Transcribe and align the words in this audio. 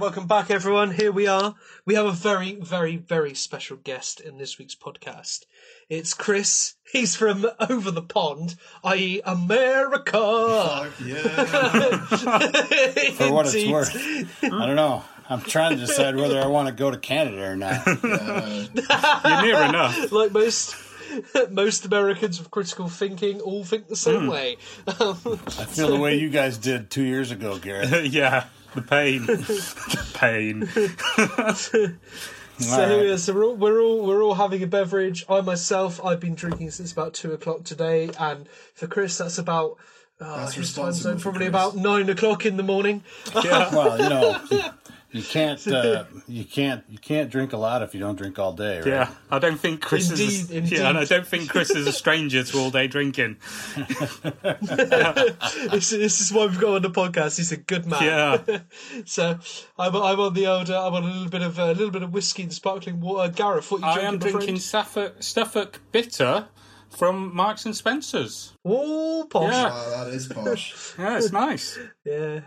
Yeah, 0.00 0.04
welcome 0.04 0.26
back, 0.26 0.50
everyone. 0.50 0.92
Here 0.92 1.12
we 1.12 1.26
are. 1.26 1.54
We 1.84 1.94
have 1.94 2.06
a 2.06 2.12
very, 2.12 2.54
very, 2.54 2.96
very 2.96 3.34
special 3.34 3.76
guest 3.76 4.18
in 4.20 4.38
this 4.38 4.58
week's 4.58 4.74
podcast. 4.74 5.44
It's 5.90 6.14
Chris. 6.14 6.76
He's 6.90 7.14
from 7.14 7.46
over 7.60 7.90
the 7.90 8.00
pond, 8.00 8.56
i.e., 8.82 9.20
America. 9.26 10.90
yeah. 11.04 11.22
For 13.12 13.30
what 13.30 13.54
it's 13.54 13.70
worth. 13.70 13.94
I 14.42 14.66
don't 14.66 14.76
know. 14.76 15.04
I'm 15.28 15.42
trying 15.42 15.76
to 15.78 15.84
decide 15.84 16.16
whether 16.16 16.40
I 16.40 16.46
want 16.46 16.68
to 16.68 16.74
go 16.74 16.90
to 16.90 16.96
Canada 16.96 17.50
or 17.50 17.56
not. 17.56 17.84
You're 17.86 19.42
near 19.42 19.62
enough. 19.68 20.10
Like 20.12 20.32
most. 20.32 20.76
Most 21.50 21.84
Americans 21.84 22.38
with 22.38 22.52
critical 22.52 22.88
thinking 22.88 23.40
all 23.40 23.64
think 23.64 23.88
the 23.88 23.96
same 23.96 24.28
way. 24.28 24.58
Um, 24.86 25.18
I 25.46 25.64
feel 25.64 25.88
the 25.88 25.98
way 25.98 26.16
you 26.16 26.30
guys 26.30 26.56
did 26.56 26.88
two 26.88 27.02
years 27.02 27.32
ago, 27.32 27.58
Gareth. 27.58 28.04
yeah, 28.12 28.44
the 28.74 28.82
pain. 28.82 29.26
the 29.26 30.10
pain. 30.14 30.66
So, 32.60 32.72
All 32.74 32.98
right. 32.98 33.06
yeah, 33.08 33.16
so 33.16 33.32
we're 33.32 33.44
all, 33.44 33.56
we're 33.56 33.80
all 33.80 34.06
we're 34.06 34.22
all 34.22 34.34
having 34.34 34.62
a 34.62 34.66
beverage. 34.66 35.24
I 35.30 35.40
myself, 35.40 35.98
I've 36.04 36.20
been 36.20 36.34
drinking 36.34 36.70
since 36.72 36.92
about 36.92 37.14
two 37.14 37.32
o'clock 37.32 37.64
today, 37.64 38.10
and 38.18 38.46
for 38.74 38.86
Chris, 38.86 39.16
that's 39.16 39.38
about 39.38 39.78
uh, 40.20 40.36
That's 40.40 40.54
his 40.54 40.74
time 40.74 40.88
responsible 40.88 41.12
zone, 41.12 41.20
probably 41.20 41.46
about 41.46 41.76
nine 41.76 42.10
o'clock 42.10 42.44
in 42.44 42.58
the 42.58 42.62
morning. 42.62 43.02
Yeah. 43.42 43.70
Well, 43.74 43.98
you 43.98 44.08
know, 44.10 44.72
you, 45.12 45.20
you 45.20 45.22
can't, 45.22 45.66
uh, 45.68 46.04
you 46.28 46.44
can't, 46.44 46.84
you 46.88 46.98
can't 46.98 47.30
drink 47.30 47.52
a 47.52 47.56
lot 47.56 47.82
if 47.82 47.94
you 47.94 48.00
don't 48.00 48.16
drink 48.16 48.38
all 48.38 48.52
day, 48.52 48.78
right? 48.78 48.86
Yeah, 48.86 49.10
I 49.30 49.38
don't 49.38 49.58
think 49.58 49.80
Chris 49.80 50.10
is. 50.10 50.20
Indeed, 50.50 50.56
indeed. 50.56 50.78
Yeah, 50.78 50.88
and 50.88 50.98
I 50.98 51.04
don't 51.04 51.26
think 51.26 51.48
Chris 51.50 51.70
is 51.70 51.86
a 51.86 51.92
stranger 51.92 52.42
to 52.44 52.58
all 52.58 52.70
day 52.70 52.86
drinking. 52.86 53.36
this, 55.70 55.90
this 55.90 56.20
is 56.20 56.32
why 56.32 56.46
we've 56.46 56.60
got 56.60 56.76
on 56.76 56.82
the 56.82 56.90
podcast. 56.90 57.36
He's 57.36 57.52
a 57.52 57.56
good 57.56 57.86
man. 57.86 58.02
Yeah, 58.02 58.58
So 59.04 59.38
I'm, 59.78 59.96
I'm 59.96 60.20
on 60.20 60.34
the 60.34 60.46
older. 60.46 60.74
I'm 60.74 60.94
on 60.94 61.04
a 61.04 61.06
little 61.06 61.28
bit 61.28 61.42
of 61.42 61.58
a 61.58 61.68
little 61.72 61.90
bit 61.90 62.02
of 62.02 62.12
whiskey 62.12 62.42
and 62.44 62.52
sparkling 62.52 63.00
water. 63.00 63.32
Gareth, 63.32 63.70
what 63.70 63.80
you 63.80 63.86
I 63.86 63.94
drinking? 63.94 64.08
am 64.08 64.14
my 64.14 64.20
friend? 64.20 64.36
drinking 64.36 64.58
Suffolk, 64.60 65.16
Suffolk 65.22 65.80
Bitter 65.92 66.46
from 66.90 67.34
Marks 67.34 67.64
and 67.66 67.74
Spencers. 67.76 68.52
Oh, 68.64 69.26
posh. 69.30 69.52
Yeah. 69.52 69.70
Wow, 69.70 70.04
that 70.04 70.12
is 70.12 70.26
posh. 70.28 70.94
Yeah, 70.98 71.18
it's 71.18 71.32
nice. 71.32 71.78
Yeah. 72.04 72.40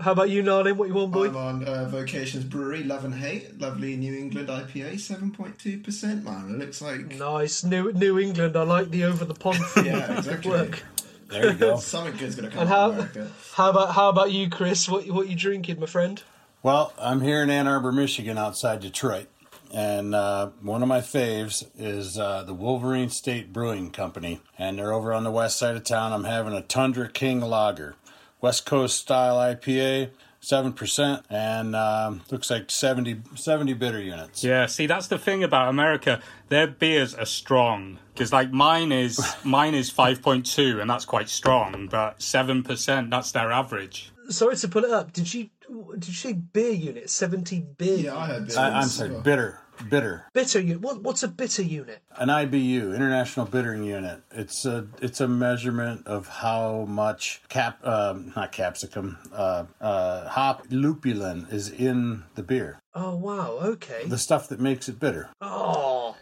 How 0.00 0.12
about 0.12 0.28
you, 0.30 0.42
Nalin? 0.42 0.76
What 0.76 0.88
you 0.88 0.94
want, 0.94 1.12
boy? 1.12 1.28
I'm 1.28 1.36
on 1.36 1.64
uh, 1.68 1.88
Vocations 1.88 2.44
Brewery, 2.44 2.82
Love 2.82 3.04
and 3.04 3.14
Hate, 3.14 3.60
lovely 3.60 3.96
New 3.96 4.12
England 4.14 4.48
IPA, 4.48 4.94
7.2%, 4.94 6.24
man. 6.24 6.50
It 6.54 6.58
looks 6.58 6.82
like. 6.82 7.14
Nice, 7.16 7.62
New 7.62 7.92
New 7.92 8.18
England. 8.18 8.56
I 8.56 8.62
like 8.64 8.90
the 8.90 9.04
over 9.04 9.24
the 9.24 9.34
pond. 9.34 9.58
Yeah, 9.84 10.18
exactly. 10.18 10.50
work. 10.50 10.82
There 11.28 11.46
you 11.52 11.54
go. 11.54 11.76
Something 11.78 12.16
good's 12.16 12.34
gonna 12.34 12.50
come 12.50 12.60
And 12.60 12.68
how- 12.68 12.90
America. 12.90 13.30
How 13.54 13.70
about 13.70 13.94
how 13.94 14.08
about 14.08 14.32
you, 14.32 14.50
Chris? 14.50 14.88
What 14.88 15.06
what 15.08 15.28
you 15.28 15.36
drinking, 15.36 15.78
my 15.78 15.86
friend? 15.86 16.22
Well, 16.62 16.92
I'm 16.98 17.20
here 17.20 17.42
in 17.42 17.50
Ann 17.50 17.68
Arbor, 17.68 17.92
Michigan, 17.92 18.36
outside 18.38 18.80
Detroit, 18.80 19.26
and 19.72 20.14
uh, 20.14 20.48
one 20.62 20.82
of 20.82 20.88
my 20.88 21.00
faves 21.00 21.66
is 21.78 22.18
uh, 22.18 22.42
the 22.42 22.54
Wolverine 22.54 23.10
State 23.10 23.52
Brewing 23.52 23.90
Company, 23.90 24.40
and 24.58 24.78
they're 24.78 24.92
over 24.92 25.12
on 25.12 25.24
the 25.24 25.30
west 25.30 25.56
side 25.58 25.76
of 25.76 25.84
town. 25.84 26.12
I'm 26.12 26.24
having 26.24 26.52
a 26.54 26.62
Tundra 26.62 27.08
King 27.08 27.40
Lager, 27.42 27.96
West 28.44 28.66
Coast 28.66 28.98
style 28.98 29.36
IPA, 29.36 30.10
seven 30.40 30.74
percent, 30.74 31.24
and 31.30 31.74
um, 31.74 32.20
looks 32.30 32.50
like 32.50 32.70
70, 32.70 33.22
70 33.34 33.72
bitter 33.72 33.98
units. 33.98 34.44
Yeah, 34.44 34.66
see, 34.66 34.86
that's 34.86 35.06
the 35.06 35.18
thing 35.18 35.42
about 35.42 35.70
America. 35.70 36.20
Their 36.50 36.66
beers 36.66 37.14
are 37.14 37.24
strong 37.24 37.98
because, 38.12 38.34
like, 38.34 38.52
mine 38.52 38.92
is 38.92 39.18
mine 39.44 39.74
is 39.74 39.88
five 39.88 40.20
point 40.20 40.44
two, 40.44 40.78
and 40.78 40.90
that's 40.90 41.06
quite 41.06 41.30
strong. 41.30 41.88
But 41.90 42.20
seven 42.20 42.62
percent, 42.62 43.08
that's 43.08 43.32
their 43.32 43.50
average. 43.50 44.12
Sorry 44.28 44.56
to 44.56 44.68
pull 44.68 44.84
it 44.84 44.90
up. 44.90 45.14
Did 45.14 45.32
you 45.32 45.48
did 45.94 46.08
you 46.08 46.14
say 46.14 46.34
beer 46.34 46.72
unit? 46.72 47.08
Seventy 47.08 47.60
beer. 47.60 47.96
Yeah, 47.96 48.18
I 48.18 48.26
had 48.26 48.46
bitter. 48.46 48.60
I, 48.60 48.68
I'm 48.80 48.88
sorry, 48.88 49.20
bitter, 49.22 49.58
bitter. 49.88 50.26
bitter 50.32 50.60
unit. 50.60 50.80
What 50.80 51.02
what's 51.02 51.22
a 51.22 51.28
bitter 51.28 51.62
unit? 51.62 52.00
an 52.16 52.28
IBU, 52.28 52.94
International 52.94 53.46
Bittering 53.46 53.84
Unit. 53.84 54.22
It's 54.30 54.64
a 54.64 54.86
it's 55.00 55.20
a 55.20 55.28
measurement 55.28 56.06
of 56.06 56.28
how 56.28 56.84
much 56.88 57.42
cap, 57.48 57.84
um, 57.86 58.32
not 58.36 58.52
capsicum, 58.52 59.18
uh, 59.32 59.64
uh, 59.80 60.28
hop 60.28 60.66
lupulin 60.68 61.52
is 61.52 61.68
in 61.70 62.24
the 62.34 62.42
beer. 62.42 62.80
Oh 62.94 63.16
wow. 63.16 63.58
Okay. 63.62 64.04
The 64.06 64.18
stuff 64.18 64.48
that 64.48 64.60
makes 64.60 64.88
it 64.88 64.98
bitter. 65.00 65.30
Oh, 65.40 66.16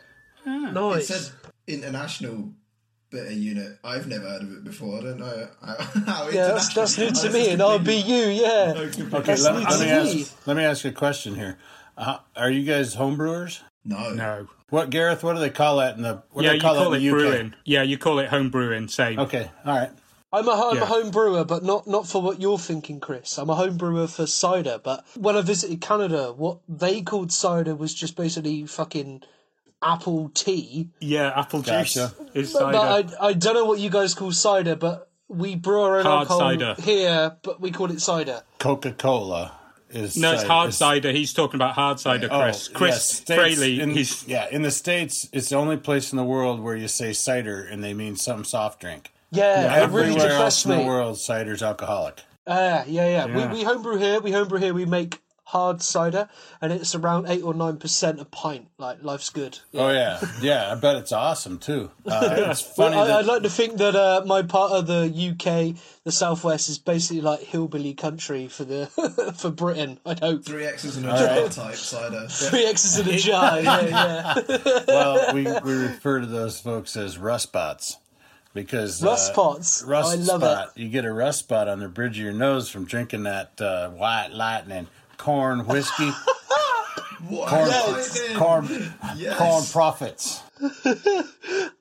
It 0.46 0.72
nice. 0.72 1.08
said 1.08 1.32
international 1.66 2.52
bitter 3.10 3.30
unit. 3.32 3.78
I've 3.84 4.06
never 4.06 4.24
heard 4.26 4.42
of 4.42 4.52
it 4.52 4.64
before. 4.64 4.98
I 4.98 5.02
don't 5.02 5.18
know 5.18 5.48
how, 5.60 5.74
how 6.06 6.28
yeah, 6.30 6.48
that's, 6.48 6.72
that's 6.72 6.96
new 6.96 7.10
to 7.10 7.30
me. 7.30 7.50
An 7.50 7.58
RBU. 7.58 8.40
Yeah. 8.40 8.72
Okay, 8.82 9.02
Okay, 9.02 9.22
That's 9.22 9.42
let, 9.44 9.54
let 9.54 9.80
me 9.80 9.84
me. 10.14 10.20
ask. 10.22 10.46
Let 10.46 10.56
me 10.56 10.64
ask 10.64 10.84
you 10.84 10.90
a 10.90 10.94
question 10.94 11.34
here. 11.34 11.58
Uh, 12.02 12.18
are 12.36 12.50
you 12.50 12.64
guys 12.64 12.96
homebrewers? 12.96 13.60
No. 13.84 14.10
No, 14.10 14.48
What 14.70 14.90
Gareth? 14.90 15.22
What 15.22 15.34
do 15.34 15.38
they 15.40 15.50
call 15.50 15.76
that 15.76 15.96
in 15.96 16.02
the? 16.02 16.22
What 16.32 16.44
yeah, 16.44 16.50
do 16.50 16.56
you 16.56 16.60
they 16.60 16.66
call, 16.66 16.74
call 16.76 16.90
that 16.90 17.02
it 17.02 17.08
UK? 17.08 17.12
brewing. 17.12 17.54
Yeah, 17.64 17.82
you 17.82 17.96
call 17.98 18.18
it 18.18 18.28
home 18.28 18.50
brewing. 18.50 18.88
Same. 18.88 19.18
Okay, 19.20 19.50
all 19.64 19.78
right. 19.78 19.90
I'm 20.32 20.48
a, 20.48 20.50
I'm 20.50 20.76
Yeah. 20.76 20.82
a 20.82 20.86
home 20.86 21.10
brewer, 21.10 21.44
but 21.44 21.62
not, 21.62 21.86
not 21.86 22.08
for 22.08 22.22
what 22.22 22.40
you're 22.40 22.58
thinking, 22.58 22.98
Chris. 23.00 23.38
I'm 23.38 23.50
a 23.50 23.54
home 23.54 23.76
brewer 23.76 24.06
for 24.08 24.26
cider, 24.26 24.80
but 24.82 25.04
when 25.16 25.36
I 25.36 25.42
visited 25.42 25.80
Canada, 25.82 26.32
what 26.32 26.58
they 26.68 27.02
called 27.02 27.30
cider 27.30 27.74
was 27.76 27.92
just 27.94 28.16
basically 28.16 28.64
fucking 28.66 29.22
apple 29.82 30.30
tea. 30.30 30.88
Yeah, 31.00 31.32
apple 31.38 31.60
juice 31.62 31.94
Gotcha. 31.96 32.14
is 32.34 32.52
But, 32.52 32.58
cider. 32.60 32.72
but 32.72 33.20
I, 33.20 33.26
I 33.28 33.32
don't 33.34 33.54
know 33.54 33.66
what 33.66 33.78
you 33.78 33.90
guys 33.90 34.14
call 34.14 34.32
cider, 34.32 34.74
but 34.74 35.10
we 35.28 35.54
brew 35.54 35.82
our 35.82 35.98
own 35.98 36.04
Hard 36.06 36.20
alcohol 36.28 36.38
cider. 36.40 36.74
here, 36.80 37.36
but 37.42 37.60
we 37.60 37.70
call 37.70 37.90
it 37.90 38.00
cider. 38.00 38.42
Coca 38.58 38.92
Cola 38.92 39.52
is 39.92 40.16
no, 40.16 40.32
it's 40.32 40.42
hard 40.42 40.70
is- 40.70 40.76
cider. 40.76 41.12
He's 41.12 41.32
talking 41.32 41.56
about 41.56 41.74
hard 41.74 42.00
cider, 42.00 42.28
Oh, 42.30 42.40
Chris. 42.42 42.68
yeah, 42.70 42.76
Chris 42.78 43.02
States- 43.04 43.40
Fraleigh. 43.58 43.78
In, 43.80 43.90
he's 43.90 44.26
yeah, 44.26 44.46
in 44.50 44.62
the 44.62 44.70
states, 44.70 45.28
it's 45.32 45.48
the 45.50 45.56
only 45.56 45.76
place 45.76 46.12
in 46.12 46.16
the 46.16 46.24
world 46.24 46.60
where 46.60 46.76
you 46.76 46.88
say 46.88 47.12
cider 47.12 47.62
and 47.62 47.82
they 47.84 47.94
mean 47.94 48.16
some 48.16 48.44
soft 48.44 48.80
drink. 48.80 49.12
Yeah, 49.30 49.62
it 49.82 49.90
really 49.90 50.10
Everywhere 50.10 50.32
else 50.32 50.64
in 50.64 50.70
the 50.72 50.76
me. 50.78 50.84
world, 50.84 51.18
cider's 51.18 51.62
alcoholic. 51.62 52.20
Uh, 52.46 52.82
yeah, 52.86 53.06
yeah. 53.06 53.26
Yeah. 53.26 53.48
We, 53.52 53.58
we 53.58 53.64
homebrew 53.64 53.96
here. 53.98 54.20
We 54.20 54.32
homebrew 54.32 54.58
here. 54.58 54.74
We 54.74 54.84
make 54.84 55.20
hard 55.52 55.82
cider, 55.82 56.30
and 56.62 56.72
it's 56.72 56.94
around 56.94 57.26
eight 57.28 57.42
or 57.42 57.52
nine 57.52 57.76
percent 57.76 58.18
a 58.20 58.24
pint. 58.24 58.68
Like 58.78 59.02
life's 59.02 59.28
good. 59.28 59.58
Oh 59.74 59.90
yeah, 59.90 60.18
yeah. 60.40 60.72
I 60.72 60.74
bet 60.74 60.96
it's 60.96 61.12
awesome 61.12 61.58
too. 61.58 61.90
Uh, 62.06 62.20
it's 62.50 62.72
Well, 62.76 62.88
funny 62.88 62.96
I, 62.96 63.06
that 63.06 63.16
I'd 63.18 63.26
like 63.26 63.42
to 63.42 63.50
think 63.50 63.76
that 63.76 63.94
uh, 63.94 64.22
my 64.26 64.42
part 64.42 64.72
of 64.72 64.86
the 64.86 65.04
UK, 65.04 65.78
the 66.04 66.12
southwest, 66.12 66.70
is 66.70 66.78
basically 66.78 67.20
like 67.20 67.40
hillbilly 67.40 67.92
country 67.92 68.48
for 68.48 68.64
the 68.64 68.86
for 69.36 69.50
Britain. 69.50 70.00
I'd 70.06 70.20
hope. 70.20 70.44
Three 70.44 70.64
X's 70.64 70.96
and 70.96 71.06
a 71.06 71.10
jar 71.10 71.48
type 71.48 71.74
cider. 71.76 72.26
Three 72.30 72.64
X's 72.64 72.98
in 72.98 73.14
a 73.14 73.18
jar. 73.18 73.60
Yeah, 73.60 73.82
yeah. 74.48 74.80
well, 74.88 75.34
we, 75.34 75.44
we 75.44 75.72
refer 75.74 76.20
to 76.20 76.26
those 76.26 76.58
folks 76.58 76.96
as 76.96 77.18
rust 77.18 77.44
spots 77.44 77.98
because 78.54 79.02
Rust 79.02 79.30
uh, 79.30 79.32
spots. 79.32 79.84
Rust 79.86 80.12
I 80.12 80.14
love 80.16 80.40
spot. 80.42 80.72
You 80.76 80.88
get 80.88 81.04
a 81.04 81.12
rust 81.12 81.40
spot 81.40 81.68
on 81.68 81.80
the 81.80 81.88
bridge 81.88 82.18
of 82.18 82.24
your 82.24 82.32
nose 82.32 82.68
from 82.68 82.84
drinking 82.84 83.24
that 83.24 83.60
uh, 83.60 83.90
white 83.90 84.28
lightning 84.32 84.88
corn 85.22 85.66
whiskey, 85.66 86.10
corn, 87.28 87.68
Yes. 87.70 88.36
corn, 88.36 88.68
Yes. 89.16 89.38
corn 89.38 89.64
profits. 89.72 90.42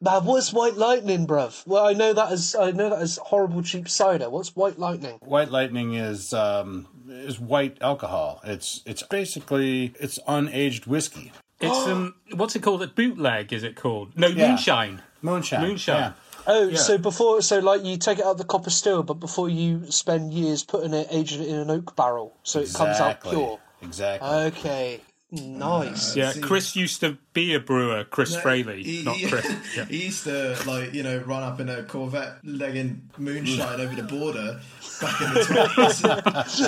That 0.01 0.23
was 0.23 0.51
White 0.51 0.75
Lightning, 0.75 1.27
bruv. 1.27 1.65
Well, 1.67 1.85
I 1.85 1.93
know 1.93 2.13
that 2.13 2.31
as 2.31 2.55
I 2.55 2.71
know 2.71 2.89
that 2.89 2.99
as 2.99 3.17
horrible 3.17 3.61
cheap 3.61 3.87
cider. 3.87 4.29
What's 4.29 4.55
White 4.55 4.79
Lightning? 4.79 5.19
White 5.21 5.51
lightning 5.51 5.93
is 5.93 6.33
um, 6.33 6.87
is 7.07 7.39
white 7.39 7.77
alcohol. 7.81 8.41
It's 8.43 8.81
it's 8.85 9.03
basically 9.03 9.93
it's 9.99 10.17
unaged 10.27 10.87
whiskey. 10.87 11.31
it's 11.59 11.87
um 11.87 12.15
what's 12.35 12.55
it 12.55 12.63
called? 12.63 12.81
A 12.81 12.87
bootleg 12.87 13.53
is 13.53 13.63
it 13.63 13.75
called? 13.75 14.17
No, 14.17 14.27
Yeah. 14.27 14.47
moonshine. 14.49 15.01
Moonshine. 15.21 15.61
Moonshine. 15.61 15.95
Yeah. 15.99 16.13
Oh, 16.47 16.73
so 16.73 16.97
before, 16.97 17.41
so 17.41 17.59
like 17.59 17.83
you 17.85 17.97
take 17.97 18.19
it 18.19 18.25
out 18.25 18.31
of 18.31 18.37
the 18.37 18.43
copper 18.45 18.69
still, 18.69 19.03
but 19.03 19.15
before 19.15 19.49
you 19.49 19.89
spend 19.91 20.33
years 20.33 20.63
putting 20.63 20.93
it, 20.93 21.07
aging 21.11 21.41
it 21.43 21.47
in 21.49 21.55
an 21.55 21.69
oak 21.69 21.95
barrel, 21.95 22.35
so 22.43 22.59
it 22.59 22.73
comes 22.73 22.99
out 22.99 23.21
pure. 23.23 23.59
Exactly. 23.81 24.27
Okay, 24.29 25.01
nice. 25.31 26.15
Yeah, 26.15 26.31
See- 26.31 26.41
Chris 26.41 26.75
used 26.75 26.99
to 27.01 27.17
be 27.33 27.53
a 27.55 27.59
brewer. 27.59 28.03
Chris 28.03 28.35
Fraleigh, 28.35 28.83
He, 28.83 29.03
not 29.03 29.15
he- 29.15 29.27
Chris. 29.27 29.45
Yeah. 29.77 29.85
he 29.85 30.05
used 30.05 30.23
to 30.25 30.57
like 30.67 30.93
you 30.93 31.03
know 31.03 31.17
run 31.19 31.43
up 31.43 31.59
in 31.59 31.69
a 31.69 31.83
Corvette 31.83 32.35
legging 32.43 33.09
moonshine 33.17 33.79
over 33.79 33.95
the 33.95 34.03
border 34.03 34.59
back 35.01 35.21
in 35.21 35.33
the 35.33 35.43
twenties. 35.45 36.61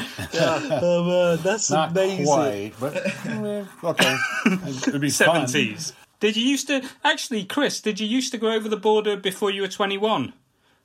Oh 0.82 1.04
man, 1.34 1.42
that's 1.42 1.70
Not 1.70 1.90
amazing. 1.92 2.24
quite, 2.26 2.72
but 2.80 2.96
eh, 2.96 3.64
okay. 3.84 4.16
It'd 4.86 5.00
be 5.00 5.10
fun. 5.10 5.46
Seventies. 5.46 5.92
Did 6.20 6.36
you 6.36 6.44
used 6.46 6.66
to 6.68 6.82
actually, 7.02 7.44
Chris? 7.44 7.80
Did 7.80 7.98
you 8.00 8.06
used 8.06 8.30
to 8.32 8.38
go 8.38 8.52
over 8.52 8.68
the 8.68 8.76
border 8.76 9.16
before 9.16 9.50
you 9.50 9.62
were 9.62 9.68
twenty-one 9.68 10.32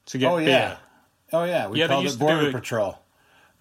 to 0.07 0.17
get 0.17 0.31
Oh 0.31 0.37
beer? 0.37 0.49
yeah, 0.49 0.77
oh 1.33 1.43
yeah. 1.43 1.67
We 1.67 1.79
Yeah, 1.79 1.87
called 1.87 2.05
it 2.05 2.17
border 2.17 2.51
patrol. 2.51 2.99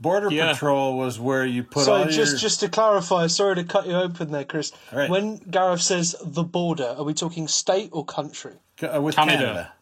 Border 0.01 0.29
Yeah. 0.31 0.53
patrol 0.53 0.97
was 0.99 1.21
where 1.21 1.45
you 1.47 1.63
put 1.63 1.85
So 1.85 2.05
just 2.07 2.33
your. 2.33 2.39
just 2.39 2.61
to 2.61 2.69
clarify, 2.69 3.27
sorry 3.29 3.57
to 3.57 3.65
cut 3.65 3.87
you 3.87 3.95
open 3.95 4.33
there, 4.33 4.45
Chris. 4.45 4.73
Right. 4.93 5.09
When 5.09 5.37
Gareth 5.39 5.83
says 5.83 6.17
the 6.23 6.43
border, 6.43 6.95
are 6.99 7.05
we 7.05 7.15
talking 7.15 7.47
state 7.49 7.91
or 7.93 8.05
country? 8.05 8.53
uh, 8.83 9.01
with 9.01 9.15
Canada. 9.17 9.39
Canada. 9.39 9.73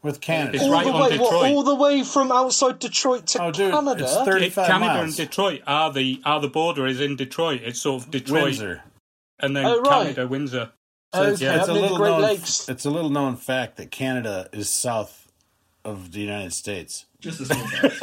with 0.00 0.20
Canada. 0.20 0.54
It's 0.54 0.64
all 0.64 0.70
right 0.70 0.86
the 0.86 0.92
on 0.92 1.10
way, 1.10 1.18
what, 1.18 1.50
all 1.50 1.62
the 1.64 1.74
way 1.74 2.04
from 2.04 2.30
outside 2.30 2.78
Detroit 2.78 3.26
to 3.28 3.42
Oh, 3.42 3.50
dude, 3.50 3.72
Canada. 3.72 4.04
it's 4.04 4.14
30 4.14 4.28
It- 4.46 4.52
35 4.54 4.66
Canada 4.68 4.94
miles. 4.94 5.04
and 5.06 5.16
Detroit 5.16 5.62
are 5.66 5.92
the 5.92 6.20
are 6.24 6.40
the 6.40 6.48
border 6.48 6.86
is 6.86 7.00
in 7.00 7.16
Detroit. 7.16 7.60
It's 7.64 7.80
sort 7.80 8.04
of 8.04 8.10
Detroit 8.12 8.42
Windsor. 8.44 8.82
and 9.40 9.56
then 9.56 9.66
Oh, 9.66 9.80
right. 9.80 10.14
Canada, 10.14 10.28
Windsor. 10.28 10.70
So 11.14 11.22
it's, 11.22 11.42
Okay, 11.42 11.54
it's 11.58 11.68
a 11.68 11.72
little 11.72 11.96
Great 11.96 12.10
known. 12.10 12.22
Lakes. 12.22 12.68
It's 12.68 12.84
a 12.84 12.90
little 12.90 13.10
known 13.10 13.36
fact 13.36 13.76
that 13.78 13.90
Canada 13.90 14.48
is 14.52 14.68
south 14.68 15.30
of 15.84 16.12
the 16.12 16.20
United 16.20 16.52
States. 16.52 17.06
Just 17.20 17.40
a 17.40 17.46
small 17.46 17.66
fact. 17.66 17.98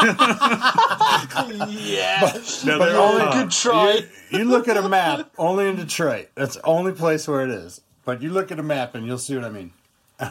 yeah, 1.70 2.32
No, 2.64 2.78
But 2.78 2.88
only 2.94 3.22
all- 3.22 3.46
good. 3.46 4.08
You, 4.30 4.38
you 4.38 4.44
look 4.44 4.68
at 4.68 4.76
a 4.76 4.88
map 4.88 5.30
only 5.38 5.68
in 5.68 5.76
Detroit. 5.76 6.28
That's 6.34 6.56
the 6.56 6.64
only 6.66 6.92
place 6.92 7.26
where 7.26 7.42
it 7.42 7.50
is. 7.50 7.80
But 8.04 8.22
you 8.22 8.30
look 8.30 8.50
at 8.52 8.58
a 8.58 8.62
map 8.62 8.94
and 8.94 9.06
you'll 9.06 9.18
see 9.18 9.34
what 9.34 9.44
I 9.44 9.50
mean. 9.50 9.72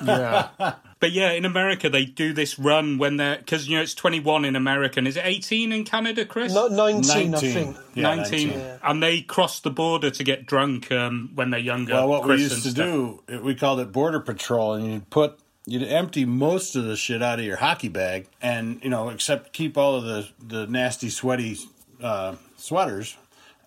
Yeah. 0.05 0.73
But 1.01 1.13
yeah, 1.13 1.31
in 1.31 1.45
America 1.45 1.89
they 1.89 2.03
do 2.03 2.33
this 2.33 2.59
run 2.59 2.97
when 2.97 3.15
they're 3.15 3.37
because 3.37 3.69
you 3.69 3.77
know 3.77 3.81
it's 3.83 3.93
twenty 3.93 4.19
one 4.19 4.43
in 4.43 4.57
America. 4.57 4.99
and 4.99 5.07
Is 5.07 5.15
it 5.15 5.23
eighteen 5.25 5.71
in 5.71 5.85
Canada, 5.85 6.25
Chris? 6.25 6.53
Not 6.53 6.73
19, 6.73 7.09
I 7.09 7.23
19. 7.27 7.53
think. 7.53 7.77
Yeah, 7.95 8.15
19. 8.15 8.49
and 8.83 9.01
they 9.01 9.21
cross 9.21 9.61
the 9.61 9.69
border 9.69 10.09
to 10.11 10.23
get 10.25 10.45
drunk 10.45 10.91
um, 10.91 11.31
when 11.35 11.51
they're 11.51 11.59
younger. 11.61 11.93
Well, 11.93 12.09
what 12.09 12.23
Chris 12.23 12.37
we 12.39 12.43
used 12.43 12.63
to 12.63 12.71
stuff. 12.71 12.85
do, 12.85 13.23
it- 13.29 13.41
we 13.41 13.55
called 13.55 13.79
it 13.79 13.93
border 13.93 14.19
patrol, 14.19 14.73
and 14.73 14.91
you'd 14.91 15.09
put, 15.09 15.39
you'd 15.65 15.83
empty 15.87 16.25
most 16.25 16.75
of 16.75 16.83
the 16.83 16.97
shit 16.97 17.23
out 17.23 17.39
of 17.39 17.45
your 17.45 17.55
hockey 17.55 17.87
bag, 17.87 18.27
and 18.41 18.83
you 18.83 18.89
know, 18.89 19.07
except 19.07 19.53
keep 19.53 19.77
all 19.77 19.95
of 19.95 20.03
the 20.03 20.27
the 20.45 20.67
nasty, 20.67 21.09
sweaty 21.09 21.57
uh, 22.03 22.35
sweaters, 22.57 23.15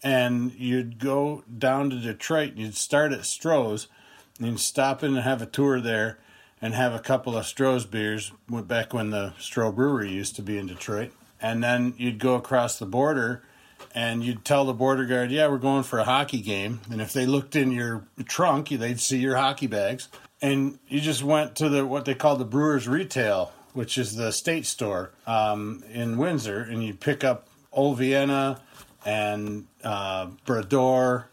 and 0.03 0.53
you'd 0.59 0.99
go 0.99 1.45
down 1.59 1.89
to 1.89 1.97
Detroit, 1.97 2.51
and 2.51 2.59
you'd 2.59 2.77
start 2.77 3.13
at 3.13 3.21
Stroh's, 3.21 3.87
and 4.41 4.59
stop 4.59 5.03
in 5.03 5.15
and 5.15 5.25
have 5.25 5.43
a 5.43 5.47
tour 5.47 5.81
there, 5.81 6.19
and 6.61 6.75
have 6.75 6.95
a 6.95 7.01
couple 7.01 7.37
of 7.37 7.45
Stroh's 7.45 7.85
beers, 7.85 8.33
went 8.49 8.69
back 8.69 8.95
when 8.95 9.11
the 9.11 9.35
Stroh 9.39 9.75
Brewery 9.75 10.11
used 10.11 10.37
to 10.37 10.43
be 10.43 10.59
in 10.59 10.67
Detroit, 10.67 11.11
and 11.41 11.63
then 11.63 11.95
you'd 11.97 12.21
go 12.21 12.37
across 12.37 12.79
the 12.79 12.87
border 12.87 13.43
and 13.95 14.25
you'd 14.25 14.45
tell 14.45 14.65
the 14.65 14.73
border 14.73 15.05
guard, 15.05 15.31
"Yeah, 15.31 15.49
we're 15.49 15.59
going 15.59 15.83
for 15.83 15.99
a 15.99 16.05
hockey 16.05 16.41
game." 16.41 16.81
And 16.91 17.01
if 17.01 17.13
they 17.13 17.27
looked 17.27 17.57
in 17.57 17.73
your 17.73 18.05
trunk, 18.27 18.69
they'd 18.69 19.01
see 19.01 19.19
your 19.19 19.37
hockey 19.37 19.67
bags. 19.67 20.09
And 20.41 20.79
you 20.89 21.01
just 21.01 21.23
went 21.23 21.57
to 21.57 21.69
the 21.69 21.87
what 21.87 22.05
they 22.05 22.15
call 22.15 22.37
the 22.37 22.45
Brewers 22.45 22.89
Retail, 22.89 23.53
which 23.73 23.99
is 23.99 24.17
the 24.17 24.33
state 24.33 24.67
store 24.67 25.11
um, 25.27 25.85
in 25.93 26.17
Windsor, 26.17 26.63
and 26.63 26.83
you 26.83 26.95
pick 26.95 27.25
up 27.25 27.49
Old 27.73 27.99
Vienna 27.99 28.61
and 29.05 29.67
uh, 29.83 30.27
Brador 30.47 31.25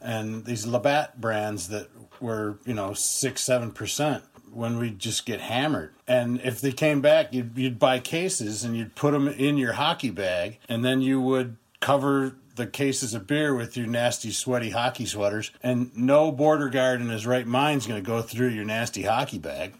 and 0.00 0.44
these 0.44 0.66
Labatt 0.66 1.20
brands 1.20 1.68
that 1.68 1.88
were 2.20 2.58
you 2.64 2.74
know 2.74 2.92
six 2.94 3.42
seven 3.42 3.70
percent 3.70 4.24
when 4.52 4.78
we 4.78 4.90
just 4.90 5.26
get 5.26 5.40
hammered. 5.40 5.92
And 6.06 6.40
if 6.40 6.60
they 6.60 6.72
came 6.72 7.00
back, 7.00 7.32
you'd, 7.32 7.56
you'd 7.56 7.78
buy 7.78 7.98
cases 7.98 8.64
and 8.64 8.76
you'd 8.76 8.94
put 8.94 9.12
them 9.12 9.28
in 9.28 9.58
your 9.58 9.74
hockey 9.74 10.10
bag, 10.10 10.58
and 10.68 10.84
then 10.84 11.00
you 11.00 11.20
would 11.20 11.56
cover 11.80 12.34
the 12.56 12.66
cases 12.66 13.14
of 13.14 13.26
beer 13.26 13.54
with 13.54 13.76
your 13.76 13.86
nasty, 13.86 14.30
sweaty 14.30 14.70
hockey 14.70 15.06
sweaters. 15.06 15.50
And 15.62 15.96
no 15.96 16.32
border 16.32 16.68
guard 16.68 17.00
in 17.00 17.08
his 17.08 17.26
right 17.26 17.46
mind's 17.46 17.86
going 17.86 18.02
to 18.02 18.06
go 18.06 18.20
through 18.20 18.48
your 18.48 18.64
nasty 18.64 19.02
hockey 19.02 19.38
bag. 19.38 19.74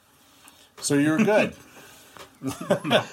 So 0.80 0.94
you 0.94 1.10
were 1.10 1.18
good. 1.18 1.54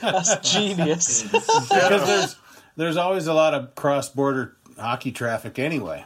That's 0.01 0.51
genius. 0.51 1.23
because 1.31 2.05
there's 2.05 2.35
there's 2.75 2.97
always 2.97 3.27
a 3.27 3.33
lot 3.33 3.53
of 3.53 3.73
cross 3.73 4.09
border 4.09 4.55
hockey 4.77 5.11
traffic 5.11 5.57
anyway. 5.57 6.05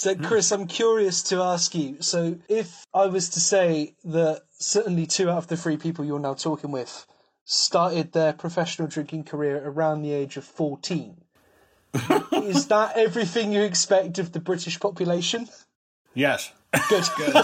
So, 0.00 0.14
hmm. 0.14 0.24
Chris, 0.24 0.50
I'm 0.50 0.66
curious 0.66 1.22
to 1.24 1.42
ask 1.42 1.74
you. 1.74 1.98
So, 2.00 2.38
if 2.48 2.86
I 2.94 3.04
was 3.04 3.28
to 3.30 3.40
say 3.40 3.96
that 4.04 4.44
certainly 4.58 5.06
two 5.06 5.28
out 5.28 5.36
of 5.36 5.48
the 5.48 5.58
three 5.58 5.76
people 5.76 6.06
you're 6.06 6.18
now 6.18 6.32
talking 6.32 6.70
with 6.70 7.06
started 7.44 8.12
their 8.12 8.32
professional 8.32 8.88
drinking 8.88 9.24
career 9.24 9.60
around 9.62 10.00
the 10.00 10.12
age 10.12 10.38
of 10.38 10.44
14, 10.44 11.18
is 12.32 12.68
that 12.68 12.96
everything 12.96 13.52
you 13.52 13.60
expect 13.60 14.18
of 14.18 14.32
the 14.32 14.40
British 14.40 14.80
population? 14.80 15.50
Yes. 16.14 16.50
Good. 16.88 17.04
good. 17.16 17.36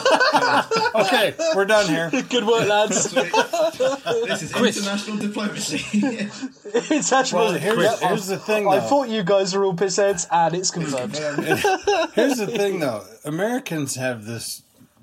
Okay, 0.94 1.34
we're 1.54 1.64
done 1.64 1.86
here. 1.88 2.10
Good 2.10 2.46
work, 2.46 2.68
lads. 2.68 3.10
this 3.12 4.42
is 4.42 4.54
international 4.54 5.16
diplomacy. 5.18 5.84
it's 6.64 7.12
actually. 7.12 7.40
Well, 7.40 7.52
here's, 7.54 7.78
Yeah, 7.78 8.08
here's 8.08 8.26
the 8.28 8.38
thing, 8.38 8.68
I 8.68 8.78
though. 8.78 8.86
thought 8.86 9.08
you 9.08 9.22
guys 9.24 9.54
were 9.54 9.64
all 9.64 9.74
pissheads, 9.74 10.26
and 10.30 10.54
it's 10.54 10.70
confirmed. 10.70 11.16
Here's 12.14 12.38
the 12.38 12.46
thing, 12.46 12.80
though. 12.80 13.04
Americans 13.24 13.96
have 13.96 14.24
this 14.26 14.62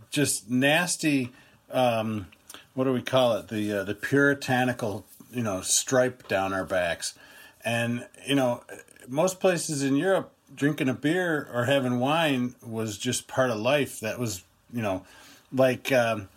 just 0.09 0.49
nasty, 0.49 1.31
um, 1.71 2.27
what 2.75 2.85
do 2.85 2.93
we 2.93 3.01
call 3.01 3.33
it? 3.37 3.49
The 3.49 3.79
uh, 3.79 3.83
the 3.83 3.95
puritanical, 3.95 5.05
you 5.31 5.43
know, 5.43 5.61
stripe 5.61 6.27
down 6.27 6.53
our 6.53 6.65
backs, 6.65 7.13
and 7.65 8.07
you 8.25 8.35
know, 8.35 8.63
most 9.07 9.39
places 9.39 9.83
in 9.83 9.95
Europe, 9.97 10.31
drinking 10.55 10.89
a 10.89 10.93
beer 10.93 11.49
or 11.53 11.65
having 11.65 11.99
wine 11.99 12.55
was 12.65 12.97
just 12.97 13.27
part 13.27 13.49
of 13.49 13.57
life. 13.57 13.99
That 13.99 14.19
was, 14.19 14.43
you 14.71 14.81
know, 14.81 15.03
like 15.51 15.91
um, 15.91 16.29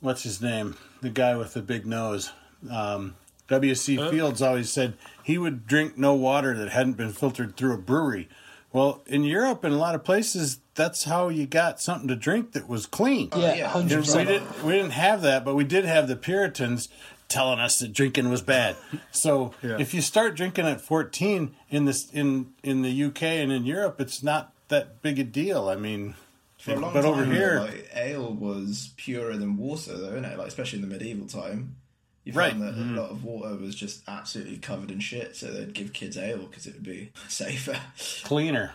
what's 0.00 0.22
his 0.22 0.40
name? 0.40 0.76
The 1.00 1.10
guy 1.10 1.36
with 1.36 1.54
the 1.54 1.62
big 1.62 1.86
nose. 1.86 2.32
Um, 2.70 3.14
W.C. 3.48 3.96
Fields 3.96 4.42
always 4.42 4.70
said 4.70 4.94
he 5.22 5.38
would 5.38 5.66
drink 5.66 5.96
no 5.96 6.14
water 6.14 6.56
that 6.56 6.68
hadn't 6.70 6.94
been 6.94 7.12
filtered 7.12 7.56
through 7.56 7.72
a 7.72 7.78
brewery. 7.78 8.28
Well, 8.72 9.02
in 9.06 9.24
Europe 9.24 9.64
and 9.64 9.72
a 9.72 9.78
lot 9.78 9.94
of 9.94 10.04
places, 10.04 10.60
that's 10.74 11.04
how 11.04 11.30
you 11.30 11.46
got 11.46 11.80
something 11.80 12.08
to 12.08 12.16
drink 12.16 12.52
that 12.52 12.68
was 12.68 12.84
clean. 12.84 13.30
Yeah, 13.34 13.54
yeah. 13.54 13.68
hundred 13.68 14.06
we 14.06 14.24
didn't 14.24 14.62
we 14.64 14.72
didn't 14.72 14.90
have 14.90 15.22
that, 15.22 15.44
but 15.44 15.54
we 15.54 15.64
did 15.64 15.86
have 15.86 16.06
the 16.06 16.16
Puritans 16.16 16.90
telling 17.28 17.60
us 17.60 17.78
that 17.78 17.92
drinking 17.92 18.30
was 18.30 18.42
bad. 18.42 18.76
So 19.10 19.54
if 19.62 19.94
you 19.94 20.00
start 20.00 20.34
drinking 20.34 20.66
at 20.66 20.80
14 20.80 21.54
in 21.70 21.84
this 21.84 22.10
in 22.10 22.52
in 22.62 22.82
the 22.82 23.04
UK 23.04 23.22
and 23.22 23.52
in 23.52 23.64
Europe, 23.64 24.00
it's 24.00 24.22
not 24.22 24.52
that 24.68 25.02
big 25.02 25.18
a 25.18 25.24
deal. 25.24 25.68
I 25.68 25.76
mean, 25.76 26.14
For 26.58 26.72
a 26.72 26.76
long 26.76 26.92
but 26.92 27.02
time, 27.02 27.10
over 27.10 27.24
here, 27.24 27.60
like, 27.60 27.90
ale 27.94 28.32
was 28.32 28.90
purer 28.96 29.36
than 29.36 29.56
water, 29.56 29.96
though, 29.96 30.10
isn't 30.10 30.24
it? 30.24 30.38
Like 30.38 30.48
especially 30.48 30.80
in 30.82 30.88
the 30.88 30.94
medieval 30.94 31.26
time, 31.26 31.76
you 32.24 32.32
Right. 32.32 32.52
found 32.52 32.62
that 32.62 32.74
a 32.74 32.76
mm-hmm. 32.76 32.96
lot 32.96 33.10
of 33.10 33.24
water 33.24 33.56
was 33.56 33.74
just 33.74 34.02
absolutely 34.08 34.58
covered 34.58 34.90
in 34.90 35.00
shit. 35.00 35.36
So 35.36 35.46
they'd 35.50 35.72
give 35.72 35.92
kids 35.92 36.16
ale 36.16 36.38
because 36.38 36.66
it 36.66 36.74
would 36.74 36.82
be 36.82 37.12
safer. 37.28 37.78
cleaner, 38.24 38.74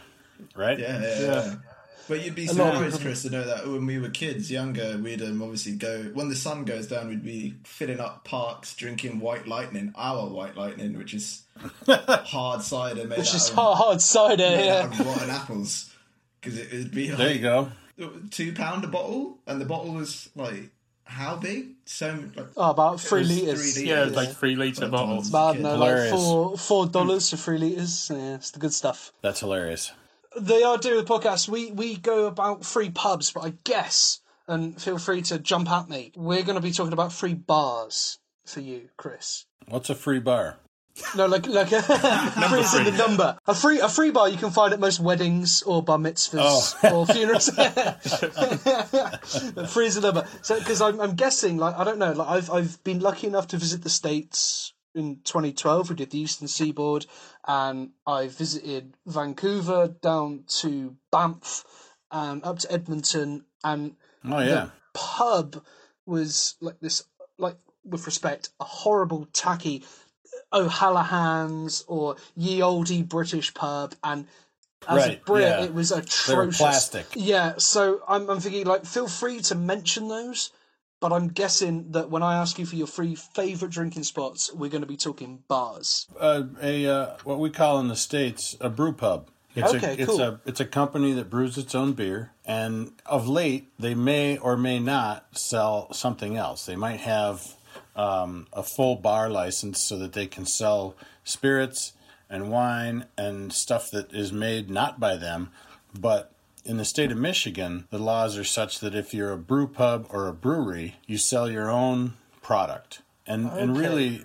right? 0.56 0.80
Yeah, 0.80 1.02
yeah, 1.02 1.20
yeah. 1.22 1.56
But 2.10 2.24
you'd 2.26 2.36
be 2.36 2.48
surprised, 2.48 3.00
Chris, 3.02 3.22
to 3.22 3.30
know 3.30 3.46
that 3.46 3.66
when 3.66 3.86
we 3.86 3.98
were 3.98 4.10
kids, 4.10 4.52
younger, 4.52 4.98
we'd 4.98 5.22
um, 5.22 5.42
obviously 5.42 5.74
go 5.76 6.04
when 6.14 6.28
the 6.30 6.36
sun 6.36 6.66
goes 6.66 6.88
down. 6.88 7.08
We'd 7.08 7.24
be 7.24 7.56
filling 7.64 8.00
up 8.02 8.26
parks, 8.26 8.76
drinking 8.76 9.20
White 9.22 9.48
Lightning, 9.48 9.94
our 9.96 10.28
White 10.28 10.58
Lightning, 10.58 10.98
which 10.98 11.14
is 11.14 11.44
hard 11.88 12.62
cider 12.62 13.06
made 13.08 13.20
Which 13.20 13.30
out 13.30 13.36
is 13.36 13.50
of, 13.50 13.56
hard, 13.56 13.78
hard 13.78 14.02
cider. 14.02 14.44
made 14.44 14.66
Yeah. 14.66 14.82
out 14.84 15.00
of 15.00 15.06
rotten 15.06 15.30
apples. 15.30 15.90
Because 16.42 16.60
it 16.60 16.74
would 16.74 16.92
be 16.92 17.08
like 17.10 17.18
There 17.18 17.32
you 17.34 17.40
go. 17.42 17.72
two 18.32 18.52
pound 18.54 18.84
a 18.84 18.88
bottle, 18.88 19.38
and 19.48 19.62
the 19.62 19.66
bottle 19.66 19.94
was 19.94 20.30
like 20.36 20.72
how 21.06 21.36
big? 21.38 21.68
So 21.86 22.20
like 22.36 22.48
Oh, 22.58 22.72
about 22.72 23.00
three 23.00 23.20
it 23.22 23.28
was 23.28 23.40
liters. 23.42 23.74
three 23.76 23.84
Yeah, 23.90 24.00
litres. 24.00 24.16
like 24.16 24.32
three 24.36 24.56
litre 24.58 24.90
bottles. 24.90 25.30
Bad, 25.30 25.62
no, 25.62 25.76
like 25.78 26.10
four 26.10 26.58
four 26.58 26.86
dollars 26.88 27.30
for 27.30 27.38
three 27.38 27.58
liters. 27.60 28.10
Yeah, 28.14 28.36
it's 28.36 28.52
the 28.52 28.60
good 28.60 28.74
stuff. 28.74 29.14
That's 29.22 29.40
hilarious. 29.40 29.94
They 30.40 30.64
idea 30.64 30.96
of 30.98 31.06
the 31.06 31.14
podcast. 31.14 31.48
We 31.50 31.72
we 31.72 31.98
go 31.98 32.26
about 32.28 32.66
free 32.66 32.90
pubs, 32.90 33.32
but 33.32 33.44
I 33.46 33.54
guess, 33.64 34.22
and 34.48 34.80
feel 34.82 34.98
free 34.98 35.22
to 35.24 35.38
jump 35.40 35.70
at 35.70 35.90
me. 35.90 36.12
We're 36.16 36.44
going 36.44 36.56
to 36.56 36.62
be 36.62 36.72
talking 36.72 36.94
about 36.94 37.12
free 37.14 37.34
bars 37.36 38.18
for 38.46 38.62
you, 38.62 38.90
Chris. 38.98 39.46
What's 39.68 39.90
a 39.90 39.96
free 39.96 40.20
bar? 40.20 40.58
No, 41.16 41.26
like 41.26 41.48
like 41.48 41.72
a 41.72 41.82
three's 42.50 42.74
in 42.76 42.84
the 42.84 42.94
number. 42.98 43.36
A 43.48 43.56
free 43.56 43.80
a 43.80 43.90
free 43.90 44.12
bar 44.12 44.30
you 44.30 44.38
can 44.38 44.52
find 44.52 44.74
at 44.74 44.80
most 44.80 45.00
weddings 45.00 45.64
or 45.64 45.82
bar 45.82 45.98
mitzvahs 45.98 46.76
Oh. 46.84 47.00
or 47.02 47.08
funerals. 47.08 47.50
Three's 49.72 49.96
the 49.96 50.02
number. 50.02 50.28
So 50.42 50.60
because 50.60 50.82
I'm 50.82 51.00
I'm 51.00 51.16
guessing 51.16 51.58
like 51.58 51.78
I 51.78 51.84
don't 51.84 51.98
know 51.98 52.12
like 52.12 52.28
I've 52.28 52.52
I've 52.52 52.84
been 52.84 53.00
lucky 53.00 53.28
enough 53.28 53.48
to 53.48 53.58
visit 53.58 53.84
the 53.84 53.90
states 53.90 54.73
in 54.96 55.22
2012. 55.24 55.90
We 55.90 55.96
did 55.96 56.12
the 56.12 56.20
Eastern 56.20 56.48
Seaboard, 56.48 57.06
and 57.48 57.92
I 58.06 58.28
visited 58.28 58.94
Vancouver 59.06 59.88
down 59.88 60.44
to 60.60 60.96
Banff 61.12 61.64
and 62.12 62.44
up 62.44 62.60
to 62.60 62.72
Edmonton 62.72 63.46
and 63.64 63.96
Oh 64.26 64.40
yeah, 64.40 64.70
pub 64.94 65.64
was 66.06 66.56
like 66.62 66.80
this, 66.80 67.04
like 67.38 67.58
with 67.84 68.06
respect, 68.06 68.50
a 68.60 68.64
horrible, 68.64 69.28
tacky 69.34 69.84
uh, 70.52 70.60
O'Hallahan's 70.60 71.84
or 71.88 72.16
ye 72.36 72.62
olde 72.62 73.10
British 73.10 73.54
pub, 73.54 73.96
and 74.04 74.28
as 74.88 75.08
a 75.08 75.22
Brit, 75.26 75.44
yeah. 75.44 75.64
it 75.64 75.74
was 75.74 75.92
atrocious. 75.92 76.58
plastic. 76.58 77.06
Yeah, 77.16 77.54
so 77.58 78.02
I'm, 78.08 78.30
I'm 78.30 78.40
thinking 78.40 78.66
like, 78.66 78.86
feel 78.86 79.08
free 79.08 79.40
to 79.42 79.56
mention 79.56 80.08
those, 80.08 80.52
but 81.04 81.12
I'm 81.12 81.28
guessing 81.28 81.92
that 81.92 82.10
when 82.10 82.24
I 82.24 82.36
ask 82.36 82.58
you 82.58 82.66
for 82.66 82.78
your 82.78 82.88
three 82.88 83.16
favorite 83.16 83.72
drinking 83.72 84.04
spots, 84.04 84.54
we're 84.54 84.70
going 84.70 84.84
to 84.84 84.88
be 84.88 84.96
talking 84.96 85.44
bars. 85.50 86.08
Uh, 86.18 86.44
a 86.62 86.88
uh, 86.88 87.18
what 87.26 87.40
we 87.40 87.50
call 87.50 87.82
in 87.82 87.90
the 87.90 87.98
states 87.98 88.56
a 88.62 88.70
brew 88.70 88.94
pub. 88.94 89.28
It's 89.54 89.74
Okay, 89.74 89.98
a, 90.00 90.02
it's 90.02 90.18
a 90.18 90.40
it's 90.46 90.62
a 90.62 90.66
company 90.66 91.12
that 91.12 91.30
brews 91.30 91.58
its 91.58 91.76
own 91.76 91.92
beer, 91.92 92.32
and 92.46 92.94
of 93.06 93.28
late 93.28 93.68
they 93.78 93.94
may 93.94 94.38
or 94.38 94.56
may 94.56 94.80
not 94.80 95.26
sell 95.38 95.92
something 95.92 96.38
else. 96.38 96.66
They 96.66 96.78
might 96.78 97.02
have 97.02 97.54
um, 97.98 98.48
a 98.54 98.64
full 98.64 98.96
bar 98.96 99.30
license 99.30 99.84
so 99.84 99.98
that 99.98 100.14
they 100.14 100.26
can 100.26 100.46
sell 100.46 100.96
spirits 101.26 101.92
and 102.30 102.50
wine 102.50 103.08
and 103.18 103.52
stuff 103.52 103.92
that 103.92 104.14
is 104.14 104.32
made 104.32 104.70
not 104.70 105.02
by 105.02 105.18
them, 105.18 105.52
but 105.94 106.33
in 106.66 106.78
the 106.78 106.86
state 106.86 107.12
of 107.12 107.18
Michigan, 107.18 107.88
the 107.90 108.00
laws 108.00 108.38
are 108.38 108.44
such 108.44 108.80
that 108.80 108.96
if 108.96 109.14
you're 109.14 109.32
a 109.32 109.38
brew 109.38 109.68
pub 109.68 110.08
or 110.10 110.28
a 110.28 110.34
brewery, 110.34 110.96
you 111.06 111.18
sell 111.18 111.50
your 111.50 111.70
own 111.70 112.14
product. 112.42 113.02
And 113.26 113.50
and 113.52 113.78
really 113.78 114.24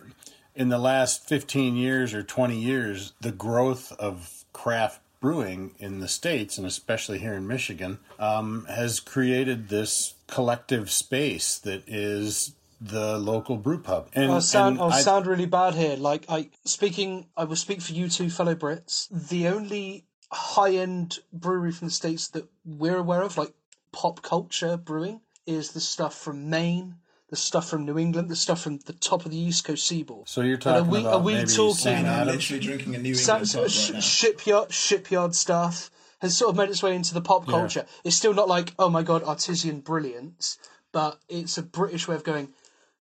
in 0.54 0.68
the 0.70 0.78
last 0.78 1.28
15 1.28 1.76
years 1.76 2.12
or 2.12 2.22
20 2.22 2.58
years, 2.58 3.12
the 3.20 3.30
growth 3.30 3.92
of 3.92 4.44
craft 4.52 5.00
brewing 5.20 5.74
in 5.78 6.00
the 6.00 6.08
states 6.08 6.58
and 6.58 6.66
especially 6.66 7.18
here 7.18 7.34
in 7.34 7.46
Michigan 7.46 7.98
um, 8.18 8.66
has 8.68 9.00
created 9.00 9.68
this 9.68 10.14
collective 10.26 10.90
space 10.90 11.58
that 11.58 11.82
is 11.88 12.54
the 12.80 13.18
local 13.18 13.56
brew 13.56 13.78
pub. 13.78 14.08
And, 14.12 14.30
I'll 14.30 14.40
sound 14.40 14.80
I'll 14.80 14.92
I- 14.92 15.00
sound 15.00 15.26
really 15.26 15.46
bad 15.46 15.74
here. 15.74 15.96
Like 15.96 16.24
I 16.28 16.50
speaking, 16.64 17.26
I 17.36 17.44
will 17.44 17.56
speak 17.56 17.80
for 17.80 17.92
you 17.92 18.08
two 18.08 18.30
fellow 18.30 18.54
Brits. 18.54 19.08
The 19.10 19.48
only 19.48 20.04
high 20.32 20.72
end 20.74 21.18
brewery 21.32 21.72
from 21.72 21.88
the 21.88 21.92
states 21.94 22.28
that 22.28 22.48
we're 22.64 22.96
aware 22.98 23.22
of, 23.22 23.36
like 23.38 23.52
pop 23.92 24.22
culture 24.22 24.76
brewing, 24.76 25.20
is 25.46 25.70
the 25.72 25.80
stuff 25.80 26.14
from 26.18 26.50
Maine, 26.50 26.96
the 27.30 27.36
stuff 27.36 27.68
from 27.68 27.84
New 27.84 27.98
England, 27.98 28.28
the 28.30 28.36
stuff 28.36 28.60
from 28.62 28.78
the 28.86 28.92
top 28.92 29.24
of 29.24 29.30
the 29.30 29.38
East 29.38 29.64
Coast 29.64 29.86
seaboard. 29.86 30.28
so 30.28 30.40
you're 30.42 30.58
But 30.58 30.66
are 30.66 30.78
talking 30.80 30.90
we- 30.90 31.00
about 31.00 31.14
are 31.14 31.20
we 31.20 31.34
maybe 31.34 31.50
talking- 31.50 31.74
Sam 31.74 32.06
I'm 32.06 32.26
literally 32.26 32.60
drinking 32.60 32.94
a 32.94 32.98
New 32.98 33.14
England 33.14 33.50
pub 33.52 33.68
sh- 33.70 33.88
right 33.90 33.94
now. 33.94 34.00
shipyard 34.00 34.72
shipyard 34.72 35.34
stuff 35.34 35.90
has 36.20 36.36
sort 36.36 36.50
of 36.50 36.56
made 36.56 36.68
its 36.68 36.82
way 36.82 36.94
into 36.94 37.14
the 37.14 37.20
pop 37.20 37.46
culture. 37.46 37.86
It's 38.04 38.16
still 38.16 38.34
not 38.34 38.48
like 38.48 38.74
oh 38.78 38.88
my 38.90 39.02
god 39.02 39.22
artisan 39.24 39.80
brilliance, 39.80 40.58
but 40.92 41.20
it's 41.28 41.56
a 41.58 41.62
British 41.62 42.08
way 42.08 42.16
of 42.16 42.24
going. 42.24 42.48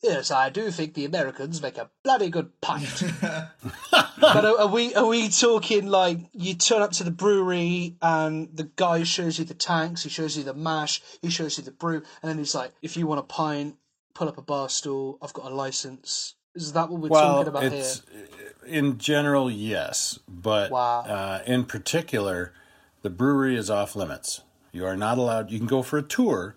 Yes, 0.01 0.29
I 0.29 0.49
do 0.49 0.69
think 0.71 0.93
the 0.93 1.05
Americans 1.05 1.61
make 1.61 1.77
a 1.77 1.89
bloody 2.03 2.29
good 2.29 2.61
pint. 2.61 3.03
but 3.21 4.45
are, 4.45 4.59
are 4.61 4.67
we 4.67 4.93
are 4.93 5.07
we 5.07 5.29
talking 5.29 5.87
like 5.87 6.19
you 6.33 6.53
turn 6.53 6.81
up 6.81 6.91
to 6.93 7.03
the 7.03 7.11
brewery 7.11 7.95
and 8.01 8.49
the 8.53 8.69
guy 8.75 9.03
shows 9.03 9.39
you 9.39 9.45
the 9.45 9.53
tanks, 9.53 10.03
he 10.03 10.09
shows 10.09 10.37
you 10.37 10.43
the 10.43 10.53
mash, 10.53 11.01
he 11.21 11.29
shows 11.29 11.57
you 11.57 11.63
the 11.63 11.71
brew, 11.71 12.03
and 12.21 12.29
then 12.29 12.37
he's 12.37 12.53
like, 12.53 12.71
if 12.81 12.97
you 12.97 13.07
want 13.07 13.19
a 13.19 13.23
pint, 13.23 13.77
pull 14.13 14.27
up 14.27 14.37
a 14.37 14.41
bar 14.41 14.69
stool. 14.69 15.17
I've 15.21 15.33
got 15.33 15.51
a 15.51 15.55
license. 15.55 16.35
Is 16.55 16.73
that 16.73 16.89
what 16.89 17.01
we're 17.01 17.09
talking 17.09 17.47
about 17.47 17.63
it's 17.63 18.01
here? 18.11 18.27
in 18.65 18.97
general 18.97 19.51
yes, 19.51 20.19
but 20.27 20.71
Wow. 20.71 21.01
uh, 21.01 21.41
in 21.45 21.65
particular, 21.65 22.53
the 23.01 23.09
brewery 23.09 23.55
is 23.55 23.69
off 23.69 23.95
limits. 23.95 24.41
You 24.71 24.85
are 24.85 24.95
not 24.95 25.17
allowed. 25.17 25.51
You 25.51 25.57
can 25.57 25.67
go 25.67 25.81
for 25.81 25.97
a 25.97 26.01
tour, 26.03 26.55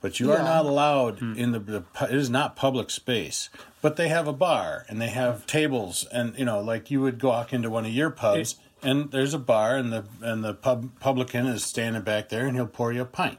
but 0.00 0.20
you 0.20 0.30
are 0.32 0.38
not 0.44 0.66
allowed 0.66 1.20
in 1.20 1.52
the, 1.52 1.58
the. 1.58 1.84
It 2.02 2.14
is 2.14 2.30
not 2.30 2.54
public 2.56 2.90
space. 2.90 3.48
But 3.82 3.96
they 3.96 4.08
have 4.08 4.26
a 4.26 4.32
bar 4.32 4.84
and 4.88 5.00
they 5.00 5.08
have 5.08 5.46
tables, 5.46 6.06
and 6.12 6.36
you 6.38 6.44
know, 6.44 6.60
like 6.60 6.90
you 6.90 7.00
would 7.02 7.22
walk 7.22 7.52
into 7.52 7.70
one 7.70 7.84
of 7.86 7.92
your 7.92 8.10
pubs, 8.10 8.56
and 8.82 9.10
there's 9.12 9.32
a 9.34 9.38
bar, 9.38 9.76
and 9.76 9.92
the 9.92 10.04
and 10.22 10.42
the 10.44 10.54
pub 10.54 10.98
publican 11.00 11.46
is 11.46 11.64
standing 11.64 12.02
back 12.02 12.28
there, 12.28 12.46
and 12.46 12.56
he'll 12.56 12.66
pour 12.66 12.92
you 12.92 13.02
a 13.02 13.04
pint. 13.04 13.38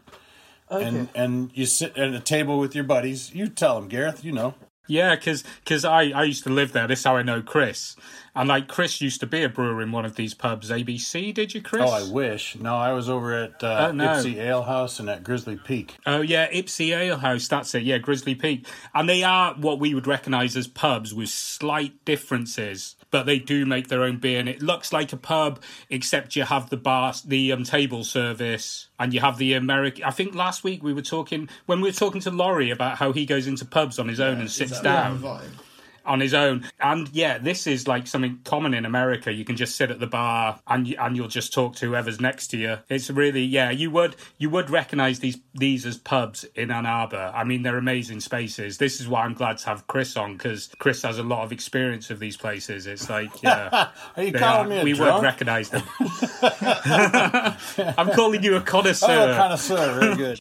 okay. 0.72 0.86
And 0.86 1.10
and 1.16 1.52
you 1.54 1.66
sit 1.66 1.98
at 1.98 2.14
a 2.14 2.20
table 2.20 2.60
with 2.60 2.76
your 2.76 2.84
buddies. 2.86 3.34
You 3.36 3.48
tell 3.50 3.78
him, 3.78 3.88
Gareth. 3.90 4.24
You 4.24 4.32
know, 4.32 4.56
Yeah, 4.88 5.16
because 5.16 5.44
cause 5.66 5.86
I, 5.86 6.04
I 6.10 6.24
used 6.24 6.44
to 6.46 6.50
live 6.50 6.72
there. 6.74 6.88
This 6.88 7.00
is 7.00 7.06
how 7.06 7.18
I 7.18 7.22
know 7.24 7.42
Chris. 7.42 7.96
And 8.36 8.48
like 8.50 8.68
Chris 8.68 9.02
used 9.02 9.20
to 9.22 9.26
be 9.26 9.42
a 9.44 9.50
brewer 9.50 9.82
in 9.82 9.92
one 9.92 10.06
of 10.06 10.16
these 10.16 10.36
pubs, 10.36 10.70
ABC. 10.70 11.34
Did 11.34 11.56
you, 11.56 11.62
Chris? 11.62 11.90
Oh, 11.90 11.92
I 11.92 12.12
wish. 12.12 12.56
No, 12.56 12.76
I 12.76 12.92
was 12.94 13.10
over 13.10 13.34
at 13.34 13.64
uh, 13.64 13.88
Oh, 13.90 13.92
no. 13.92 14.06
Ypsi 14.10 14.36
Ale 14.36 14.62
House 14.62 15.00
and 15.00 15.10
at 15.10 15.24
Grizzly 15.24 15.58
Peak. 15.58 15.98
Oh 16.06 16.22
yeah, 16.22 16.48
Ypsi 16.52 16.96
Ale 16.96 17.18
House. 17.18 17.48
That's 17.48 17.74
it. 17.74 17.82
Yeah, 17.84 17.98
Grizzly 17.98 18.36
Peak, 18.36 18.68
and 18.94 19.10
they 19.10 19.24
are 19.24 19.56
what 19.56 19.80
we 19.80 19.96
would 19.96 20.06
recognise 20.06 20.56
as 20.56 20.68
pubs 20.68 21.14
with 21.16 21.30
slight 21.30 22.06
differences, 22.06 22.96
but 23.12 23.26
they 23.26 23.40
do 23.40 23.66
make 23.66 23.88
their 23.88 24.04
own 24.04 24.18
beer, 24.18 24.40
and 24.40 24.50
it 24.50 24.62
looks 24.62 24.92
like 24.92 25.14
a 25.14 25.18
pub 25.18 25.62
except 25.90 26.36
you 26.36 26.44
have 26.44 26.70
the 26.70 26.78
bar, 26.78 27.14
the 27.26 27.52
um, 27.52 27.64
table 27.64 28.04
service, 28.04 28.88
and 29.00 29.14
you 29.14 29.20
have 29.20 29.38
the 29.38 29.54
American. 29.54 30.04
I 30.04 30.12
think 30.12 30.36
last 30.36 30.64
week 30.64 30.84
we 30.84 30.94
were 30.94 31.02
talking 31.02 31.50
when 31.66 31.82
we 31.82 31.90
were 31.90 31.94
talking 31.94 32.22
to 32.22 32.32
Laurie 32.32 32.72
about 32.72 32.98
how 32.98 33.12
he 33.12 33.26
goes 33.26 33.48
into 33.48 33.66
pubs 33.66 34.00
on 34.00 34.08
his 34.08 34.20
own 34.20 34.40
and 34.40 34.52
sits 34.52 34.80
down? 34.82 35.22
On 36.08 36.20
his 36.20 36.34
own. 36.34 36.66
And 36.80 37.08
yeah, 37.10 37.38
this 37.38 37.68
is 37.68 37.88
like 37.88 38.08
something 38.08 38.40
common 38.44 38.74
in 38.74 38.86
America. 38.86 39.32
You 39.32 39.46
can 39.46 39.56
just 39.56 39.76
sit 39.76 39.92
at 39.92 40.00
the 40.00 40.08
bar 40.08 40.60
and 40.68 40.88
you, 40.88 40.96
and 41.00 41.16
you'll 41.16 41.28
just 41.28 41.54
talk 41.54 41.76
to 41.78 41.86
whoever's 41.88 42.20
next 42.20 42.48
to 42.48 42.58
you. 42.58 42.78
It's 42.90 43.10
really 43.10 43.44
yeah, 43.44 43.70
you 43.70 43.92
would 43.92 44.16
you 44.38 44.50
would 44.50 44.70
recognize 44.70 45.20
these 45.20 45.38
these 45.54 45.86
as 45.86 45.98
pubs 45.98 46.46
in 46.56 46.72
Ann 46.72 46.86
Arbor. 46.86 47.32
I 47.36 47.44
mean, 47.44 47.62
they're 47.64 47.78
amazing 47.78 48.22
spaces. 48.22 48.78
This 48.78 49.00
is 49.00 49.08
why 49.08 49.24
I'm 49.24 49.34
glad 49.34 49.58
to 49.60 49.66
have 49.68 49.86
Chris 49.88 50.16
on 50.18 50.34
because 50.38 50.70
Chris 50.80 51.02
has 51.04 51.20
a 51.20 51.24
lot 51.24 51.44
of 51.44 51.52
experience 51.52 52.10
of 52.10 52.20
these 52.20 52.38
places. 52.38 52.88
It's 52.88 53.10
like 53.10 53.30
yeah, 53.44 53.90
Are 54.16 54.24
you 54.24 54.32
calling 54.34 54.68
are- 54.68 54.70
me 54.70 54.80
a 54.80 54.84
we 54.84 54.94
drunk? 54.94 55.16
would 55.16 55.24
recognize 55.24 55.70
them. 55.70 55.84
I'm 57.98 58.12
calling 58.14 58.44
you 58.44 58.56
a 58.56 58.62
connoisseur. 58.62 59.08
Oh, 59.32 59.36
connoisseur. 59.36 60.00
Very 60.00 60.16
good. 60.16 60.40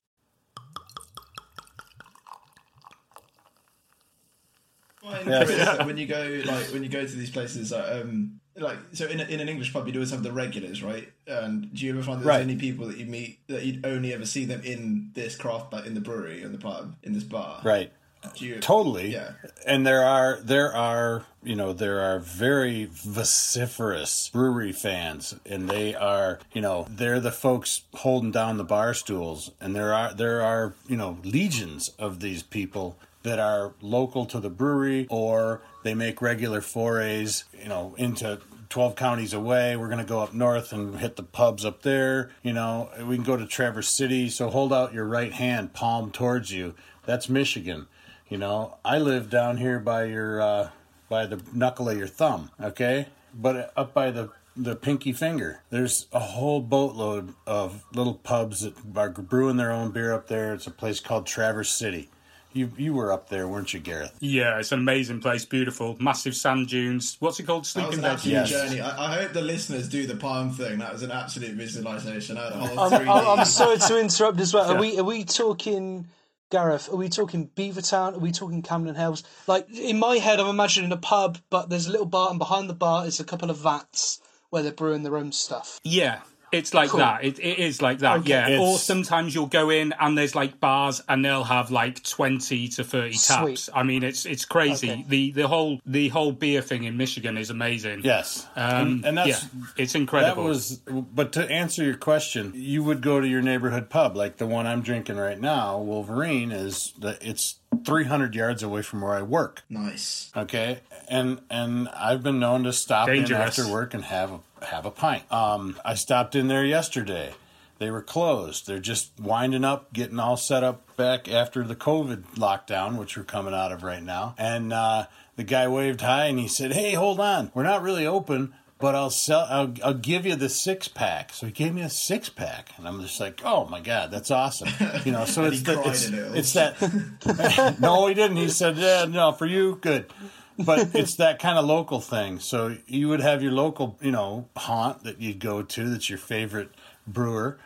Fine, 5.06 5.26
Yes. 5.26 5.46
Chris, 5.46 5.86
when 5.86 5.96
you 5.96 6.06
go 6.06 6.42
like 6.46 6.66
when 6.72 6.82
you 6.82 6.88
go 6.88 7.06
to 7.06 7.16
these 7.16 7.30
places, 7.30 7.72
uh, 7.72 8.00
um, 8.02 8.40
like 8.56 8.78
so 8.92 9.06
in, 9.06 9.20
a, 9.20 9.24
in 9.24 9.38
an 9.40 9.48
English 9.48 9.72
pub, 9.72 9.86
you'd 9.86 9.94
always 9.96 10.10
have 10.10 10.22
the 10.22 10.32
regulars, 10.32 10.82
right? 10.82 11.08
And 11.26 11.72
do 11.72 11.84
you 11.84 11.92
ever 11.92 12.02
find 12.02 12.20
that 12.22 12.26
Right. 12.26 12.38
there's 12.38 12.48
any 12.50 12.56
people 12.56 12.88
that 12.88 12.96
you 12.98 13.06
meet 13.06 13.38
that 13.48 13.62
you'd 13.64 13.86
only 13.86 14.12
ever 14.12 14.26
see 14.26 14.44
them 14.46 14.62
in 14.64 15.10
this 15.14 15.36
craft, 15.36 15.70
but 15.70 15.86
in 15.86 15.94
the 15.94 16.00
brewery, 16.00 16.42
in 16.42 16.50
the 16.52 16.58
pub, 16.58 16.96
in 17.04 17.12
this 17.12 17.24
bar? 17.24 17.60
Right. 17.62 17.92
You, 18.34 18.58
Totally. 18.58 19.12
Yeah. 19.12 19.32
And 19.64 19.86
there 19.86 20.02
are 20.02 20.40
there 20.42 20.74
are 20.74 21.24
you 21.44 21.54
know 21.54 21.72
there 21.72 22.00
are 22.00 22.18
very 22.18 22.88
vociferous 22.90 24.30
brewery 24.30 24.72
fans, 24.72 25.36
and 25.46 25.68
they 25.70 25.94
are 25.94 26.40
you 26.52 26.60
know 26.60 26.86
they're 26.90 27.20
the 27.20 27.30
folks 27.30 27.82
holding 27.94 28.32
down 28.32 28.56
the 28.56 28.64
bar 28.64 28.94
stools, 28.94 29.52
and 29.60 29.76
there 29.76 29.94
are 29.94 30.12
there 30.12 30.42
are 30.42 30.74
you 30.88 30.96
know 30.96 31.18
legions 31.22 31.90
of 31.98 32.18
these 32.18 32.42
people 32.42 32.98
that 33.26 33.40
are 33.40 33.74
local 33.80 34.24
to 34.24 34.38
the 34.38 34.48
brewery 34.48 35.04
or 35.10 35.60
they 35.82 35.94
make 35.94 36.22
regular 36.22 36.60
forays 36.60 37.44
you 37.60 37.68
know 37.68 37.92
into 37.98 38.40
12 38.68 38.94
counties 38.94 39.32
away. 39.32 39.76
We're 39.76 39.88
going 39.88 39.98
to 39.98 40.04
go 40.04 40.20
up 40.20 40.32
north 40.32 40.72
and 40.72 40.98
hit 40.98 41.16
the 41.16 41.22
pubs 41.22 41.64
up 41.64 41.82
there. 41.82 42.30
You 42.42 42.52
know, 42.52 42.90
we 43.04 43.16
can 43.16 43.24
go 43.24 43.36
to 43.36 43.46
Traverse 43.46 43.88
City. 43.88 44.28
So 44.28 44.48
hold 44.48 44.72
out 44.72 44.92
your 44.92 45.04
right 45.06 45.32
hand, 45.32 45.72
palm 45.72 46.10
towards 46.10 46.52
you. 46.52 46.74
That's 47.04 47.28
Michigan. 47.28 47.86
You 48.28 48.38
know, 48.38 48.78
I 48.84 48.98
live 48.98 49.30
down 49.30 49.56
here 49.56 49.78
by 49.78 50.04
your, 50.04 50.40
uh, 50.40 50.70
by 51.08 51.26
the 51.26 51.40
knuckle 51.52 51.88
of 51.88 51.96
your 51.96 52.08
thumb, 52.08 52.50
okay? 52.60 53.06
But 53.32 53.72
up 53.76 53.94
by 53.94 54.10
the, 54.10 54.30
the 54.56 54.74
pinky 54.74 55.12
finger, 55.12 55.62
there's 55.70 56.06
a 56.12 56.18
whole 56.18 56.60
boatload 56.60 57.34
of 57.46 57.84
little 57.94 58.14
pubs 58.14 58.60
that 58.60 58.74
are 58.96 59.10
brewing 59.10 59.58
their 59.58 59.70
own 59.70 59.92
beer 59.92 60.12
up 60.12 60.26
there. 60.26 60.54
It's 60.54 60.66
a 60.66 60.72
place 60.72 60.98
called 60.98 61.26
Traverse 61.26 61.70
City. 61.70 62.10
You, 62.56 62.72
you 62.78 62.94
were 62.94 63.12
up 63.12 63.28
there, 63.28 63.46
weren't 63.46 63.74
you, 63.74 63.80
Gareth? 63.80 64.16
Yeah, 64.20 64.58
it's 64.58 64.72
an 64.72 64.78
amazing 64.78 65.20
place, 65.20 65.44
beautiful, 65.44 65.94
massive 66.00 66.34
sand 66.34 66.68
dunes. 66.68 67.18
What's 67.20 67.38
it 67.38 67.42
called? 67.42 67.64
That 67.66 67.86
was 67.86 67.94
Sleeping 67.94 68.04
an 68.04 68.16
Bag. 68.16 68.24
Yes. 68.24 68.50
journey. 68.50 68.80
I, 68.80 69.12
I 69.12 69.20
hope 69.20 69.34
the 69.34 69.42
listeners 69.42 69.90
do 69.90 70.06
the 70.06 70.16
palm 70.16 70.50
thing. 70.52 70.78
That 70.78 70.90
was 70.90 71.02
an 71.02 71.10
absolute 71.10 71.52
visualization. 71.52 72.38
I 72.38 72.44
had 72.44 72.52
a 72.54 72.56
whole 72.56 72.80
I'm, 72.80 72.92
3D. 72.92 73.08
I'm, 73.08 73.40
I'm 73.40 73.44
sorry 73.44 73.76
to 73.76 74.00
interrupt 74.00 74.40
as 74.40 74.54
well. 74.54 74.70
Yeah. 74.70 74.76
Are 74.76 74.80
we 74.80 74.98
are 74.98 75.04
we 75.04 75.24
talking 75.24 76.06
Gareth? 76.50 76.88
Are 76.90 76.96
we 76.96 77.10
talking 77.10 77.50
Beavertown? 77.54 78.14
Are 78.14 78.20
we 78.20 78.32
talking 78.32 78.62
Camden 78.62 78.94
Hells? 78.94 79.22
Like 79.46 79.68
in 79.70 79.98
my 79.98 80.16
head, 80.16 80.40
I'm 80.40 80.48
imagining 80.48 80.92
a 80.92 80.96
pub, 80.96 81.36
but 81.50 81.68
there's 81.68 81.86
a 81.88 81.90
little 81.90 82.06
bar, 82.06 82.30
and 82.30 82.38
behind 82.38 82.70
the 82.70 82.74
bar 82.74 83.06
is 83.06 83.20
a 83.20 83.24
couple 83.24 83.50
of 83.50 83.58
vats 83.58 84.22
where 84.48 84.62
they're 84.62 84.72
brewing 84.72 85.02
their 85.02 85.18
own 85.18 85.32
stuff. 85.32 85.78
Yeah, 85.84 86.20
it's 86.52 86.72
like 86.74 86.90
Cool. 86.90 87.00
that. 87.00 87.24
It, 87.24 87.38
it 87.38 87.58
is 87.58 87.82
like 87.82 87.98
that. 87.98 88.18
Okay. 88.20 88.30
Yeah. 88.30 88.48
It's- 88.48 88.60
Or 88.60 88.78
sometimes 88.78 89.34
you'll 89.34 89.46
go 89.46 89.70
in 89.70 89.92
and 89.98 90.16
there's 90.16 90.34
like 90.34 90.60
bars 90.60 91.02
and 91.08 91.24
they'll 91.24 91.44
have 91.44 91.70
like 91.70 92.02
twenty 92.02 92.68
to 92.68 92.84
thirty 92.84 93.16
taps. 93.16 93.62
Sweet. 93.64 93.68
I 93.74 93.82
mean, 93.82 94.02
it's 94.02 94.24
it's 94.26 94.44
crazy. 94.44 94.90
Okay. 94.90 95.04
The 95.08 95.30
the 95.32 95.48
whole 95.48 95.80
the 95.84 96.08
whole 96.08 96.32
beer 96.32 96.62
thing 96.62 96.84
in 96.84 96.96
Michigan 96.96 97.36
is 97.36 97.50
amazing. 97.50 98.02
Yes. 98.04 98.46
Um, 98.56 98.64
and, 98.86 99.04
and 99.06 99.18
that's 99.18 99.28
yeah, 99.28 99.60
it's 99.76 99.92
that 99.92 99.98
incredible. 99.98 100.44
was 100.44 100.80
but 100.86 101.32
to 101.32 101.50
answer 101.50 101.82
your 101.84 101.96
question 101.96 102.52
you 102.54 102.82
would 102.84 103.00
go 103.00 103.20
to 103.20 103.26
your 103.26 103.42
neighborhood 103.42 103.90
pub 103.90 104.16
like 104.16 104.36
the 104.36 104.46
one 104.46 104.66
i'm 104.66 104.82
drinking 104.82 105.16
right 105.16 105.40
now 105.40 105.78
wolverine 105.78 106.52
is 106.52 106.92
the 106.98 107.18
it's 107.20 107.58
300 107.84 108.34
yards 108.34 108.62
away 108.62 108.82
from 108.82 109.00
where 109.02 109.14
i 109.14 109.22
work. 109.22 109.62
Nice. 109.68 110.30
okay? 110.36 110.80
And 111.08 111.40
and 111.50 111.88
i've 111.90 112.22
been 112.22 112.38
known 112.38 112.64
to 112.64 112.72
stop 112.72 113.08
in 113.08 113.30
after 113.32 113.68
work 113.70 113.94
and 113.94 114.04
have 114.04 114.32
a, 114.32 114.66
have 114.66 114.86
a 114.86 114.90
pint. 114.90 115.30
Um 115.32 115.78
i 115.84 115.94
stopped 115.94 116.34
in 116.34 116.48
there 116.48 116.64
yesterday. 116.64 117.34
They 117.78 117.90
were 117.90 118.02
closed. 118.02 118.66
They're 118.66 118.78
just 118.78 119.12
winding 119.20 119.64
up 119.64 119.92
getting 119.92 120.18
all 120.18 120.36
set 120.36 120.64
up 120.64 120.96
back 120.96 121.28
after 121.30 121.62
the 121.64 121.76
covid 121.76 122.24
lockdown 122.36 122.96
which 122.98 123.16
we're 123.16 123.24
coming 123.24 123.54
out 123.54 123.72
of 123.72 123.82
right 123.82 124.02
now. 124.02 124.34
And 124.38 124.72
uh 124.72 125.06
the 125.36 125.44
guy 125.44 125.68
waved 125.68 126.00
hi 126.00 126.26
and 126.26 126.38
he 126.38 126.48
said 126.48 126.72
hey 126.72 126.94
hold 126.94 127.20
on. 127.20 127.50
We're 127.54 127.62
not 127.62 127.82
really 127.82 128.06
open 128.06 128.54
but 128.78 128.94
I'll 128.94 129.10
sell. 129.10 129.46
I'll, 129.48 129.74
I'll 129.82 129.94
give 129.94 130.26
you 130.26 130.36
the 130.36 130.48
six 130.48 130.88
pack. 130.88 131.32
So 131.32 131.46
he 131.46 131.52
gave 131.52 131.74
me 131.74 131.82
a 131.82 131.90
six 131.90 132.28
pack, 132.28 132.70
and 132.76 132.86
I'm 132.86 133.00
just 133.00 133.18
like, 133.20 133.40
oh 133.44 133.66
my 133.66 133.80
god, 133.80 134.10
that's 134.10 134.30
awesome. 134.30 134.68
You 135.04 135.12
know, 135.12 135.24
so 135.24 135.44
it's 135.46 135.62
the, 135.62 135.82
it's, 135.84 136.08
it's 136.10 136.52
that. 136.54 137.76
no, 137.80 138.06
he 138.06 138.14
didn't. 138.14 138.36
He 138.36 138.48
said, 138.48 138.76
yeah, 138.76 139.06
no, 139.08 139.32
for 139.32 139.46
you, 139.46 139.78
good. 139.80 140.12
But 140.58 140.94
it's 140.94 141.16
that 141.16 141.38
kind 141.38 141.58
of 141.58 141.66
local 141.66 142.00
thing. 142.00 142.38
So 142.38 142.76
you 142.86 143.08
would 143.08 143.20
have 143.20 143.42
your 143.42 143.52
local, 143.52 143.98
you 144.00 144.10
know, 144.10 144.48
haunt 144.56 145.04
that 145.04 145.20
you'd 145.20 145.38
go 145.38 145.62
to. 145.62 145.90
That's 145.90 146.08
your 146.08 146.18
favorite 146.18 146.70
brewer. 147.06 147.58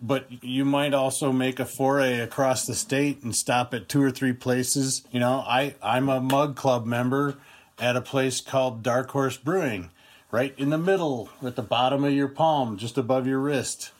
But 0.00 0.44
you 0.44 0.64
might 0.64 0.94
also 0.94 1.32
make 1.32 1.58
a 1.58 1.64
foray 1.64 2.20
across 2.20 2.66
the 2.66 2.74
state 2.74 3.22
and 3.22 3.34
stop 3.34 3.72
at 3.72 3.88
two 3.88 4.02
or 4.02 4.10
three 4.10 4.34
places. 4.34 5.02
You 5.10 5.20
know, 5.20 5.42
I 5.46 5.74
I'm 5.82 6.08
a 6.08 6.20
mug 6.20 6.54
club 6.54 6.86
member 6.86 7.38
at 7.78 7.96
a 7.96 8.00
place 8.00 8.40
called 8.40 8.82
Dark 8.82 9.10
Horse 9.10 9.36
Brewing, 9.36 9.90
right 10.30 10.54
in 10.58 10.70
the 10.70 10.78
middle, 10.78 11.30
at 11.42 11.56
the 11.56 11.62
bottom 11.62 12.04
of 12.04 12.12
your 12.12 12.28
palm, 12.28 12.76
just 12.76 12.98
above 12.98 13.26
your 13.26 13.38
wrist. 13.38 13.92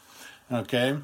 Okay, 0.50 0.96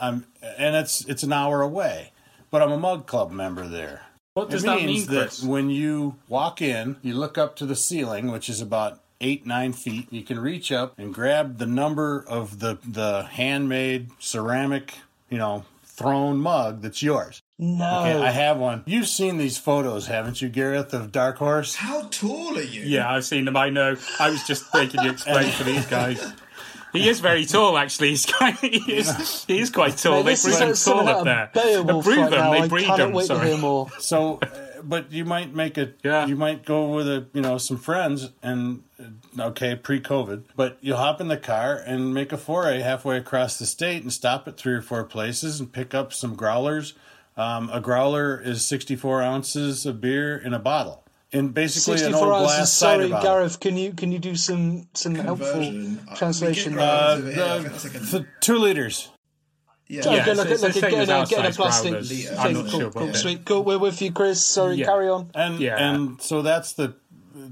I'm 0.00 0.26
and 0.42 0.76
it's 0.76 1.04
it's 1.06 1.22
an 1.22 1.32
hour 1.32 1.62
away, 1.62 2.12
but 2.50 2.62
I'm 2.62 2.72
a 2.72 2.78
mug 2.78 3.06
club 3.06 3.30
member 3.30 3.66
there. 3.66 4.02
What 4.34 4.50
does 4.50 4.62
it 4.62 4.66
that 4.66 4.82
means 4.82 5.08
mean, 5.08 5.16
that 5.16 5.28
Chris? 5.28 5.42
when 5.42 5.70
you 5.70 6.16
walk 6.28 6.62
in, 6.62 6.96
you 7.02 7.14
look 7.14 7.36
up 7.36 7.56
to 7.56 7.66
the 7.66 7.76
ceiling, 7.76 8.30
which 8.30 8.48
is 8.48 8.60
about 8.60 9.00
eight 9.20 9.46
nine 9.46 9.72
feet. 9.72 10.12
You 10.12 10.22
can 10.22 10.38
reach 10.38 10.70
up 10.70 10.98
and 10.98 11.12
grab 11.12 11.58
the 11.58 11.66
number 11.66 12.24
of 12.28 12.60
the 12.60 12.78
the 12.86 13.24
handmade 13.24 14.10
ceramic, 14.18 14.94
you 15.28 15.38
know, 15.38 15.64
thrown 15.84 16.38
mug 16.38 16.82
that's 16.82 17.02
yours. 17.02 17.42
No. 17.60 18.00
Okay, 18.00 18.22
I 18.22 18.30
have 18.30 18.56
one. 18.58 18.84
You've 18.86 19.08
seen 19.08 19.36
these 19.36 19.58
photos, 19.58 20.06
haven't 20.06 20.40
you, 20.40 20.48
Gareth, 20.48 20.94
of 20.94 21.10
Dark 21.10 21.38
Horse? 21.38 21.74
How 21.74 22.02
tall 22.10 22.56
are 22.56 22.62
you? 22.62 22.82
Yeah, 22.82 23.12
I've 23.12 23.24
seen 23.24 23.46
them. 23.46 23.56
I 23.56 23.68
know. 23.70 23.96
I 24.20 24.30
was 24.30 24.46
just 24.46 24.70
thinking 24.70 25.02
you 25.02 25.10
explain 25.10 25.50
for 25.50 25.64
these 25.64 25.86
guys. 25.86 26.32
He 26.92 27.08
is 27.08 27.20
very 27.20 27.44
tall, 27.44 27.76
actually. 27.76 28.10
He's 28.10 28.24
quite, 28.24 28.56
he, 28.56 28.78
is, 28.90 29.44
he 29.44 29.58
is 29.58 29.70
quite 29.70 29.98
tall. 29.98 30.22
Mate, 30.22 30.38
they 30.38 30.42
breed 30.42 30.70
is 30.70 30.84
them 30.84 30.94
tall 30.94 31.08
up 31.08 31.24
there. 31.24 31.50
they 31.52 31.82
breed 31.82 32.16
right 32.16 32.30
them. 32.30 32.40
now. 32.40 32.50
They 32.52 32.60
I 32.62 32.66
breed 32.68 32.88
them. 32.88 33.20
Sorry. 33.20 33.56
more. 33.58 33.88
So, 33.98 34.38
uh, 34.40 34.48
but 34.82 35.12
you 35.12 35.26
might 35.26 35.54
make 35.54 35.76
it. 35.76 35.98
Yeah. 36.02 36.26
You 36.26 36.34
might 36.34 36.64
go 36.64 36.88
with 36.94 37.06
a 37.06 37.26
you 37.34 37.42
know 37.42 37.58
some 37.58 37.76
friends 37.76 38.30
and 38.42 38.84
uh, 39.38 39.48
okay 39.48 39.76
pre-COVID, 39.76 40.44
but 40.56 40.78
you'll 40.80 40.96
hop 40.96 41.20
in 41.20 41.28
the 41.28 41.36
car 41.36 41.76
and 41.76 42.14
make 42.14 42.32
a 42.32 42.38
foray 42.38 42.80
halfway 42.80 43.18
across 43.18 43.58
the 43.58 43.66
state 43.66 44.02
and 44.02 44.12
stop 44.12 44.48
at 44.48 44.56
three 44.56 44.72
or 44.72 44.82
four 44.82 45.04
places 45.04 45.60
and 45.60 45.70
pick 45.70 45.94
up 45.94 46.12
some 46.14 46.36
growlers. 46.36 46.94
Um, 47.38 47.70
a 47.72 47.80
growler 47.80 48.40
is 48.40 48.66
64 48.66 49.22
ounces 49.22 49.86
of 49.86 50.00
beer 50.00 50.36
in 50.36 50.52
a 50.54 50.58
bottle. 50.58 51.04
In 51.30 51.50
basically 51.50 52.02
an 52.04 52.14
old 52.14 52.32
ounces. 52.32 52.56
glass 52.56 52.72
Sorry, 52.72 53.08
cider. 53.10 53.22
Gareth. 53.22 53.60
Can 53.60 53.76
you 53.76 53.92
can 53.92 54.10
you 54.12 54.18
do 54.18 54.34
some 54.34 54.88
some 54.94 55.14
Conversion. 55.14 55.84
helpful 55.96 56.12
Uh, 56.12 56.16
translation? 56.16 56.74
we? 56.74 56.80
Uh, 56.82 57.16
growlers 57.16 57.18
over 57.18 57.30
here. 57.32 57.44
I 57.44 57.58
think 57.58 57.70
that's 57.72 57.84
like 57.84 57.94
a- 57.94 57.98
the 57.98 58.26
two 58.40 58.56
liters. 58.58 59.08
yeah. 59.86 60.00
Okay, 60.00 60.16
Yeah, 60.16 60.24
look 60.26 60.36
so 60.36 60.42
at 60.42 60.50
it's 60.50 60.60
the 60.62 60.66
look 60.68 60.76
at 60.76 60.90
same 60.90 61.00
as 61.00 61.08
a, 61.08 61.14
our 61.14 61.26
getting 61.26 61.44
a 61.44 61.48
size 61.48 61.56
plastic. 61.56 61.90
growlers. 61.90 62.08
thing. 62.28 62.38
I'm 62.38 62.52
not 62.54 62.62
cool, 62.70 62.80
sure, 62.80 62.90
cool, 62.90 63.06
but- 63.08 63.16
sweet. 63.16 63.44
Cool. 63.44 63.62
We're 63.62 63.78
with 63.78 64.02
you, 64.02 64.10
Chris. 64.10 64.44
Sorry, 64.44 64.76
Yeah. 64.76 64.86
carry 64.86 65.08
on. 65.08 65.30
And 65.34 65.60
Yeah. 65.60 65.76
and 65.76 66.20
so 66.20 66.42
that's 66.42 66.72
the 66.72 66.94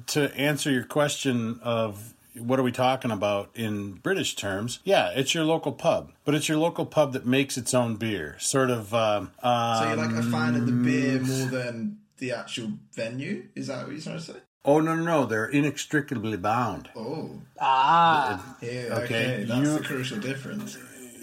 to 0.09 0.35
answer 0.37 0.71
your 0.73 0.85
question 0.85 1.61
of 1.63 2.15
what 2.39 2.59
are 2.59 2.63
we 2.63 2.73
talking 2.73 3.11
about 3.11 3.51
in 3.55 3.93
British 3.95 4.35
terms? 4.37 4.81
Yeah, 4.85 5.11
it's 5.15 5.35
your 5.35 5.45
local 5.45 5.73
pub, 5.73 6.13
but 6.25 6.35
it's 6.35 6.49
your 6.49 6.59
local 6.59 6.87
pub 6.87 7.13
that 7.15 7.27
makes 7.27 7.57
its 7.57 7.73
own 7.75 7.97
beer. 7.97 8.37
Sort 8.39 8.71
of. 8.71 8.93
Um, 8.95 9.33
uh, 9.43 9.81
So 9.81 9.89
you're 9.89 9.97
like 9.97 10.15
a 10.17 10.23
fan 10.23 10.55
of 10.55 10.67
the 10.67 10.73
beer 10.73 11.21
more 11.21 11.47
than 11.49 11.99
the 12.19 12.33
actual 12.33 12.73
venue? 12.95 13.45
Is 13.55 13.67
that 13.67 13.85
what 13.85 13.93
you're 13.93 14.01
trying 14.01 14.17
to 14.19 14.23
say? 14.23 14.33
oh 14.65 14.81
no, 14.81 14.97
no, 14.97 15.05
no! 15.05 15.27
They're 15.27 15.47
inextricably 15.47 16.37
bound. 16.37 16.89
Oh, 16.97 17.31
Ah, 17.61 18.57
yeah, 18.61 18.69
Okay, 18.71 19.05
okay. 19.05 19.45
That's 19.45 19.61
you- 19.61 19.79
the 19.79 19.85
crucial 19.85 20.19
difference. 20.19 20.77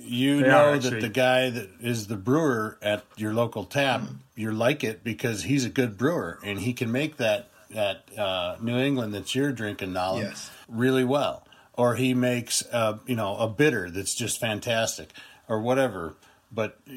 You 0.06 0.42
They 0.42 0.48
know 0.50 0.78
that 0.78 1.00
the 1.02 1.10
guy 1.10 1.50
that 1.50 1.70
is 1.82 2.08
the 2.08 2.18
brewer 2.18 2.78
at 2.82 3.06
your 3.16 3.34
local 3.34 3.64
tap, 3.64 4.02
Mm. 4.02 4.16
you 4.36 4.52
like 4.52 4.84
it 4.84 5.02
because 5.04 5.44
he's 5.44 5.64
a 5.66 5.70
good 5.70 5.98
brewer 5.98 6.40
and 6.44 6.60
he 6.60 6.74
can 6.74 6.92
make 6.92 7.18
that 7.18 7.50
that 7.70 8.04
uh, 8.18 8.56
New 8.62 8.78
England 8.78 9.14
that 9.16 9.34
you're 9.34 9.52
drinking, 9.52 9.94
Nalin, 9.94 10.24
Yes. 10.24 10.52
Really 10.68 11.04
well. 11.04 11.46
Or 11.76 11.96
he 11.96 12.14
makes 12.14 12.64
uh, 12.72 13.00
you 13.08 13.16
know 13.16 13.36
a 13.38 13.48
bitter 13.48 13.90
that's 13.90 14.14
just 14.14 14.40
fantastic, 14.40 15.10
or 15.48 15.60
whatever. 15.60 16.16
But 16.52 16.78
uh, 16.88 16.94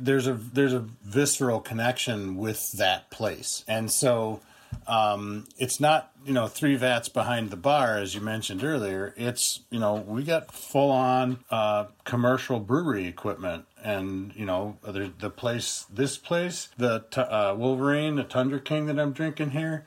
there's 0.00 0.28
a 0.28 0.34
there's 0.34 0.72
a 0.72 0.86
visceral 1.02 1.60
connection 1.60 2.36
with 2.36 2.72
that 2.72 3.10
place, 3.10 3.64
and 3.66 3.90
so 3.90 4.40
um, 4.86 5.46
it's 5.58 5.80
not 5.80 6.10
you 6.24 6.32
know 6.32 6.46
three 6.46 6.76
vats 6.76 7.08
behind 7.08 7.50
the 7.50 7.56
bar 7.56 7.96
as 7.96 8.14
you 8.14 8.20
mentioned 8.20 8.62
earlier 8.62 9.14
it's 9.16 9.60
you 9.70 9.78
know 9.78 9.94
we 9.94 10.22
got 10.22 10.52
full 10.52 10.90
on 10.90 11.38
uh, 11.50 11.86
commercial 12.04 12.60
brewery 12.60 13.06
equipment 13.06 13.64
and 13.82 14.34
you 14.36 14.44
know 14.44 14.76
the, 14.82 15.12
the 15.18 15.30
place 15.30 15.86
this 15.92 16.18
place 16.18 16.68
the 16.76 17.04
uh, 17.16 17.54
wolverine 17.56 18.16
the 18.16 18.24
tundra 18.24 18.60
king 18.60 18.86
that 18.86 18.98
i'm 18.98 19.12
drinking 19.12 19.50
here 19.50 19.84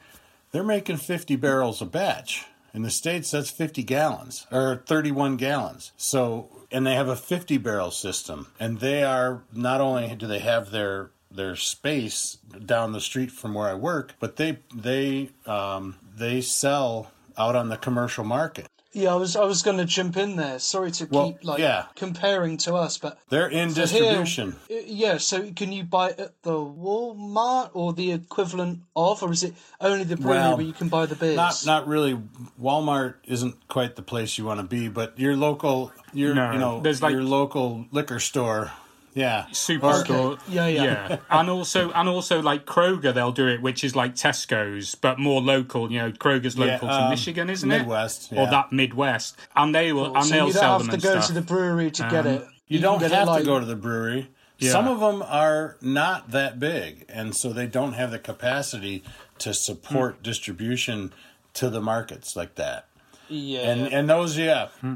they're 0.52 0.63
making 0.63 0.98
50 0.98 1.36
barrels 1.36 1.82
a 1.82 1.86
batch 1.86 2.46
in 2.74 2.82
the 2.82 2.90
states 2.90 3.32
that's 3.32 3.52
50 3.52 3.84
gallons 3.84 4.48
or 4.52 4.84
31 4.86 5.38
gallons 5.38 5.92
so 5.98 6.50
and 6.72 6.86
they 6.88 6.96
have 6.96 7.08
a 7.08 7.16
50 7.16 7.58
barrel 7.58 7.92
system 7.92 8.48
and 8.60 8.80
they 8.80 9.04
are 9.04 9.44
not 9.54 9.82
only 9.82 10.16
do 10.16 10.28
they 10.28 10.40
have 10.40 10.72
their 10.72 11.12
their 11.36 11.56
space 11.56 12.38
down 12.66 12.92
the 12.92 13.02
street 13.02 13.32
from 13.32 13.54
where 13.54 13.68
I 13.68 13.74
work, 13.74 14.14
but 14.20 14.36
they 14.38 14.60
they 14.74 15.32
um, 15.46 15.96
they 16.16 16.42
sell 16.42 17.12
out 17.38 17.56
on 17.56 17.70
the 17.70 17.78
commercial 17.78 18.24
market. 18.24 18.68
Yeah. 18.94 19.12
I 19.12 19.16
was 19.16 19.36
I 19.36 19.44
was 19.44 19.62
going 19.62 19.78
to 19.78 19.86
jump 19.86 20.16
in 20.18 20.36
there. 20.38 20.60
Sorry 20.60 20.92
to 20.92 21.06
Well, 21.12 21.32
keep 21.34 21.44
like 21.44 21.60
yeah. 21.60 21.86
comparing 21.96 22.58
to 22.58 22.76
us, 22.76 22.98
but 22.98 23.18
They're 23.30 23.48
in 23.50 23.72
So 23.72 23.86
here- 23.86 24.02
distribution. 24.02 24.56
uh, 24.72 24.76
yeah. 24.86 25.18
So 25.18 25.52
can 25.52 25.72
you 25.72 25.84
buy 25.84 26.10
it 26.12 26.20
at 26.20 26.42
the 26.44 26.52
Walmart 26.54 27.72
or 27.74 27.94
the 27.94 28.12
equivalent 28.12 28.80
of, 28.96 29.22
or 29.24 29.32
is 29.32 29.44
it 29.44 29.54
only 29.82 30.04
the 30.04 30.16
brewery 30.18 30.38
Well, 30.38 30.58
where 30.58 30.66
you 30.66 30.74
can 30.74 30.90
buy 30.90 31.06
the 31.06 31.16
beers? 31.16 31.36
Not 31.36 31.66
not 31.66 31.88
really. 31.88 32.18
Walmart 32.62 33.16
isn't 33.26 33.68
quite 33.68 33.96
the 33.96 34.02
place 34.04 34.38
you 34.38 34.46
want 34.46 34.60
to 34.60 34.66
be, 34.66 34.88
but 34.88 35.18
your 35.20 35.36
local 35.36 35.92
your 36.14 36.34
No, 36.34 36.52
you 36.52 36.60
know 36.60 36.80
there's 36.82 37.02
like- 37.02 37.12
your 37.14 37.24
local 37.24 37.86
liquor 37.92 38.20
store. 38.20 38.72
Yeah, 39.15 39.45
Superstore, 39.52 40.39
Yeah, 40.47 40.67
yeah. 40.67 40.84
Yeah. 40.84 41.17
and 41.30 41.49
also 41.49 41.91
and 41.91 42.10
also 42.10 42.41
like 42.41 42.65
Kroger, 42.65 43.13
they'll 43.13 43.32
do 43.32 43.47
it, 43.47 43.62
which 43.62 43.84
is 43.84 43.95
like 43.95 44.15
Tesco's, 44.15 44.95
but 44.95 45.19
more 45.19 45.41
local. 45.41 45.91
You 45.91 45.99
know, 45.99 46.12
Kroger's 46.12 46.56
Yeah, 46.56 46.65
local 46.73 46.88
to 46.88 46.93
um, 47.04 47.10
Michigan, 47.12 47.49
isn't 47.49 47.67
Midwest, 47.69 48.32
it? 48.32 48.36
Or 48.38 48.43
yeah. 48.45 48.49
that 48.52 48.71
Midwest, 48.71 49.38
and 49.56 49.73
they 49.76 49.93
will 49.93 50.15
and 50.15 50.26
so 50.26 50.34
they'll 50.34 50.47
you 50.47 50.54
sell 50.54 50.80
don't 50.80 50.88
them 50.88 50.91
have 50.95 51.02
to 51.02 51.08
and 51.08 51.15
go 51.15 51.21
stuff. 51.21 51.28
to 51.28 51.34
the 51.34 51.41
brewery 51.41 51.91
to 51.91 52.08
get 52.10 52.26
it. 52.26 52.47
You, 52.67 52.80
can 52.80 52.84
don't 52.84 52.99
get 52.99 53.12
it, 53.12 53.15
have 53.15 53.28
like- 53.28 53.41
to 53.41 53.45
go 53.45 53.60
to 53.60 53.65
the 53.65 53.76
brewery. 53.76 54.30
Yeah. 54.60 54.71
Some 54.71 54.88
of 54.88 54.99
them 55.02 55.21
are 55.23 55.76
not 55.82 56.32
that 56.32 56.60
big, 56.60 57.06
and 57.10 57.36
so 57.36 57.52
they 57.52 57.67
don't 57.67 57.93
have 57.93 58.12
the 58.12 58.19
capacity 58.19 59.04
to 59.39 59.54
support 59.54 60.15
Hmm. 60.17 60.23
distribution 60.23 61.13
to 61.56 61.69
the 61.69 61.82
markets 61.82 62.36
like 62.36 62.56
that. 62.56 62.86
Yeah. 63.34 63.62
And 63.72 63.93
and 63.93 64.10
those, 64.10 64.38
yeah, 64.38 64.67
hmm. 64.82 64.96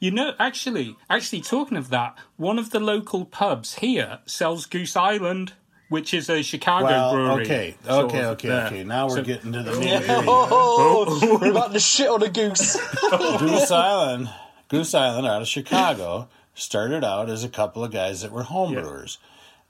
You 0.00 0.10
know, 0.10 0.34
actually, 0.38 0.96
actually, 1.08 1.40
talking 1.42 1.76
of 1.76 1.88
that, 1.90 2.16
one 2.36 2.58
of 2.58 2.70
the 2.70 2.80
local 2.80 3.24
pubs 3.24 3.74
here 3.76 4.18
sells 4.26 4.66
Goose 4.66 4.96
Island, 4.96 5.52
which 5.88 6.12
is 6.12 6.28
a 6.28 6.42
Chicago 6.42 6.86
well, 6.86 7.12
brewery. 7.14 7.44
okay, 7.44 7.74
okay, 7.88 8.24
okay, 8.26 8.48
there. 8.48 8.66
okay. 8.66 8.84
Now 8.84 9.06
we're 9.08 9.16
So- 9.16 9.22
getting 9.22 9.52
to 9.52 9.62
the 9.62 9.72
Yeah. 9.84 10.00
nitty. 10.00 10.24
Oh, 10.28 11.38
we're 11.40 11.50
about 11.50 11.72
to 11.72 11.80
shit 11.80 12.08
on 12.08 12.22
a 12.22 12.28
goose. 12.28 12.76
Goose 13.38 13.70
Island, 13.70 14.30
Goose 14.68 14.94
Island, 14.94 15.26
out 15.26 15.42
of 15.42 15.48
Chicago, 15.48 16.28
started 16.54 17.04
out 17.04 17.28
as 17.30 17.44
a 17.44 17.48
couple 17.48 17.84
of 17.84 17.92
guys 17.92 18.22
that 18.22 18.32
were 18.32 18.44
homebrewers, 18.44 19.18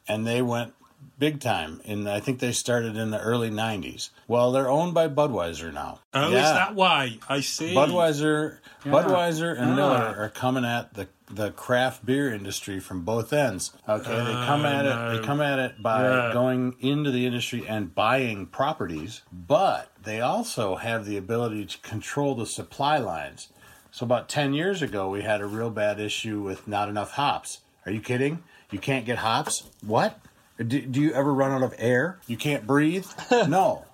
and 0.09 0.27
they 0.27 0.41
went 0.41 0.73
big 1.19 1.41
time. 1.41 1.81
And 1.85 2.09
I 2.09 2.21
think 2.21 2.41
they 2.41 2.53
started 2.53 2.97
in 2.97 3.11
the 3.11 3.21
early 3.21 3.51
'90s. 3.51 4.11
Well, 4.29 4.53
they're 4.53 4.69
owned 4.69 4.95
by 4.95 5.09
Budweiser 5.09 5.73
now. 5.73 6.01
Oh, 6.15 6.31
Yeah. 6.31 6.39
is 6.39 6.53
that 6.53 6.75
why? 6.75 7.19
I 7.29 7.41
see. 7.41 7.75
Budweiser, 7.75 8.59
Budweiser, 8.85 9.59
and 9.59 9.71
Yeah. 9.71 9.75
Miller 9.77 10.15
are 10.19 10.29
coming 10.29 10.65
at 10.65 10.95
the 10.95 11.09
the 11.29 11.51
craft 11.51 12.07
beer 12.07 12.33
industry 12.33 12.79
from 12.79 13.01
both 13.03 13.33
ends. 13.33 13.73
Okay, 13.89 14.17
they 14.17 14.33
come 14.33 14.63
oh, 14.65 14.67
at 14.69 14.85
it. 14.87 15.19
They 15.19 15.27
come 15.27 15.41
at 15.41 15.59
it 15.59 15.83
by 15.83 16.05
Yeah. 16.05 16.33
going 16.33 16.77
into 16.79 17.11
the 17.11 17.27
industry 17.27 17.67
and 17.67 17.93
buying 17.93 18.47
properties, 18.47 19.23
but 19.33 19.91
they 20.01 20.21
also 20.21 20.77
have 20.77 21.05
the 21.05 21.17
ability 21.17 21.67
to 21.67 21.79
control 21.79 22.37
the 22.37 22.47
supply 22.47 22.99
lines. 22.99 23.49
So 23.91 24.05
about 24.05 24.29
ten 24.29 24.55
years 24.55 24.83
ago, 24.83 25.09
we 25.11 25.23
had 25.23 25.41
a 25.41 25.47
real 25.47 25.71
bad 25.71 25.99
issue 25.99 26.41
with 26.43 26.69
not 26.69 26.89
enough 26.89 27.13
hops. 27.13 27.59
Are 27.87 27.91
you 27.93 28.01
kidding? 28.01 28.45
You 28.71 28.79
can't 28.79 29.05
get 29.05 29.19
hops? 29.19 29.65
What? 29.85 30.21
Do, 30.59 30.81
do 30.81 31.01
you 31.01 31.13
ever 31.13 31.33
run 31.35 31.51
out 31.51 31.63
of 31.63 31.75
air? 31.79 32.19
You 32.27 32.37
can't 32.37 32.67
breathe? 32.67 33.07
no. 33.31 33.85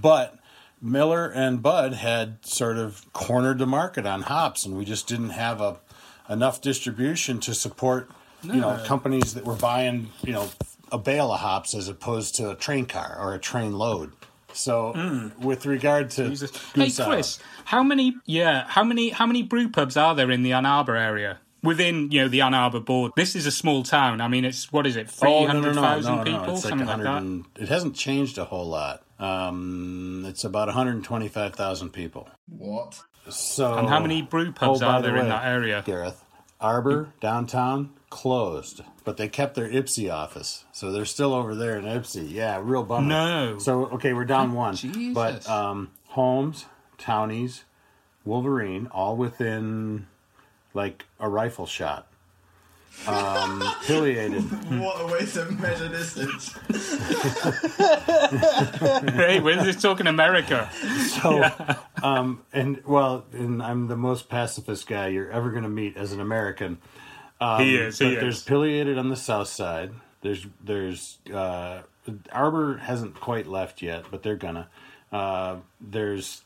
But 0.00 0.38
Miller 0.80 1.30
and 1.30 1.62
Bud 1.62 1.94
had 1.94 2.44
sort 2.44 2.78
of 2.78 3.04
cornered 3.12 3.58
the 3.58 3.66
market 3.66 4.06
on 4.06 4.22
hops, 4.22 4.64
and 4.64 4.76
we 4.76 4.84
just 4.84 5.06
didn't 5.06 5.30
have 5.30 5.60
a 5.60 5.78
enough 6.28 6.60
distribution 6.60 7.38
to 7.38 7.54
support 7.54 8.10
you 8.42 8.54
know 8.54 8.82
companies 8.84 9.34
that 9.34 9.44
were 9.44 9.54
buying 9.54 10.08
you 10.22 10.32
know 10.32 10.48
a 10.92 10.98
bale 10.98 11.32
of 11.32 11.40
hops 11.40 11.74
as 11.74 11.88
opposed 11.88 12.34
to 12.36 12.50
a 12.50 12.54
train 12.54 12.86
car 12.86 13.16
or 13.18 13.34
a 13.34 13.38
train 13.38 13.72
load. 13.72 14.12
So, 14.52 14.94
mm. 14.96 15.36
with 15.38 15.66
regard 15.66 16.10
to. 16.12 16.28
Jesus. 16.28 16.50
Hey 16.74 16.90
Chris, 16.90 17.38
uh, 17.38 17.42
how 17.66 17.82
many? 17.82 18.16
Yeah, 18.24 18.64
how 18.66 18.84
many? 18.84 19.10
How 19.10 19.26
many 19.26 19.42
brew 19.42 19.68
pubs 19.68 19.96
are 19.96 20.14
there 20.14 20.30
in 20.30 20.42
the 20.42 20.52
Ann 20.52 20.64
Arbor 20.64 20.96
area? 20.96 21.38
Within 21.66 22.10
you 22.10 22.22
know 22.22 22.28
the 22.28 22.40
Ann 22.42 22.54
Arbor 22.54 22.80
board, 22.80 23.12
this 23.16 23.34
is 23.36 23.46
a 23.46 23.50
small 23.50 23.82
town. 23.82 24.20
I 24.20 24.28
mean, 24.28 24.44
it's 24.44 24.72
what 24.72 24.86
is 24.86 24.96
it, 24.96 25.10
three 25.10 25.30
Oh, 25.30 25.46
no, 25.46 25.60
no, 25.60 25.72
no, 25.72 25.80
thousand 25.82 26.16
no, 26.16 26.22
no, 26.22 26.24
people, 26.24 26.54
It's 26.54 26.64
like 26.64 26.70
something 26.70 26.86
like 26.86 26.98
100 26.98 27.04
that. 27.04 27.22
and- 27.22 27.44
It 27.56 27.68
hasn't 27.68 27.94
changed 27.96 28.38
a 28.38 28.44
whole 28.44 28.66
lot. 28.68 29.02
Um, 29.18 30.24
it's 30.28 30.44
about 30.44 30.68
125,000 30.68 31.90
people. 31.90 32.28
What? 32.48 33.02
So, 33.28 33.74
And 33.74 33.88
how 33.88 33.98
many 34.00 34.22
brew 34.22 34.52
pubs 34.52 34.82
Oh, 34.82 34.86
by 34.86 34.92
are 34.94 35.02
the 35.02 35.08
there 35.08 35.16
in 35.16 35.28
that 35.28 35.44
area? 35.46 35.82
Gareth, 35.84 36.22
Arbor 36.60 37.08
downtown 37.20 37.90
closed, 38.08 38.82
but 39.04 39.16
they 39.16 39.28
kept 39.28 39.54
their 39.56 39.68
Ypsi 39.68 40.12
office, 40.12 40.64
so 40.72 40.92
they're 40.92 41.04
still 41.04 41.34
over 41.34 41.54
there 41.54 41.76
in 41.78 41.84
Ypsi. 41.84 42.30
Yeah, 42.30 42.60
real 42.62 42.82
bummer. 42.84 43.06
No. 43.08 43.58
So 43.58 43.86
okay, 43.86 44.12
we're 44.12 44.24
down 44.26 44.52
one, 44.52 44.76
Jesus. 44.76 45.12
but 45.14 45.48
um, 45.50 45.90
HOMES, 46.10 46.66
Townies, 46.98 47.64
Wolverine, 48.24 48.86
all 48.92 49.16
within 49.16 50.06
like 50.76 51.04
a 51.18 51.28
rifle 51.28 51.66
shot. 51.66 52.06
Um, 53.06 53.60
affiliated. 53.62 54.42
What 54.80 55.00
a 55.02 55.06
way 55.12 55.26
to 55.26 55.44
measure 55.52 55.88
distance. 55.88 56.54
hey, 59.14 59.40
we're 59.40 59.62
just 59.64 59.82
talking 59.82 60.06
America. 60.06 60.70
So, 61.20 61.44
um, 62.02 62.42
and 62.54 62.82
well, 62.86 63.24
and 63.32 63.62
I'm 63.62 63.86
the 63.88 63.96
most 63.96 64.28
pacifist 64.30 64.86
guy 64.86 65.08
you're 65.08 65.30
ever 65.30 65.50
going 65.50 65.64
to 65.64 65.68
meet 65.68 65.96
as 65.96 66.12
an 66.12 66.20
American. 66.20 66.78
Um, 67.40 67.60
He 67.62 67.76
is, 67.76 67.98
he 67.98 68.14
but 68.14 68.20
there's 68.20 68.38
is. 68.38 68.42
Pileated 68.44 68.96
on 68.98 69.08
the 69.10 69.16
south 69.16 69.48
side. 69.48 69.92
There's 70.22 70.46
there's 70.64 71.18
uh, 71.32 71.82
Arbor 72.32 72.78
hasn't 72.78 73.20
quite 73.20 73.46
left 73.46 73.82
yet, 73.82 74.06
but 74.10 74.22
they're 74.22 74.36
gonna. 74.36 74.68
Uh, 75.12 75.56
there's 75.80 76.42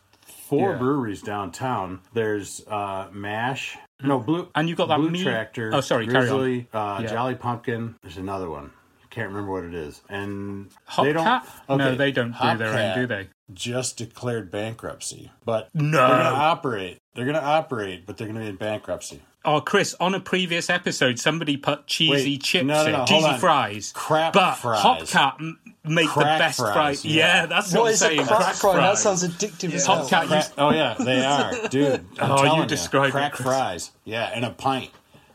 four 0.48 0.72
Yeah. 0.72 0.78
breweries 0.78 1.22
downtown. 1.22 2.00
There's 2.12 2.66
uh, 2.66 3.06
Mash. 3.12 3.78
No 4.02 4.18
blue. 4.18 4.48
And 4.54 4.68
you 4.68 4.74
got 4.74 4.88
that 4.88 4.98
Blue 4.98 5.10
meat- 5.10 5.22
Tractor. 5.24 5.70
Oh, 5.74 5.80
sorry, 5.80 6.06
carry 6.06 6.28
on. 6.28 6.36
Grizzly, 6.38 6.68
uh, 6.72 7.00
Yeah. 7.02 7.08
Jolly 7.10 7.34
Pumpkin. 7.34 7.94
There's 8.02 8.16
another 8.16 8.48
one. 8.50 8.70
Can't 9.10 9.28
remember 9.30 9.50
what 9.50 9.64
it 9.64 9.74
is. 9.74 10.00
And 10.08 10.70
they 11.02 11.12
don't. 11.12 11.26
Hopcat? 11.26 11.42
no, 11.68 11.74
okay, 11.74 11.96
they 11.96 12.12
don't 12.12 12.30
do 12.32 12.56
their 12.58 12.68
own, 12.92 12.98
do 13.00 13.06
they? 13.06 13.28
just 13.52 13.96
declared 13.96 14.48
bankruptcy, 14.52 15.32
but 15.44 15.68
No. 15.74 15.98
they're 15.98 16.08
going 16.08 16.20
to 16.20 16.30
operate. 16.40 16.98
They're 17.16 17.24
going 17.24 17.34
to 17.36 17.42
operate, 17.44 18.06
but 18.06 18.16
they're 18.16 18.28
going 18.28 18.36
to 18.36 18.42
be 18.42 18.48
in 18.48 18.54
bankruptcy. 18.54 19.22
Oh, 19.42 19.60
Chris, 19.62 19.94
on 20.00 20.14
a 20.14 20.20
previous 20.20 20.68
episode, 20.68 21.18
somebody 21.18 21.56
put 21.56 21.86
cheesy 21.86 22.32
Wait, 22.32 22.42
chips 22.42 22.66
no, 22.66 22.74
no, 22.82 22.84
in, 22.86 22.92
no, 22.92 22.96
hold 22.98 23.08
cheesy 23.08 23.24
on. 23.26 23.38
fries. 23.40 23.92
Crap 23.94 24.34
but 24.34 24.54
fries. 24.56 24.82
Hopcat 24.82 25.40
m- 25.40 25.58
make 25.84 26.12
the 26.12 26.20
best 26.20 26.58
fries, 26.58 26.74
fries. 26.74 27.04
yeah. 27.06 27.14
Yeah, 27.42 27.46
that's 27.46 27.72
what, 27.72 27.80
What 27.80 27.86
I'm 27.88 27.92
is 27.94 28.02
a 28.02 28.06
saying. 28.06 28.26
crack 28.26 28.54
fry? 28.56 28.72
That 28.76 28.82
fries. 28.82 29.02
sounds 29.02 29.24
addictive 29.26 29.72
as 29.72 29.86
hell. 29.86 30.04
Hopcat 30.04 30.08
Crack, 30.26 30.30
used 30.30 30.52
oh 30.58 30.70
yeah, 30.72 30.94
they 30.98 31.24
are, 31.24 31.68
dude. 31.68 32.04
I'm 32.18 32.32
Oh, 32.32 32.36
you 32.36 32.44
telling 32.44 32.68
described 32.68 33.08
it, 33.08 33.12
crack 33.12 33.36
fries. 33.36 33.92
Yeah, 34.04 34.30
and 34.34 34.44
a 34.44 34.50
pint. 34.50 34.90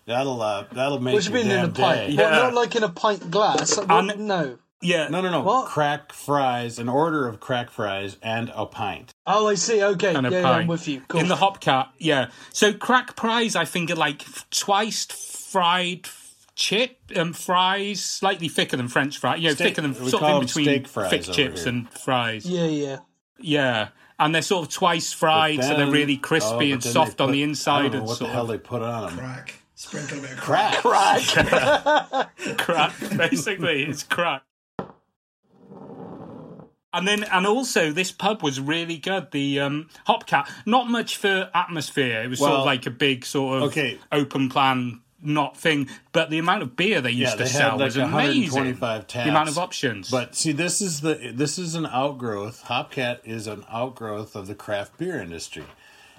That'll 0.06 0.39
uh, 0.39 0.65
that'll 0.74 1.00
make 1.00 1.15
What 1.15 1.24
do 1.24 1.30
you 1.30 1.36
mean 1.36 1.50
in 1.50 1.60
a 1.65 1.68
pint? 1.70 1.76
day. 1.76 2.15
What, 2.15 2.20
Yeah. 2.26 2.30
not 2.30 2.54
like 2.54 2.76
in 2.76 2.84
a 2.84 2.89
pint 2.89 3.32
glass. 3.32 3.76
Like, 3.76 3.88
what- 3.89 4.20
no. 4.20 4.60
Yeah. 4.86 5.08
No, 5.10 5.21
no, 5.21 5.30
no. 5.32 5.41
What? 5.41 5.67
Crack 5.67 6.13
fries, 6.13 6.80
an 6.80 6.89
order 6.89 7.28
of 7.28 7.39
crack 7.39 7.69
fries 7.69 8.17
and 8.21 8.52
a 8.56 8.65
pint. 8.65 9.12
Oh, 9.28 9.48
I 9.48 9.56
see. 9.56 9.84
Okay, 9.84 10.13
and 10.15 10.26
yeah, 10.26 10.32
a 10.32 10.36
yeah, 10.36 10.41
pint. 10.43 10.62
I'm 10.63 10.67
with 10.67 10.88
you. 10.88 11.02
Cool. 11.08 11.21
In 11.21 11.28
the 11.28 11.36
Hopcat, 11.36 11.89
yeah. 11.98 12.30
So 12.52 12.74
crack 12.74 13.15
fries, 13.19 13.56
I 13.56 13.65
think, 13.65 13.91
are 13.91 13.95
like 13.95 14.24
twice 14.52 15.06
fried 15.06 16.08
chip 16.56 16.98
and 17.15 17.36
fries, 17.36 18.02
slightly 18.02 18.48
thicker 18.48 18.78
than 18.78 18.88
French 18.88 19.17
fries. 19.17 19.39
You 19.41 19.50
know, 19.50 19.56
Steak- 19.56 19.76
thicker 19.76 19.82
than 19.82 19.93
we 20.04 20.10
sort 20.10 20.21
call 20.21 20.38
of 20.38 20.41
in 20.41 20.48
between 20.48 20.65
steak 20.65 20.88
fries 20.88 21.10
thick 21.10 21.24
chips 21.24 21.63
here. 21.63 21.69
and 21.69 21.89
fries. 21.89 22.45
yeah, 22.45 22.65
yeah. 22.65 22.98
Yeah. 23.39 23.88
And 24.17 24.34
they're 24.34 24.41
sort 24.41 24.65
of 24.65 24.74
twice 24.74 25.12
fried, 25.12 25.62
so 25.62 25.76
they're 25.76 25.91
really 25.91 26.15
oh, 26.15 26.26
crispy 26.26 26.69
but 26.69 26.74
and 26.76 26.84
soft 26.84 27.17
they 27.17 27.24
on 27.24 27.30
put- 27.30 27.34
the 27.34 27.41
I 27.41 27.43
inside 27.43 27.82
don't 27.82 27.91
know 27.91 27.98
and 28.00 28.08
what 28.08 28.13
the 28.13 28.26
sort 28.26 28.32
hell 28.32 28.41
of 28.43 28.48
they 28.48 28.58
put 28.58 28.82
on 28.82 29.08
them. 29.10 29.17
Crack. 29.17 29.56
Sprinkle 29.78 30.19
a 30.19 30.21
bit 30.21 30.32
of 30.32 30.38
crack. 30.38 30.76
Crack. 30.78 32.30
crack. 32.58 32.93
Basically, 33.17 33.84
it's 33.84 34.04
crack. 34.04 34.43
And 36.95 37.08
then, 37.08 37.23
and 37.23 37.45
also, 37.45 37.91
this 37.91 38.12
pub 38.12 38.41
was 38.41 38.60
really 38.60 38.97
good. 38.97 39.31
The 39.31 39.60
um, 39.60 39.89
Hopcat, 40.08 40.49
not 40.65 40.89
much 40.89 41.17
for 41.17 41.49
atmosphere. 41.53 42.23
It 42.23 42.29
was 42.29 42.39
sort 42.39 42.53
of 42.53 42.65
like 42.65 42.86
a 42.86 42.91
big 42.91 43.25
sort 43.25 43.58
of 43.58 43.63
okay. 43.69 43.99
open 44.12 44.49
plan, 44.49 45.01
not 45.21 45.58
thing. 45.58 45.89
But 46.13 46.29
the 46.29 46.39
amount 46.39 46.63
of 46.63 46.77
beer 46.77 47.01
they 47.01 47.12
used 47.12 47.31
Yeah, 47.31 47.31
to 47.31 47.38
they 47.38 47.49
had 47.49 47.58
sell 47.58 47.71
like 47.77 47.86
was 47.86 47.97
amazing. 47.97 48.79
125 48.79 49.08
The 49.08 49.29
amount 49.29 49.49
of 49.49 49.58
options. 49.58 50.10
But 50.10 50.36
see, 50.36 50.53
this 50.53 50.81
is 50.81 51.01
the 51.01 51.31
this 51.34 51.60
is 51.60 51.75
an 51.75 51.86
outgrowth. 51.86 52.63
Hopcat 52.65 53.19
is 53.25 53.45
an 53.47 53.65
outgrowth 53.69 54.36
of 54.36 54.47
the 54.47 54.55
craft 54.55 54.97
beer 54.97 55.19
industry. 55.19 55.65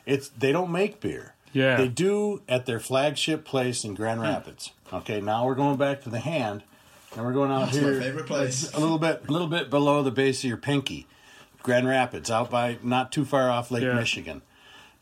It's 0.04 0.28
they 0.28 0.52
don't 0.52 0.70
make 0.70 1.00
beer. 1.00 1.32
Yeah. 1.52 1.76
they 1.76 1.88
do 1.88 2.42
at 2.48 2.66
their 2.66 2.78
flagship 2.78 3.46
place 3.46 3.82
in 3.82 3.94
Grand 3.94 4.20
Rapids. 4.20 4.72
Okay, 4.92 5.22
now 5.22 5.46
we're 5.46 5.54
going 5.54 5.78
back 5.78 6.02
to 6.02 6.10
the 6.10 6.20
hand, 6.20 6.64
and 7.16 7.24
we're 7.24 7.32
going 7.32 7.50
out 7.50 7.66
That's 7.66 7.76
here 7.78 7.94
my 7.94 8.00
favorite 8.00 8.26
place. 8.26 8.72
a 8.74 8.78
little 8.80 8.98
bit, 8.98 9.22
a 9.28 9.32
little 9.32 9.46
bit 9.48 9.70
below 9.70 10.02
the 10.02 10.10
base 10.10 10.40
of 10.44 10.48
your 10.48 10.56
pinky, 10.58 11.06
Grand 11.62 11.86
Rapids, 11.88 12.30
out 12.30 12.50
by 12.50 12.78
not 12.82 13.10
too 13.12 13.24
far 13.24 13.50
off 13.50 13.70
Lake 13.70 13.82
Yeah. 13.84 13.94
Michigan. 13.94 14.42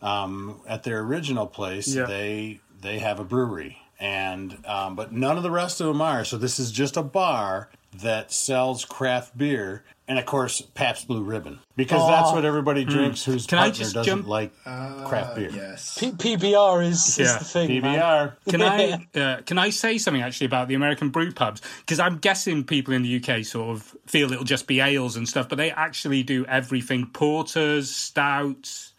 Um, 0.00 0.60
at 0.66 0.82
their 0.82 1.00
original 1.00 1.46
place, 1.46 1.94
Yeah. 1.94 2.04
they 2.04 2.60
they 2.80 2.98
have 2.98 3.18
a 3.18 3.24
brewery, 3.24 3.78
and 3.98 4.58
um, 4.66 4.94
but 4.94 5.12
none 5.12 5.36
of 5.38 5.42
the 5.42 5.50
rest 5.50 5.80
of 5.80 5.86
them 5.86 6.00
are. 6.02 6.24
So 6.24 6.36
this 6.36 6.58
is 6.58 6.70
just 6.70 6.96
a 6.96 7.02
bar 7.02 7.70
that 8.02 8.32
sells 8.32 8.84
craft 8.84 9.36
beer, 9.38 9.84
and 10.08 10.18
of 10.18 10.26
course 10.26 10.60
Pabst 10.60 11.06
Blue 11.08 11.22
Ribbon, 11.22 11.60
because 11.76 12.06
that's 12.08 12.32
what 12.32 12.44
everybody 12.44 12.84
drinks. 12.84 13.24
Whose 13.24 13.44
Hmm. 13.44 13.48
Can 13.50 13.58
I 13.58 13.62
partner 13.62 13.78
just 13.78 13.94
doesn't 13.94 14.10
jump- 14.18 14.26
like 14.28 14.52
Uh, 14.66 15.04
craft 15.06 15.36
beer? 15.36 15.50
Yes. 15.52 15.96
P- 15.98 16.10
PBR 16.12 16.82
is, 16.84 17.18
is 17.18 17.18
Yeah. 17.18 17.38
the 17.38 17.44
thing. 17.44 17.82
man. 17.82 17.98
PBR. 17.98 18.32
Can 18.50 18.62
I 18.62 19.06
uh, 19.20 19.40
can 19.42 19.58
I 19.58 19.70
say 19.70 19.98
something 19.98 20.22
actually 20.22 20.46
about 20.46 20.68
the 20.68 20.74
American 20.74 21.10
brew 21.10 21.32
pubs? 21.32 21.60
Because 21.80 22.00
I'm 22.00 22.18
guessing 22.18 22.64
people 22.64 22.94
in 22.94 23.02
the 23.02 23.16
UK 23.22 23.44
sort 23.44 23.70
of 23.76 23.94
feel 24.06 24.32
it'll 24.32 24.44
just 24.44 24.66
be 24.66 24.80
ales 24.80 25.16
and 25.16 25.28
stuff, 25.28 25.48
but 25.48 25.56
they 25.58 25.70
actually 25.70 26.22
do 26.22 26.44
everything: 26.46 27.06
porters, 27.06 27.94
stouts, 27.94 28.92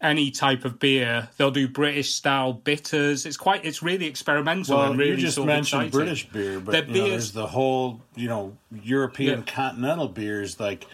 any 0.00 0.30
type 0.30 0.64
of 0.64 0.78
beer. 0.78 1.28
They'll 1.36 1.50
do 1.50 1.68
British 1.68 2.14
style 2.14 2.52
bitters. 2.52 3.26
It's 3.26 3.36
quite 3.36 3.64
it's 3.64 3.82
really 3.82 4.06
experimental 4.06 4.78
Well, 4.78 4.90
and 4.90 4.98
really 4.98 5.12
you 5.12 5.16
just 5.18 5.36
sort 5.36 5.48
of 5.48 5.54
mentioned 5.54 5.82
exciting. 5.84 6.06
British 6.06 6.28
beer, 6.28 6.60
but 6.60 6.88
you 6.88 6.94
know, 7.02 7.10
there's 7.10 7.32
the 7.32 7.46
whole 7.46 8.00
you 8.16 8.28
know 8.28 8.56
European 8.82 9.40
Yeah. 9.40 9.52
continental 9.52 10.08
beers 10.08 10.58
like 10.58 10.86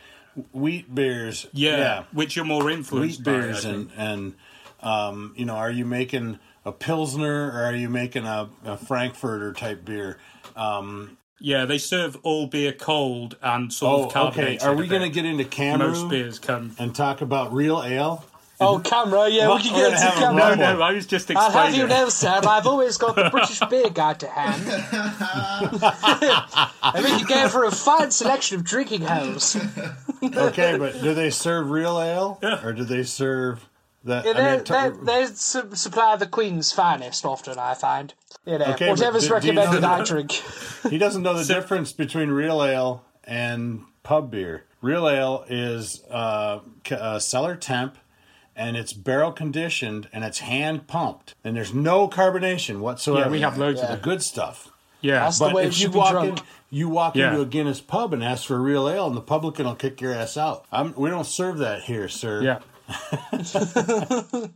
wheat 0.53 0.93
beers. 0.95 1.47
yeah, 1.53 2.05
which 2.13 2.37
you're 2.37 2.45
more 2.45 2.71
influenced 2.71 3.21
wheat 3.21 3.25
by. 3.25 3.33
Beers 3.33 3.65
and 3.65 3.91
and 3.97 4.35
um, 4.81 5.35
you 5.37 5.45
know, 5.45 5.55
are 5.55 5.71
you 5.71 5.85
making 5.85 6.39
a 6.65 6.73
pilsner 6.73 7.51
or 7.51 7.65
are 7.65 7.75
you 7.75 7.89
making 7.89 8.25
a, 8.25 8.49
a 8.65 8.77
Frankfurter 8.77 9.53
type 9.53 9.85
beer? 9.85 10.19
Um, 10.55 11.17
yeah, 11.39 11.65
they 11.65 11.79
serve 11.79 12.17
all 12.23 12.47
beer 12.47 12.73
cold 12.73 13.37
and 13.43 13.73
sort 13.73 14.01
oh, 14.01 14.07
of 14.07 14.13
carbonated. 14.13 14.63
okay. 14.63 14.67
Are 14.67 14.75
we 14.75 14.87
going 14.87 15.03
to 15.03 15.11
get 15.11 15.25
into 15.25 15.45
most 15.45 15.53
CAMRA 15.53 16.11
beers 16.11 16.41
and 16.79 16.95
talk 16.95 17.21
about 17.21 17.53
real 17.53 17.83
ale? 17.83 18.25
Oh, 18.59 18.79
CAMRA, 18.79 19.31
yeah, 19.33 19.55
we 19.55 19.63
can 19.63 19.75
get 19.75 19.93
gonna 19.93 20.07
into 20.07 20.43
CAMRA. 20.43 20.57
No, 20.59 20.75
no, 20.75 20.83
I 20.83 20.93
was 20.93 21.07
just 21.07 21.31
I'll 21.37 21.51
have 21.51 21.75
you 21.75 21.87
know, 21.87 22.09
sir, 22.09 22.41
I've 22.43 22.67
always 22.67 22.97
got 22.97 23.15
the 23.15 23.29
British 23.31 23.61
beer 23.71 23.91
guide 23.91 24.21
to 24.21 24.29
hand. 24.29 24.63
and 26.83 27.05
we 27.05 27.11
can 27.11 27.27
go 27.27 27.49
for 27.49 27.65
a 27.65 27.71
fine 27.71 28.11
selection 28.11 28.57
of 28.59 28.65
drinking 28.65 29.03
holes. 29.03 29.57
Okay, 30.23 30.79
but 30.79 31.01
do 31.03 31.13
they 31.15 31.29
serve 31.31 31.71
real 31.71 32.01
ale 32.01 32.39
or 32.65 32.73
do 32.73 32.85
they 32.85 33.03
serve 33.03 33.69
that? 34.05 34.25
Yeah, 34.25 34.31
I 34.31 34.35
they 34.35 34.57
mean, 34.57 34.65
t- 34.65 34.73
they 35.05 35.27
they 35.27 35.35
su- 35.35 35.75
supply 35.75 36.17
the 36.17 36.27
Queen's 36.27 36.73
finest 36.73 37.25
often, 37.27 37.59
I 37.59 37.75
find. 37.75 38.15
You 38.47 38.59
know, 38.59 38.65
Okay, 38.73 38.89
whatever's 38.89 39.29
do- 39.29 39.39
do 39.41 39.47
you 39.49 39.53
know 39.53 39.61
recommended, 39.65 39.85
I 39.85 40.05
drink. 40.05 40.33
He 40.89 40.97
doesn't 40.99 41.23
know 41.23 41.35
the 41.35 41.45
difference 41.45 41.93
between 41.93 42.31
real 42.31 42.65
ale 42.65 43.05
and 43.25 43.83
pub 44.03 44.31
beer. 44.31 44.65
Real 44.81 45.07
ale 45.09 45.45
is 45.51 46.03
uh, 46.11 46.61
c- 46.89 46.95
uh, 46.95 47.19
cellar 47.19 47.57
temp, 47.57 47.99
and 48.57 48.77
it's 48.77 48.93
barrel 48.93 49.31
conditioned, 49.33 50.09
and 50.13 50.25
it's 50.25 50.39
hand 50.41 50.87
pumped, 50.89 51.35
and 51.45 51.55
there's 51.57 51.73
no 51.75 52.09
carbonation 52.09 52.81
whatsoever. 52.81 53.27
Yeah, 53.27 53.31
we 53.33 53.41
have 53.43 53.59
loads 53.59 53.81
the 53.81 53.93
of 53.93 53.99
it. 53.99 54.03
good 54.03 54.23
stuff. 54.23 54.71
Yeah, 55.03 55.21
That's 55.21 55.39
the 55.39 55.45
But 55.47 55.55
way 55.55 55.65
if 55.67 55.79
you 55.79 55.91
walk 55.91 56.11
drunk. 56.13 56.39
in, 56.41 56.45
you 56.71 56.89
walk 56.89 57.15
Yeah. 57.15 57.29
into 57.29 57.43
a 57.43 57.47
Guinness 57.47 57.81
pub 57.83 58.13
and 58.15 58.25
ask 58.25 58.47
for 58.47 58.57
a 58.57 58.59
real 58.59 58.89
ale, 58.89 59.07
and 59.07 59.17
the 59.17 59.21
publican 59.21 59.67
will 59.67 59.75
kick 59.77 60.01
your 60.01 60.13
ass 60.15 60.37
out. 60.37 60.65
I'm, 60.73 60.95
we 60.97 61.11
don't 61.11 61.27
serve 61.27 61.59
that 61.59 61.83
here, 61.83 62.09
sir. 62.09 62.43
yeah. 62.43 62.59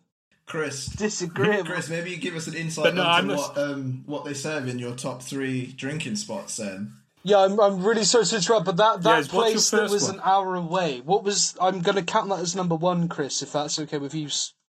Chris. 0.47 0.87
Disagree. 0.87 1.63
Chris, 1.63 1.89
maybe 1.89 2.11
you 2.11 2.17
give 2.17 2.35
us 2.35 2.47
an 2.49 2.55
insight 2.55 2.85
But 2.85 2.95
no, 2.97 3.17
into 3.19 3.37
what 3.37 3.57
um, 3.59 4.03
what 4.07 4.25
they 4.25 4.35
serve 4.35 4.67
in 4.67 4.79
your 4.81 4.95
top 4.97 5.23
three 5.23 5.67
drinking 5.67 6.17
spots. 6.17 6.57
Then 6.57 6.95
Yeah, 7.23 7.39
I'm, 7.39 7.61
I'm 7.61 7.83
really 7.85 8.05
sorry 8.05 8.25
to 8.25 8.37
interrupt, 8.37 8.65
but 8.67 8.77
that, 8.79 9.03
that 9.03 9.17
Yes, 9.19 9.29
place 9.29 9.71
that 9.71 9.91
was 9.91 10.05
one? 10.07 10.15
an 10.17 10.21
hour 10.25 10.55
away, 10.55 11.01
what 11.05 11.23
was. 11.23 11.55
I'm 11.61 11.81
going 11.83 11.97
to 11.97 12.03
count 12.03 12.29
that 12.31 12.39
as 12.41 12.57
number 12.57 12.75
one, 12.75 13.09
Chris, 13.09 13.43
if 13.43 13.53
that's 13.53 13.79
okay 13.79 13.99
with 13.99 14.15
you, 14.15 14.29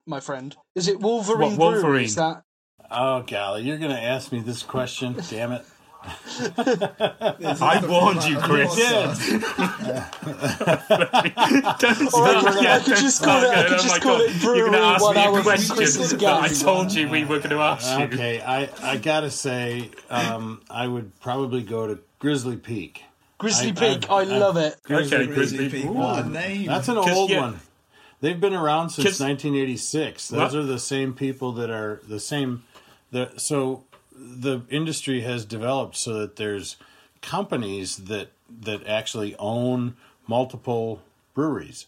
my 0.07 0.19
friend. 0.19 0.55
Is 0.73 0.87
it 0.87 0.99
Wolverine 0.99 1.51
What, 1.51 1.57
Brewery? 1.57 1.81
Wolverine? 1.83 2.05
Is 2.05 2.15
that. 2.15 2.43
Oh 2.91 3.21
golly, 3.21 3.61
you're 3.63 3.77
gonna 3.77 3.93
ask 3.93 4.31
me 4.31 4.39
this 4.39 4.63
question? 4.63 5.15
Damn 5.29 5.51
it! 5.51 5.63
I 6.57 7.85
warned 7.87 8.23
you, 8.23 8.37
Chris. 8.39 8.73
Don't 11.79 12.13
Or 12.13 12.25
I 12.25 12.39
start 12.39 12.55
could, 12.55 12.65
I 12.65 12.79
could 12.79 12.95
just 12.97 13.21
call 13.21 13.43
it. 13.43 13.49
I 13.49 13.53
going, 13.53 13.67
could 13.67 13.73
"Oh 13.73 13.81
just 13.83 13.89
my 13.89 13.99
call 13.99 14.17
God, 14.17 14.29
it 14.29 14.41
You're 14.43 14.55
going 14.55 14.71
to 14.71 14.79
ask 14.79 15.03
one 15.03 15.15
me 15.15 15.21
hour 15.21 15.39
a 15.39 15.43
question 15.43 15.75
Chris's 15.75 16.11
that 16.11 16.23
I 16.41 16.47
told 16.47 16.93
you 16.93 17.09
we 17.09 17.25
were 17.25 17.37
going 17.39 17.49
to 17.51 17.59
ask 17.59 17.99
you. 17.99 18.05
Okay, 18.05 18.41
I 18.41 18.69
I 18.81 18.97
gotta 18.97 19.29
say, 19.29 19.91
um, 20.09 20.61
I 20.69 20.87
would 20.87 21.19
probably 21.19 21.61
go 21.63 21.85
to 21.87 21.99
Grizzly 22.19 22.57
Peak. 22.57 23.03
Grizzly 23.37 23.69
I- 23.69 23.71
Peak, 23.71 24.09
I, 24.09 24.15
I- 24.21 24.23
love 24.23 24.57
it. 24.57 24.75
Okay, 24.89 25.25
Grizzly 25.25 25.27
Grizzly. 25.27 25.69
Peak. 25.69 25.89
What 25.89 26.25
a 26.25 26.29
name. 26.29 26.67
That's 26.67 26.87
an 26.89 26.97
old 26.97 27.29
yeah. 27.29 27.41
one. 27.41 27.59
They've 28.21 28.39
been 28.39 28.53
around 28.53 28.89
since 28.89 29.19
1986. 29.19 30.27
Those 30.27 30.37
What? 30.37 30.55
are 30.55 30.63
the 30.63 30.79
same 30.79 31.13
people 31.13 31.53
that 31.53 31.69
are 31.69 32.01
the 32.07 32.19
same. 32.19 32.63
The 33.11 33.31
so 33.37 33.83
the 34.13 34.61
industry 34.69 35.21
has 35.21 35.45
developed 35.45 35.95
so 35.95 36.13
that 36.19 36.35
there's 36.35 36.75
companies 37.21 37.95
that 37.95 38.31
that 38.61 38.85
actually 38.85 39.35
own 39.37 39.95
multiple 40.27 41.01
breweries. 41.33 41.85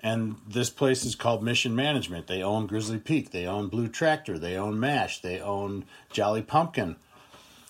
And 0.00 0.36
this 0.46 0.70
place 0.70 1.04
is 1.04 1.14
called 1.14 1.42
Mission 1.42 1.74
Management. 1.74 2.28
They 2.28 2.42
own 2.42 2.66
Grizzly 2.66 2.98
Peak. 2.98 3.30
They 3.30 3.46
own 3.46 3.68
Blue 3.68 3.88
Tractor. 3.88 4.38
They 4.38 4.56
own 4.56 4.78
Mash. 4.78 5.20
They 5.20 5.40
own 5.40 5.84
Jolly 6.10 6.42
Pumpkin. 6.42 6.96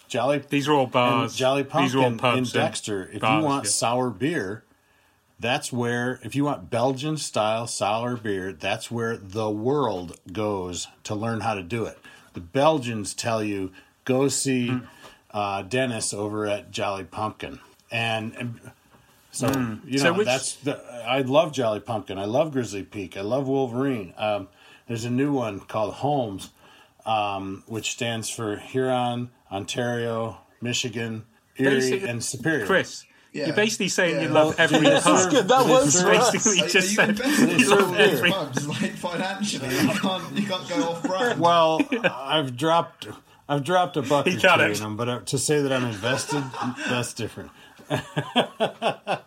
Jolly 0.09 0.42
These 0.49 0.66
are 0.68 0.73
all 0.73 0.87
bars. 0.87 1.37
Jolly 1.37 1.62
all 1.62 1.68
Pumpkin 1.68 2.16
pubs 2.16 2.55
in 2.55 2.61
Dexter. 2.61 3.09
If 3.12 3.21
bars, 3.21 3.40
you 3.40 3.47
want 3.47 3.64
yeah. 3.64 3.71
sour 3.71 4.11
beer, 4.11 4.64
that's 5.38 5.73
where. 5.73 6.18
If 6.23 6.35
you 6.35 6.44
want 6.44 6.71
Belgian 6.71 7.16
style 7.16 7.66
sour 7.66 8.16
beer, 8.16 8.53
that's 8.53 8.90
where 8.90 9.16
the 9.16 9.51
world 9.51 10.18
goes 10.33 10.88
to 11.05 11.14
learn 11.14 11.40
how 11.40 11.55
to 11.55 11.62
do 11.62 11.85
it. 11.85 11.99
The 12.35 12.40
Belgians 12.40 13.14
tell 13.14 13.42
you 13.42 13.73
go 14.05 14.29
see 14.29 14.68
Hmm. 14.68 14.79
uh, 15.33 15.62
Dennis 15.62 16.12
over 16.14 16.47
at 16.47 16.71
Jolly 16.71 17.05
Pumpkin, 17.05 17.61
and, 17.90 18.35
and 18.37 18.61
so 19.31 19.49
you 19.85 19.99
know. 19.99 19.99
So 19.99 20.12
which- 20.14 20.27
that's 20.27 20.55
the. 20.55 20.83
I 21.07 21.21
love 21.21 21.53
Jolly 21.53 21.81
Pumpkin. 21.81 22.18
I 22.18 22.25
love 22.25 22.53
Grizzly 22.53 22.83
Peak. 22.83 23.16
I 23.16 23.21
love 23.23 23.47
Wolverine. 23.47 24.14
Um, 24.16 24.49
there's 24.87 25.05
a 25.05 25.11
new 25.11 25.33
one 25.33 25.61
called 25.61 25.94
HOMES, 25.94 26.51
um, 27.05 27.62
which 27.66 27.90
stands 27.92 28.31
for 28.31 28.57
Huron, 28.57 29.31
Ontario, 29.51 30.39
Michigan, 30.61 31.25
Erie, 31.57 31.77
Basically- 31.77 32.09
and 32.09 32.23
Superior. 32.25 32.67
Chris, 32.67 33.05
Yeah. 33.33 33.47
you're 33.47 33.57
basically 33.57 33.89
saying 33.89 34.21
you 34.23 34.29
Yeah. 34.29 34.35
love 34.35 34.55
every 34.59 34.81
That's 34.81 35.05
pub. 35.05 35.31
good. 35.31 35.49
That 35.49 35.65
They 35.67 35.73
works 35.73 35.97
us. 35.97 36.03
Basically, 36.33 36.61
Are, 36.61 36.65
are 36.65 36.69
just 36.69 36.89
you 36.91 36.95
said 36.97 37.09
invested 37.11 37.49
in 37.51 37.57
They 37.59 37.65
serve 37.65 37.81
all 37.83 37.93
these 37.93 38.01
every- 38.19 38.31
pubs, 38.31 38.69
like 38.69 38.97
financially? 38.97 39.69
You 39.69 39.89
can't, 39.89 40.39
you 40.39 40.47
can't 40.47 40.69
go 40.69 40.75
off 40.91 41.03
brand. 41.03 41.41
Well, 41.41 41.81
I've 42.05 42.57
dropped. 42.57 43.09
I've 43.49 43.65
dropped 43.65 43.97
a 43.97 44.03
buck 44.03 44.27
or 44.27 44.31
He 44.31 44.37
two 44.37 44.43
got 44.43 44.61
in 44.61 44.75
them, 44.75 44.97
but 44.97 45.09
uh, 45.09 45.21
to 45.21 45.39
say 45.39 45.63
that 45.63 45.73
I'm 45.73 45.85
invested, 45.87 46.45
that's 46.89 47.13
different. 47.15 47.51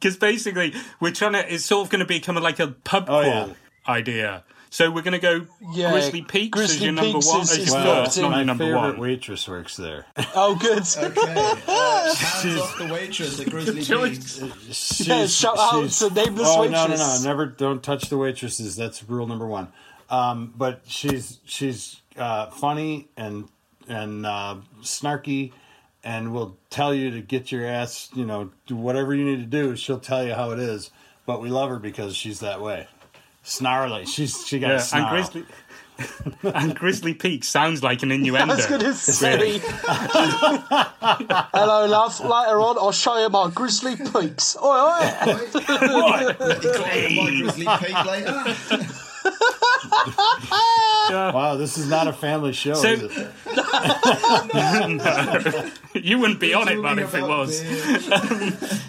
Because 0.00 0.18
basically, 0.18 0.74
we're 1.00 1.12
trying 1.12 1.32
to. 1.32 1.54
It's 1.54 1.64
sort 1.64 1.86
of 1.86 1.90
going 1.90 2.00
to 2.00 2.04
become 2.04 2.36
like 2.36 2.60
a 2.60 2.68
pub 2.68 3.04
Oh, 3.08 3.22
crawl 3.22 3.48
yeah. 3.48 3.54
idea. 3.88 4.44
So 4.74 4.90
we're 4.90 5.02
going 5.02 5.12
to 5.12 5.20
go 5.20 5.46
Yeah, 5.72 5.92
Grizzly 5.92 6.22
Peaks 6.22 6.58
as 6.60 6.66
Grizzly 6.66 6.84
your 6.86 6.94
number 6.94 7.12
Peaks 7.12 7.26
one. 7.28 7.40
is- 7.42 7.52
as 7.52 7.58
is 7.58 7.66
your 7.68 7.76
Well, 7.76 8.04
first, 8.06 8.18
not 8.20 8.36
your 8.36 8.44
number 8.44 8.64
favorite 8.64 8.80
one. 8.80 8.98
waitress 8.98 9.46
works 9.48 9.76
there. 9.76 10.04
Oh, 10.34 10.56
good. 10.56 10.82
Okay. 10.96 11.32
Uh, 11.68 12.14
hands 12.16 12.58
off 12.60 12.78
the 12.78 12.88
waitress 12.92 13.38
at 13.38 13.50
Grizzly 13.50 13.84
Peaks. 14.10 14.42
She's- 14.72 15.32
shout 15.32 15.58
out 15.60 15.80
she's- 15.82 16.00
to 16.00 16.12
nameless 16.12 16.48
oh, 16.50 16.64
no, 16.64 16.88
no, 16.88 16.96
no! 16.96 17.18
Never, 17.22 17.46
don't 17.46 17.84
touch 17.84 18.08
the 18.08 18.18
waitresses. 18.18 18.74
That's 18.74 19.08
rule 19.08 19.28
number 19.28 19.46
one. 19.46 19.68
Um, 20.10 20.52
but 20.56 20.80
she's 20.88 21.38
she's 21.44 22.00
uh, 22.16 22.46
funny 22.50 23.06
and 23.16 23.48
and 23.88 24.26
uh, 24.26 24.56
snarky, 24.82 25.52
and 26.02 26.32
will 26.32 26.56
tell 26.70 26.92
you 26.92 27.12
to 27.12 27.20
get 27.20 27.52
your 27.52 27.64
ass. 27.64 28.10
You 28.12 28.24
know, 28.26 28.50
do 28.66 28.74
whatever 28.74 29.14
you 29.14 29.24
need 29.24 29.36
to 29.38 29.46
do. 29.46 29.76
She'll 29.76 30.00
tell 30.00 30.24
you 30.26 30.34
how 30.34 30.50
it 30.50 30.58
is. 30.58 30.90
But 31.26 31.40
we 31.40 31.48
love 31.48 31.70
her 31.70 31.78
because 31.78 32.14
she's 32.16 32.40
that 32.40 32.60
way. 32.60 32.86
Snarly. 33.44 34.06
She's 34.06 34.44
she 34.46 34.58
got 34.58 34.70
a 34.70 34.74
Yeah, 34.74 34.80
snarl. 34.80 35.04
and 35.04 35.10
Grizzly. 35.32 35.44
and 36.54 36.74
Grizzly 36.74 37.14
Peak 37.14 37.44
sounds 37.44 37.82
like 37.84 38.02
an 38.02 38.10
innuendo. 38.10 38.52
I 38.54 38.56
was 38.56 38.66
going 38.66 38.80
to 38.80 38.94
say. 38.94 39.60
Hello, 41.52 41.86
love. 41.86 42.18
Later 42.20 42.60
on, 42.60 42.76
I'll 42.78 42.90
show 42.90 43.16
you 43.22 43.28
my 43.28 43.48
Grizzly 43.54 43.94
Peaks. 43.96 44.56
Oi, 44.60 44.66
oi. 44.66 44.98
Let 46.40 46.64
you 46.64 46.72
call 46.72 46.86
it 46.88 47.12
my 47.14 47.30
Grizzly 47.42 47.66
Peak 47.78 48.04
later. 48.06 48.44
Wow, 51.10 51.56
this 51.56 51.78
is 51.78 51.88
not 51.88 52.08
a 52.08 52.12
family 52.12 52.52
show. 52.52 52.74
So- 52.74 52.88
is 52.88 53.02
it? 53.02 53.30
you 56.04 56.18
wouldn't 56.18 56.40
be 56.40 56.54
on 56.54 56.68
it, 56.68 56.80
man, 56.80 56.98
if 56.98 57.14
it 57.14 57.22
was. 57.22 57.62
beer. 57.62 58.80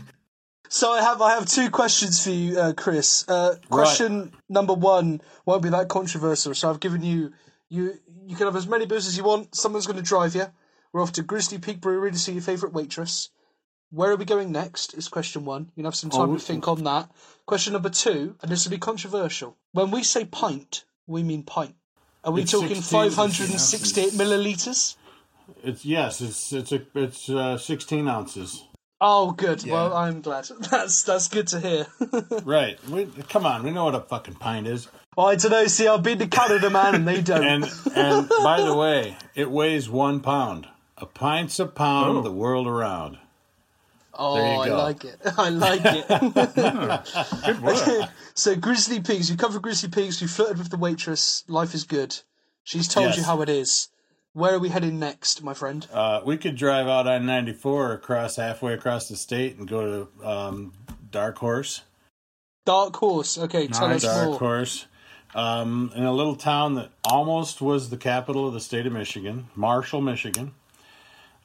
So 0.76 0.92
I 0.92 1.02
have 1.02 1.22
I 1.22 1.36
have 1.36 1.46
two 1.46 1.70
questions 1.70 2.22
for 2.22 2.32
you, 2.32 2.60
uh, 2.60 2.74
Chris. 2.74 3.24
Uh, 3.30 3.56
question 3.70 4.34
number 4.50 4.74
one 4.74 5.22
won't 5.46 5.64
be 5.64 5.70
that 5.70 5.88
controversial. 5.88 6.54
So 6.54 6.70
I've 6.70 6.82
given 6.82 7.02
you 7.02 7.32
you 7.70 7.94
you 8.28 8.36
can 8.36 8.46
have 8.48 8.58
as 8.58 8.68
many 8.68 8.86
beers 8.86 9.08
as 9.08 9.16
you 9.16 9.24
want. 9.24 9.56
Someone's 9.56 9.88
going 9.88 9.96
to 9.96 10.04
drive 10.04 10.36
you. 10.36 10.48
We're 10.92 11.02
off 11.02 11.14
to 11.14 11.24
Grizzly 11.24 11.60
Peak 11.60 11.80
Brewery 11.80 12.12
to 12.12 12.20
see 12.20 12.34
your 12.34 12.42
favourite 12.42 12.76
waitress. 12.76 13.30
Where 13.90 14.12
are 14.12 14.18
we 14.18 14.26
going 14.26 14.52
next? 14.52 14.94
Is 14.96 15.08
question 15.08 15.46
one. 15.46 15.62
You 15.62 15.84
can 15.84 15.86
have 15.86 15.96
some 15.96 16.10
time 16.10 16.32
Oh, 16.32 16.34
to 16.34 16.40
think 16.42 16.68
on 16.68 16.84
that. 16.84 17.10
Question 17.46 17.72
number 17.72 17.90
two, 17.90 18.36
and 18.42 18.52
this 18.52 18.66
will 18.66 18.72
be 18.72 18.78
controversial. 18.78 19.56
When 19.72 19.92
we 19.92 20.04
say 20.04 20.26
pint, 20.26 20.84
we 21.08 21.24
mean 21.24 21.44
pint. 21.44 21.76
Are 22.26 22.34
we 22.34 22.42
It's 22.42 22.52
talking 22.52 22.82
568 22.82 24.12
milliliters? 24.12 24.98
It's 25.64 25.86
yes, 25.86 26.20
it's 26.20 26.52
it's 26.52 26.74
a 26.74 26.82
it's 26.96 27.30
uh, 27.30 27.58
sixteen 27.58 28.10
ounces. 28.10 28.66
Oh, 29.08 29.32
good. 29.32 29.64
Well, 29.70 29.94
I'm 29.94 30.22
glad. 30.22 30.46
That's 30.72 31.04
that's 31.04 31.28
good 31.28 31.48
to 31.50 31.60
hear. 31.60 31.86
Right. 32.44 32.80
We, 32.90 33.06
come 33.30 33.46
on, 33.46 33.62
we 33.64 33.70
know 33.70 33.86
what 33.86 33.94
a 33.94 34.00
fucking 34.02 34.36
pint 34.36 34.66
is. 34.66 34.88
I 35.16 35.36
don't 35.36 35.52
know. 35.52 35.68
See, 35.68 35.88
I've 35.88 36.02
been 36.02 36.18
to 36.20 36.28
Canada, 36.28 36.70
man, 36.72 36.96
and 36.96 37.08
they 37.08 37.22
don't. 37.22 37.44
And 37.44 37.64
and 37.96 38.28
by 38.30 38.62
the 38.62 38.74
way, 38.76 39.16
it 39.36 39.52
weighs 39.52 39.88
one 39.90 40.22
pound. 40.22 40.68
A 40.98 41.06
pint's 41.06 41.60
a 41.60 41.68
pound 41.68 42.18
Oh. 42.18 42.22
the 42.22 42.32
world 42.32 42.66
around. 42.68 43.18
oh, 44.16 44.38
I 44.62 44.70
like 44.70 45.06
it. 45.06 45.20
I 45.38 45.50
like 45.50 45.82
it. 45.84 46.08
Good 47.46 47.62
work. 47.62 48.10
so, 48.34 48.56
Grizzly 48.56 49.02
Peaks. 49.02 49.30
You 49.30 49.38
covered 49.38 49.62
Grizzly 49.62 49.90
Peaks. 49.90 50.20
You 50.22 50.28
flirted 50.28 50.58
with 50.58 50.70
the 50.72 50.78
waitress. 50.78 51.44
Life 51.48 51.76
is 51.76 51.84
good. 51.84 52.18
She's 52.64 52.88
told 52.88 53.08
Yes. 53.10 53.18
you 53.18 53.24
how 53.24 53.42
it 53.44 53.50
is. 53.50 53.90
Where 54.36 54.56
are 54.56 54.60
we 54.60 54.68
heading 54.68 55.00
next, 55.00 55.44
my 55.44 55.54
friend? 55.54 55.88
Uh, 55.94 56.20
we 56.26 56.36
could 56.36 56.58
drive 56.58 56.90
out 56.90 57.08
I 57.08 57.18
ninety 57.20 57.54
four 57.54 57.94
across 57.94 58.36
halfway 58.36 58.74
across 58.74 59.08
the 59.08 59.16
state 59.16 59.56
and 59.58 59.66
go 59.66 60.10
to 60.20 60.28
um, 60.28 60.74
Dark 61.10 61.38
Horse. 61.38 61.84
Dark 62.66 62.98
Horse. 62.98 63.38
Okay, 63.38 63.68
tell 63.68 63.88
Nice. 63.88 64.04
us 64.04 64.14
Dark 64.14 64.18
more. 64.18 64.32
Dark 64.32 64.40
Horse. 64.40 64.88
Um, 65.34 65.90
in 65.96 66.04
a 66.04 66.12
little 66.12 66.36
town 66.36 66.76
that 66.76 66.92
almost 67.10 67.62
was 67.62 67.90
the 67.90 67.96
capital 67.96 68.46
of 68.46 68.54
the 68.54 68.60
state 68.60 68.86
of 68.86 68.92
Michigan, 68.92 69.48
Marshall, 69.56 70.02
Michigan. 70.02 70.52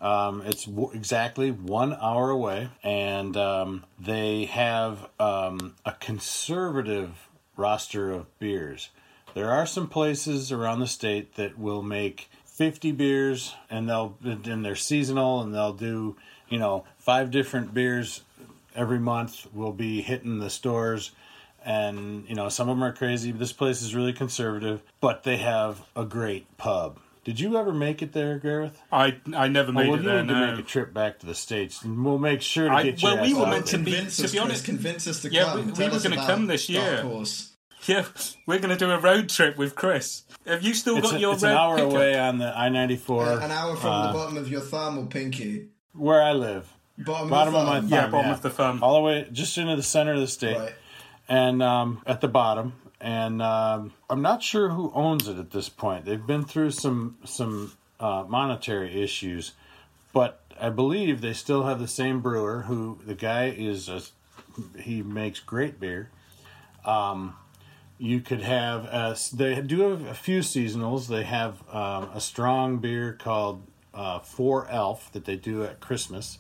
Um, 0.01 0.43
it's 0.45 0.65
w- 0.65 0.91
exactly 0.93 1.53
one 1.53 1.95
hour 1.95 2.31
away, 2.31 2.71
and 2.83 3.37
um, 3.37 3.85
they 4.01 4.47
have 4.47 5.09
um, 5.21 5.77
a 5.85 5.93
conservative 5.93 7.29
roster 7.57 8.11
of 8.11 8.37
beers. 8.41 8.89
There 9.35 9.51
are 9.53 9.67
some 9.67 9.87
places 9.89 10.51
around 10.51 10.81
the 10.81 10.89
state 10.89 11.37
that 11.37 11.57
will 11.57 11.83
make 11.83 12.29
50 12.61 12.93
beers, 12.93 13.55
and 13.71 13.89
they'll 13.89 14.15
and 14.23 14.63
they're 14.63 14.77
seasonal, 14.77 15.41
and 15.41 15.55
they'll 15.55 15.73
do 15.73 16.15
you 16.51 16.59
know 16.59 16.85
five 16.99 17.31
different 17.31 17.73
beers 17.73 18.21
every 18.77 18.99
month. 18.99 19.47
Will 19.55 19.73
be 19.73 20.03
hitting 20.03 20.41
the 20.41 20.51
stores 20.51 21.13
and 21.65 22.29
you 22.29 22.35
know 22.35 22.51
some 22.51 22.69
of 22.69 22.77
them 22.77 22.85
are 22.85 22.93
crazy. 22.93 23.33
This 23.33 23.53
place 23.53 23.81
is 23.81 23.95
really 23.95 24.13
conservative, 24.13 24.83
but 25.01 25.23
they 25.23 25.39
have 25.39 25.81
a 25.97 26.05
great 26.05 26.55
pub. 26.59 26.99
Did 27.25 27.41
you 27.41 27.57
ever 27.57 27.73
make 27.73 28.03
it 28.03 28.13
there, 28.13 28.39
Gareth? 28.39 28.79
I 28.93 29.17
I 29.35 29.49
never 29.49 29.71
Oh, 29.71 29.73
made 29.73 29.89
well, 29.89 29.99
it 29.99 30.03
you 30.03 30.09
there. 30.11 30.23
need 30.23 30.29
to 30.29 30.35
No. 30.41 30.51
make 30.51 30.61
a 30.61 30.69
trip 30.69 30.93
back 30.93 31.19
to 31.21 31.27
the 31.27 31.35
states, 31.35 31.83
and 31.83 32.05
we'll 32.05 32.19
make 32.19 32.43
sure 32.43 32.69
to 32.69 32.75
I- 32.75 32.83
get 32.83 33.01
you. 33.01 33.09
well, 33.09 33.23
we 33.23 33.33
were 33.33 33.47
meant 33.47 33.65
to 33.69 33.79
be- 33.79 33.93
to 34.07 34.29
be 34.29 34.39
honest- 34.39 34.67
convince 34.67 35.07
us 35.07 35.23
to 35.23 35.33
Yeah, 35.33 35.45
come. 35.45 35.65
we- 35.67 35.73
we 35.73 35.89
were 35.89 35.99
gonna 35.99 36.17
come 36.27 36.47
this 36.47 36.69
year. 36.69 36.97
Dark 36.97 37.07
Horse. 37.07 37.50
Yeah, 37.87 38.05
we're 38.47 38.59
going 38.59 38.71
to 38.71 38.77
do 38.77 38.91
a 38.91 38.99
road 39.01 39.29
trip 39.31 39.57
with 39.57 39.75
Chris. 39.75 40.25
Have 40.47 40.63
you 40.63 40.75
still 40.75 40.99
It's, 40.99 41.11
got 41.11 41.17
a- 41.17 41.21
your 41.21 41.33
it's 41.35 41.43
red 41.43 41.53
an 41.53 41.59
hour 41.59 41.77
pickup? 41.77 41.93
away 41.93 42.19
on 42.19 42.39
the 42.39 42.57
I 42.57 42.69
ninety 42.69 42.97
four, 42.97 43.27
An 43.41 43.51
hour 43.51 43.75
from 43.77 43.91
uh, 43.91 44.07
the 44.09 44.13
bottom 44.13 44.37
of 44.37 44.49
your 44.51 44.61
thumb 44.61 44.99
or 44.99 45.07
pinky. 45.07 45.69
where 45.95 46.23
I 46.23 46.33
live. 46.33 46.71
Bottom, 46.99 47.31
Bottom 47.31 47.55
of, 47.55 47.61
of 47.63 47.67
my 47.67 47.75
thumb. 47.81 47.89
thumb, 47.89 47.99
Yeah, 47.99 48.07
bottom 48.09 48.31
of 48.33 48.43
the 48.43 48.51
thumb. 48.51 48.83
all 48.83 48.95
the 48.97 49.01
way 49.01 49.27
just 49.33 49.57
into 49.57 49.77
the 49.77 49.83
center 49.83 50.13
of 50.13 50.21
the 50.21 50.27
state. 50.27 50.59
Right. 50.59 50.75
and 51.29 51.63
um, 51.63 52.03
at 52.07 52.21
the 52.21 52.29
bottom. 52.29 52.75
And 53.01 53.41
um, 53.41 53.95
I'm 54.11 54.21
not 54.21 54.43
sure 54.43 54.69
who 54.69 54.93
owns 54.95 55.27
it 55.27 55.39
at 55.39 55.51
this 55.53 55.71
point. 55.71 56.05
They've 56.05 56.27
been 56.27 56.45
through 56.45 56.73
some 56.73 57.17
some 57.25 57.73
uh, 57.99 58.25
monetary 58.29 59.03
issues, 59.03 59.53
but 60.13 60.43
I 60.61 60.69
believe 60.69 61.23
they 61.23 61.33
still 61.33 61.63
have 61.65 61.79
the 61.79 61.89
same 61.89 62.21
brewer. 62.21 62.63
Who 62.63 62.99
the 63.07 63.15
guy 63.15 63.47
is 63.47 63.89
a 63.89 64.03
he 64.79 65.01
makes 65.03 65.41
great 65.41 65.81
beer. 65.81 66.11
Um, 66.85 67.37
you 68.01 68.21
could 68.21 68.41
have 68.41 68.87
uh, 68.87 69.15
they 69.35 69.61
do 69.61 69.81
have 69.83 70.07
a 70.07 70.15
few 70.15 70.41
seasonals. 70.41 71.07
They 71.07 71.23
have 71.25 71.63
um, 71.73 72.09
a 72.15 72.21
strong 72.21 72.79
beer 72.79 73.13
called 73.13 73.63
uh, 73.93 74.19
four 74.21 74.67
elf 74.69 75.13
that 75.13 75.27
they 75.27 75.37
do 75.37 75.63
at 75.65 75.81
Christmas, 75.81 76.39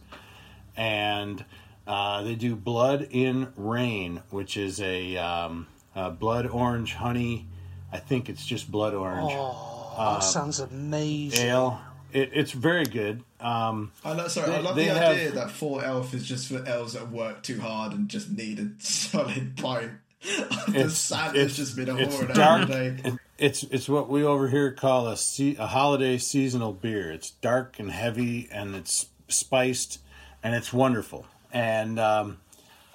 and 0.77 1.45
uh, 1.87 2.23
they 2.23 2.35
do 2.35 2.57
blood 2.57 3.09
in 3.11 3.53
rain, 3.57 4.23
which 4.31 4.57
is 4.57 4.81
a, 4.81 5.17
um, 5.17 5.67
a 5.95 6.11
blood 6.11 6.47
orange 6.47 6.95
honey. 6.95 7.47
I 7.93 7.99
think 7.99 8.29
it's 8.29 8.47
just 8.47 8.71
blood 8.71 8.95
orange 8.95 9.33
Oh, 9.33 9.95
that 10.15 10.21
sounds 10.23 10.61
amazing. 10.61 11.47
ale. 11.49 11.81
It, 12.13 12.31
it's 12.33 12.53
very 12.53 12.85
good. 12.85 13.23
Um, 13.41 13.93
I 14.05 14.13
love, 14.13 14.31
sorry, 14.33 14.53
I 14.55 14.61
love 14.61 14.77
they 14.77 14.87
the 14.87 14.95
have- 14.95 15.13
idea 15.17 15.33
that 15.33 15.51
four 15.51 15.85
elf 15.85 16.15
is 16.15 16.27
just 16.27 16.49
for 16.49 16.65
elves 16.67 16.93
that 16.95 17.11
work 17.11 17.43
too 17.43 17.61
hard 17.61 17.93
and 17.93 18.09
just 18.09 18.31
need 18.31 18.59
a 18.61 18.69
solid 18.83 19.57
pint. 19.57 19.93
the 20.23 20.73
It's- 20.75 21.11
it's- 21.13 21.57
just 21.57 21.77
been 21.77 21.89
a 21.89 21.97
it's 21.97 22.15
whore 22.17 22.35
dark. 22.35 22.63
every 22.71 22.75
day. 22.97 23.09
it- 23.09 23.15
it's 23.39 23.63
it's 23.65 23.89
what 23.89 24.11
we 24.11 24.23
over 24.23 24.49
here 24.49 24.71
call 24.71 25.09
a 25.09 25.17
se- 25.17 25.57
a 25.59 25.67
holiday 25.69 26.19
seasonal 26.19 26.73
beer. 26.75 27.11
It's 27.11 27.31
dark 27.31 27.79
and 27.79 27.91
heavy, 27.91 28.49
and 28.53 28.75
it's 28.75 29.07
spiced, 29.29 29.99
and 30.43 30.55
it's 30.55 30.75
wonderful. 30.75 31.25
And 31.51 31.99
um, 31.99 32.37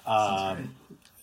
great. 0.06 0.66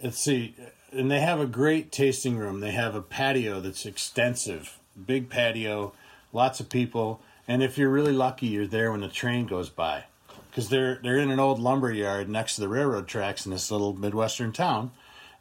let's 0.03 0.19
see, 0.19 0.55
and 0.91 1.09
they 1.09 1.21
have 1.21 1.39
a 1.39 1.45
great 1.45 1.89
tasting 1.89 2.35
room. 2.37 2.59
They 2.59 2.71
have 2.71 2.95
a 2.95 3.01
patio 3.01 3.61
that's 3.61 3.85
extensive, 3.85 4.77
big 5.07 5.29
patio, 5.29 5.93
lots 6.33 6.59
of 6.59 6.67
people, 6.69 7.21
and 7.47 7.63
if 7.63 7.77
you're 7.77 7.89
really 7.89 8.11
lucky, 8.13 8.47
you're 8.47 8.67
there 8.67 8.91
when 8.91 8.99
the 8.99 9.07
train 9.07 9.45
goes 9.45 9.69
by, 9.69 10.03
because 10.51 10.67
they're 10.67 10.99
they're 11.01 11.17
in 11.17 11.31
an 11.31 11.39
old 11.39 11.59
lumber 11.59 11.91
yard 11.93 12.27
next 12.27 12.55
to 12.55 12.61
the 12.61 12.67
railroad 12.67 13.07
tracks 13.07 13.45
in 13.45 13.53
this 13.53 13.71
little 13.71 13.93
midwestern 13.93 14.51
town, 14.51 14.91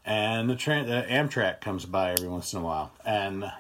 and 0.05 0.49
the 0.51 0.57
train, 0.57 0.87
the 0.87 1.03
Amtrak 1.09 1.61
comes 1.61 1.85
by 1.87 2.13
every 2.13 2.29
once 2.29 2.53
in 2.53 2.61
a 2.61 2.63
while, 2.63 2.93
and 3.05 3.51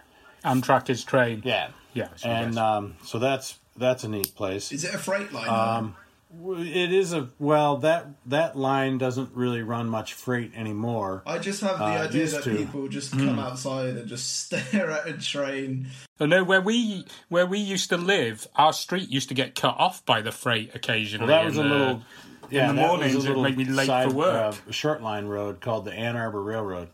Amtrak 0.44 0.90
is 0.90 1.04
train. 1.04 1.42
yeah, 1.44 1.68
Yeah, 1.94 2.08
and 2.24 2.58
um, 2.58 2.94
so 3.04 3.18
that's 3.18 3.58
that's 3.76 4.04
a 4.04 4.08
neat 4.08 4.34
place. 4.34 4.72
Is 4.72 4.84
it 4.84 4.94
a 4.94 4.98
freight 4.98 5.32
line? 5.32 5.48
Um, 5.48 5.96
It 6.34 6.92
is 6.92 7.12
a 7.12 7.28
well 7.38 7.76
that 7.78 8.06
that 8.26 8.56
line 8.56 8.96
doesn't 8.98 9.30
really 9.34 9.62
run 9.62 9.88
much 9.88 10.14
freight 10.14 10.52
anymore. 10.56 11.22
I 11.26 11.38
just 11.38 11.60
have 11.60 11.78
the 11.78 11.84
uh, 11.84 12.04
idea 12.08 12.26
that 12.26 12.42
to. 12.44 12.50
Hmm. 12.50 12.56
people 12.56 12.88
just 12.88 13.12
come 13.12 13.38
outside 13.38 13.96
and 13.96 14.08
just 14.08 14.40
stare 14.46 14.90
at 14.90 15.06
a 15.06 15.12
train. 15.18 15.88
Oh, 16.18 16.24
no, 16.26 16.42
where 16.42 16.60
we 16.62 17.04
where 17.28 17.44
we 17.46 17.58
used 17.58 17.90
to 17.90 17.96
live, 17.98 18.46
our 18.56 18.72
street 18.72 19.10
used 19.10 19.28
to 19.28 19.34
get 19.34 19.54
cut 19.54 19.76
off 19.78 20.04
by 20.06 20.22
the 20.22 20.32
freight 20.32 20.74
occasionally. 20.74 21.28
Well, 21.28 21.38
that 21.42 21.46
was 21.46 21.58
a 21.58 21.62
the- 21.62 21.68
little. 21.68 22.02
Yeah, 22.50 22.72
the 22.72 22.74
was 22.80 22.84
a 22.84 22.86
mornings, 22.88 23.24
it 23.24 23.38
made 23.38 23.56
me 23.56 23.64
late 23.64 23.86
side, 23.86 24.10
for 24.10 24.16
work. 24.16 24.56
Uh, 24.68 24.70
short 24.72 25.02
line 25.02 25.26
road 25.26 25.60
called 25.60 25.84
the 25.84 25.92
Ann 25.92 26.16
Arbor 26.16 26.42
Railroad. 26.42 26.88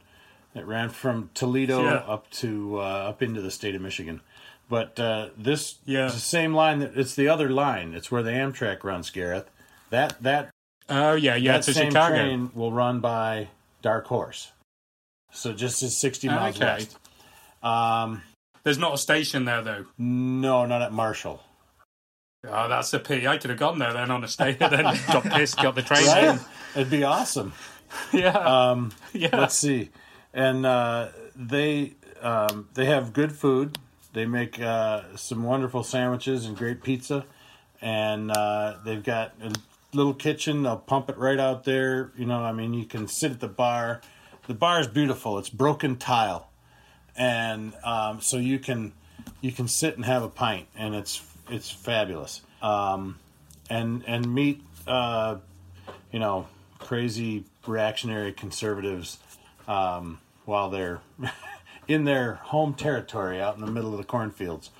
It 0.54 0.66
ran 0.66 0.88
from 0.90 1.30
Toledo 1.34 1.82
Yeah. 1.84 1.94
up 2.06 2.30
to 2.32 2.78
uh, 2.80 2.82
up 2.82 3.22
into 3.22 3.40
the 3.40 3.50
state 3.50 3.74
of 3.74 3.82
Michigan. 3.82 4.20
But 4.68 4.98
uh, 5.00 5.30
this 5.36 5.76
Yeah. 5.84 6.06
is 6.06 6.14
the 6.14 6.20
same 6.20 6.54
line. 6.54 6.80
That 6.80 6.96
it's 6.96 7.14
the 7.14 7.28
other 7.28 7.48
line. 7.48 7.94
It's 7.94 8.10
where 8.10 8.22
the 8.22 8.30
Amtrak 8.30 8.84
runs, 8.84 9.10
Gareth. 9.10 9.50
That 9.90 10.20
that 10.22 10.50
Oh 10.88 11.14
yeah, 11.14 11.34
yeah, 11.36 11.52
that 11.52 11.64
same 11.64 11.90
Chicago. 11.90 12.14
train 12.14 12.50
will 12.54 12.72
run 12.72 13.00
by 13.00 13.48
Dark 13.82 14.06
Horse. 14.06 14.52
So 15.32 15.52
just 15.52 15.82
as 15.82 15.96
sixty 15.96 16.28
miles 16.28 16.56
Okay. 16.56 16.64
west. 16.66 16.98
Um, 17.62 18.22
There's 18.64 18.78
not 18.78 18.94
a 18.94 18.98
station 18.98 19.44
there 19.44 19.62
though. 19.62 19.86
no, 19.98 20.64
not 20.66 20.82
at 20.82 20.92
Marshall. 20.92 21.42
Oh, 22.46 22.68
that's 22.68 22.92
a 22.94 23.00
pity. 23.00 23.26
I 23.26 23.36
could 23.36 23.50
have 23.50 23.58
gone 23.58 23.78
there 23.78 23.92
then 23.92 24.10
on 24.10 24.22
a 24.22 24.28
stay, 24.28 24.52
then 24.52 24.84
got 25.08 25.24
pissed, 25.24 25.56
got 25.56 25.74
the 25.74 25.82
train. 25.82 26.06
Right? 26.06 26.38
It'd 26.74 26.90
be 26.90 27.04
awesome. 27.04 27.52
Yeah, 28.12 28.32
Um, 28.36 28.92
yeah. 29.14 29.30
let's 29.32 29.54
see. 29.54 29.88
And 30.34 30.66
uh, 30.66 31.08
they 31.34 31.94
um, 32.20 32.68
they 32.74 32.84
have 32.84 33.14
good 33.14 33.32
food. 33.32 33.78
They 34.12 34.26
make 34.26 34.60
uh, 34.60 35.16
some 35.16 35.42
wonderful 35.42 35.82
sandwiches 35.82 36.44
and 36.44 36.54
great 36.54 36.82
pizza. 36.82 37.24
And 37.80 38.30
uh, 38.30 38.76
they've 38.84 39.02
got 39.02 39.32
a 39.42 39.54
little 39.94 40.12
kitchen. 40.12 40.64
They'll 40.64 40.76
pump 40.76 41.08
it 41.08 41.16
right 41.16 41.40
out 41.40 41.64
there. 41.64 42.12
You 42.14 42.26
know 42.26 42.40
i 42.40 42.52
mean 42.52 42.74
you 42.74 42.84
can 42.84 43.08
sit 43.08 43.32
at 43.32 43.40
the 43.40 43.48
bar. 43.48 44.02
The 44.48 44.54
bar 44.54 44.80
is 44.80 44.86
beautiful. 44.86 45.38
It's 45.38 45.48
broken 45.48 45.96
tile. 45.96 46.50
And 47.16 47.72
um, 47.84 48.20
so 48.20 48.36
you 48.36 48.58
can 48.58 48.92
you 49.40 49.50
can 49.50 49.66
sit 49.66 49.96
and 49.96 50.04
have 50.04 50.22
a 50.22 50.28
pint. 50.28 50.66
And 50.76 50.94
it's 50.94 51.16
it's 51.50 51.70
fabulous 51.70 52.42
um, 52.62 53.18
and 53.70 54.04
and 54.06 54.32
meet 54.34 54.62
uh, 54.86 55.36
you 56.12 56.18
know 56.18 56.46
crazy 56.78 57.44
reactionary 57.66 58.32
conservatives 58.32 59.18
um, 59.66 60.18
while 60.44 60.70
they're 60.70 61.00
in 61.88 62.04
their 62.04 62.34
home 62.34 62.74
territory 62.74 63.40
out 63.40 63.56
in 63.56 63.60
the 63.64 63.70
middle 63.70 63.92
of 63.92 63.98
the 63.98 64.04
cornfields. 64.04 64.70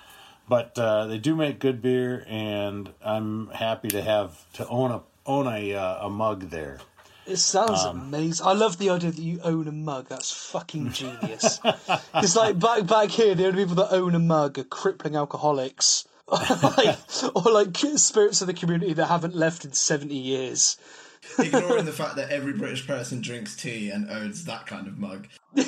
But 0.48 0.78
uh, 0.78 1.06
they 1.06 1.18
do 1.18 1.36
make 1.36 1.58
good 1.58 1.82
beer, 1.82 2.24
and 2.26 2.88
I'm 3.04 3.48
happy 3.48 3.88
to 3.88 4.00
have 4.00 4.50
to 4.54 4.66
own 4.68 4.90
a 4.90 5.02
own 5.26 5.46
a 5.46 5.74
uh, 5.74 6.06
a 6.06 6.10
mug 6.10 6.48
there. 6.50 6.78
It 7.26 7.36
sounds 7.36 7.82
Um, 7.84 8.00
amazing. 8.00 8.46
I 8.46 8.54
love 8.54 8.78
the 8.78 8.88
idea 8.88 9.10
that 9.10 9.20
you 9.20 9.40
own 9.44 9.68
a 9.68 9.72
mug. 9.72 10.08
That's 10.08 10.32
fucking 10.32 10.92
genius. 10.92 11.60
It's 12.14 12.34
like 12.36 12.58
back 12.58 12.86
back 12.86 13.10
here, 13.10 13.34
the 13.34 13.48
only 13.48 13.64
people 13.64 13.74
that 13.76 13.92
own 13.92 14.14
a 14.14 14.18
mug 14.18 14.58
are 14.58 14.64
crippling 14.64 15.14
alcoholics, 15.16 16.08
like, 16.76 16.98
or 17.34 17.50
like 17.52 17.76
spirits 17.96 18.40
of 18.40 18.46
the 18.46 18.54
community 18.54 18.92
that 18.94 19.06
haven't 19.06 19.34
left 19.34 19.64
in 19.64 19.72
seventy 19.72 20.16
years. 20.16 20.76
Ignoring 21.38 21.84
the 21.84 21.92
fact 21.92 22.16
that 22.16 22.30
every 22.30 22.52
British 22.52 22.86
person 22.86 23.20
drinks 23.20 23.56
tea 23.56 23.90
and 23.90 24.08
owns 24.10 24.44
that 24.44 24.66
kind 24.66 24.86
of 24.86 24.98
mug. 24.98 25.26
yeah, 25.54 25.64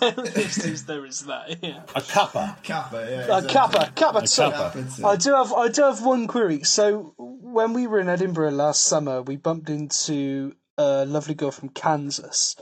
there 0.00 0.14
is, 0.24 0.84
there 0.86 1.06
is 1.06 1.20
that. 1.26 1.58
Yeah. 1.62 1.82
A 1.94 2.00
cuppa. 2.00 2.60
Kappa, 2.62 3.06
yeah. 3.08 3.38
Exactly. 3.38 3.48
Kappa, 3.50 3.92
Kappa, 3.94 4.26
so- 4.26 4.50
Kappa. 4.50 4.82
Kappa. 4.82 5.06
I 5.06 5.16
do 5.16 5.34
have 5.34 5.52
I 5.52 5.68
do 5.68 5.82
have 5.82 6.04
one 6.04 6.26
query. 6.26 6.64
So 6.64 7.14
when 7.16 7.74
we 7.74 7.86
were 7.86 8.00
in 8.00 8.08
Edinburgh 8.08 8.50
last 8.52 8.82
summer, 8.84 9.22
we 9.22 9.36
bumped 9.36 9.70
into 9.70 10.54
a 10.78 11.04
lovely 11.04 11.34
girl 11.34 11.50
from 11.52 11.68
Kansas, 11.68 12.56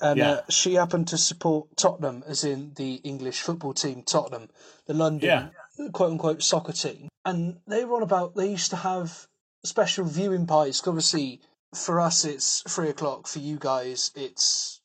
and 0.00 0.18
Yeah. 0.18 0.30
uh, 0.30 0.40
she 0.48 0.74
happened 0.74 1.08
to 1.08 1.18
support 1.18 1.76
Tottenham, 1.76 2.22
as 2.26 2.44
in 2.44 2.72
the 2.76 2.94
English 3.04 3.40
football 3.40 3.74
team 3.74 4.04
Tottenham, 4.04 4.48
the 4.86 4.94
London 4.94 5.50
quote 5.92 6.12
unquote 6.12 6.42
soccer 6.42 6.72
team. 6.72 7.08
And 7.24 7.58
they 7.66 7.84
were 7.84 7.96
on 7.96 8.02
about 8.02 8.34
they 8.34 8.50
used 8.50 8.70
to 8.70 8.76
have 8.76 9.26
special 9.64 10.04
viewing 10.04 10.46
parties. 10.46 10.80
'cause 10.80 10.88
Obviously, 10.88 11.40
for 11.74 12.00
us 12.00 12.24
it's 12.24 12.62
three 12.68 12.88
o'clock. 12.90 13.26
For 13.26 13.38
you 13.40 13.58
guys, 13.58 14.10
it's 14.14 14.80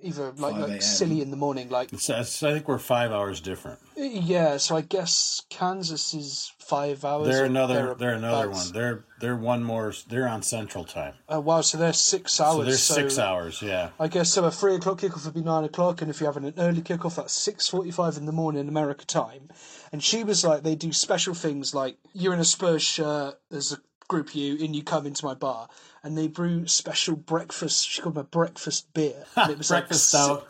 either 0.00 0.30
like 0.36 0.54
like 0.56 0.80
silly 0.82 1.20
in 1.22 1.30
the 1.32 1.36
morning, 1.36 1.68
like 1.70 1.92
It's, 1.92 2.08
it's- 2.08 2.42
I 2.42 2.52
think 2.52 2.68
we're 2.68 2.78
five 2.78 3.10
hours 3.10 3.40
different. 3.40 3.80
Uh, 3.98 4.02
yeah, 4.02 4.56
so 4.58 4.76
I 4.76 4.82
guess 4.82 5.42
Kansas 5.50 6.14
is 6.14 6.52
five 6.60 7.04
hours. 7.04 7.26
They're 7.28 7.46
another. 7.46 7.94
They're 7.98 8.12
another 8.12 8.42
thereabouts. 8.46 8.64
one. 8.66 8.72
They're 8.74 9.04
they're 9.20 9.36
one 9.36 9.64
more. 9.64 9.92
They're 10.08 10.28
on 10.28 10.42
Central 10.42 10.84
Time. 10.84 11.14
Oh 11.28 11.40
wow, 11.40 11.62
so 11.62 11.78
they're 11.78 11.92
six 11.92 12.38
hours. 12.40 12.56
So 12.58 12.64
they're 12.64 12.74
six 12.74 13.18
hours. 13.18 13.60
Yeah. 13.62 13.90
I 13.98 14.06
guess 14.06 14.30
so. 14.32 14.44
A 14.44 14.50
three 14.52 14.76
o'clock 14.76 15.00
kickoff 15.00 15.24
would 15.24 15.34
be 15.34 15.40
nine 15.42 15.64
o'clock, 15.64 16.00
and 16.02 16.10
if 16.10 16.20
you're 16.20 16.32
having 16.32 16.46
an 16.48 16.54
early 16.58 16.82
kickoff, 16.82 17.16
that's 17.16 17.32
six 17.32 17.66
forty-five 17.66 18.16
in 18.18 18.26
the 18.26 18.32
morning 18.32 18.68
America 18.68 19.04
time. 19.04 19.48
And 19.92 20.02
she 20.02 20.24
was 20.24 20.44
like, 20.44 20.62
they 20.62 20.74
do 20.74 20.92
special 20.92 21.34
things 21.34 21.74
like 21.74 21.96
you're 22.12 22.34
in 22.34 22.40
a 22.40 22.44
Spurs 22.44 22.82
shirt. 22.82 23.38
There's 23.50 23.72
a 23.72 23.78
group 24.08 24.34
you, 24.34 24.64
and 24.64 24.74
you 24.74 24.82
come 24.82 25.06
into 25.06 25.24
my 25.24 25.34
bar, 25.34 25.68
and 26.02 26.16
they 26.16 26.28
brew 26.28 26.66
special 26.66 27.16
breakfast. 27.16 27.86
She 27.86 28.02
called 28.02 28.14
them 28.14 28.22
a 28.22 28.24
breakfast 28.24 28.92
beer. 28.94 29.24
And 29.36 29.52
it 29.52 29.58
was 29.58 29.68
Breakfast 29.70 30.14
like, 30.14 30.30
out. 30.30 30.46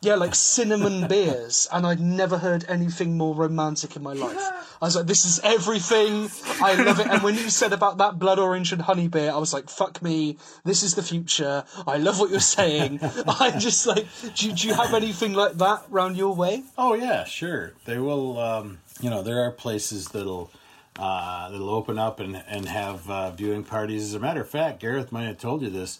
Yeah, 0.00 0.14
like 0.14 0.36
cinnamon 0.36 1.08
beers, 1.08 1.68
and 1.72 1.84
I'd 1.84 1.98
never 1.98 2.38
heard 2.38 2.64
anything 2.68 3.18
more 3.18 3.34
romantic 3.34 3.96
in 3.96 4.02
my 4.02 4.12
life. 4.12 4.38
I 4.80 4.84
was 4.84 4.94
like, 4.94 5.06
"This 5.06 5.24
is 5.24 5.40
everything. 5.42 6.30
I 6.62 6.80
love 6.80 7.00
it." 7.00 7.08
And 7.08 7.20
when 7.22 7.34
you 7.34 7.50
said 7.50 7.72
about 7.72 7.98
that 7.98 8.16
blood 8.16 8.38
orange 8.38 8.72
and 8.72 8.80
honey 8.80 9.08
beer, 9.08 9.32
I 9.32 9.38
was 9.38 9.52
like, 9.52 9.68
"Fuck 9.68 10.00
me, 10.00 10.38
this 10.64 10.84
is 10.84 10.94
the 10.94 11.02
future." 11.02 11.64
I 11.84 11.96
love 11.96 12.20
what 12.20 12.30
you're 12.30 12.38
saying. 12.38 13.00
I'm 13.26 13.58
just 13.58 13.86
like, 13.88 14.06
do, 14.36 14.52
do 14.52 14.68
you 14.68 14.74
have 14.74 14.94
anything 14.94 15.32
like 15.32 15.54
that 15.54 15.82
round 15.90 16.16
your 16.16 16.34
way? 16.34 16.62
Oh 16.76 16.94
yeah, 16.94 17.24
sure. 17.24 17.72
They 17.84 17.98
will. 17.98 18.38
Um, 18.38 18.78
you 19.00 19.10
know, 19.10 19.22
there 19.22 19.42
are 19.42 19.50
places 19.50 20.08
that'll 20.08 20.52
uh, 20.96 21.50
that'll 21.50 21.70
open 21.70 21.98
up 21.98 22.20
and 22.20 22.40
and 22.46 22.66
have 22.66 23.10
uh, 23.10 23.32
viewing 23.32 23.64
parties. 23.64 24.04
As 24.04 24.14
a 24.14 24.20
matter 24.20 24.42
of 24.42 24.48
fact, 24.48 24.78
Gareth 24.78 25.10
might 25.10 25.24
have 25.24 25.38
told 25.38 25.62
you 25.62 25.70
this. 25.70 25.98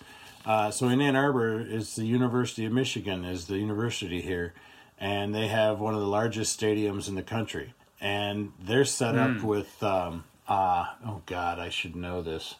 Uh, 0.48 0.70
so 0.70 0.88
in 0.88 0.98
Ann 1.02 1.14
Arbor 1.14 1.60
is 1.60 1.94
the 1.94 2.06
University 2.06 2.64
of 2.64 2.72
Michigan 2.72 3.22
is 3.26 3.48
the 3.48 3.58
university 3.58 4.22
here, 4.22 4.54
and 4.98 5.34
they 5.34 5.46
have 5.48 5.78
one 5.78 5.92
of 5.92 6.00
the 6.00 6.06
largest 6.06 6.58
stadiums 6.58 7.06
in 7.06 7.16
the 7.16 7.22
country, 7.22 7.74
and 8.00 8.52
they're 8.58 8.86
set 8.86 9.14
up 9.18 9.42
with. 9.42 9.82
Um, 9.82 10.24
uh, 10.48 10.86
oh 11.06 11.20
God, 11.26 11.58
I 11.58 11.68
should 11.68 11.94
know 11.94 12.22
this. 12.22 12.54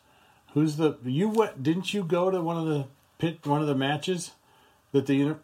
Who's 0.52 0.76
the 0.76 0.98
you? 1.02 1.30
What 1.30 1.62
didn't 1.62 1.94
you 1.94 2.04
go 2.04 2.30
to 2.30 2.42
one 2.42 2.58
of 2.58 2.66
the 2.66 2.84
pit 3.16 3.46
one 3.46 3.62
of 3.62 3.66
the 3.66 3.74
matches 3.74 4.32
that 4.92 5.06
the 5.06 5.36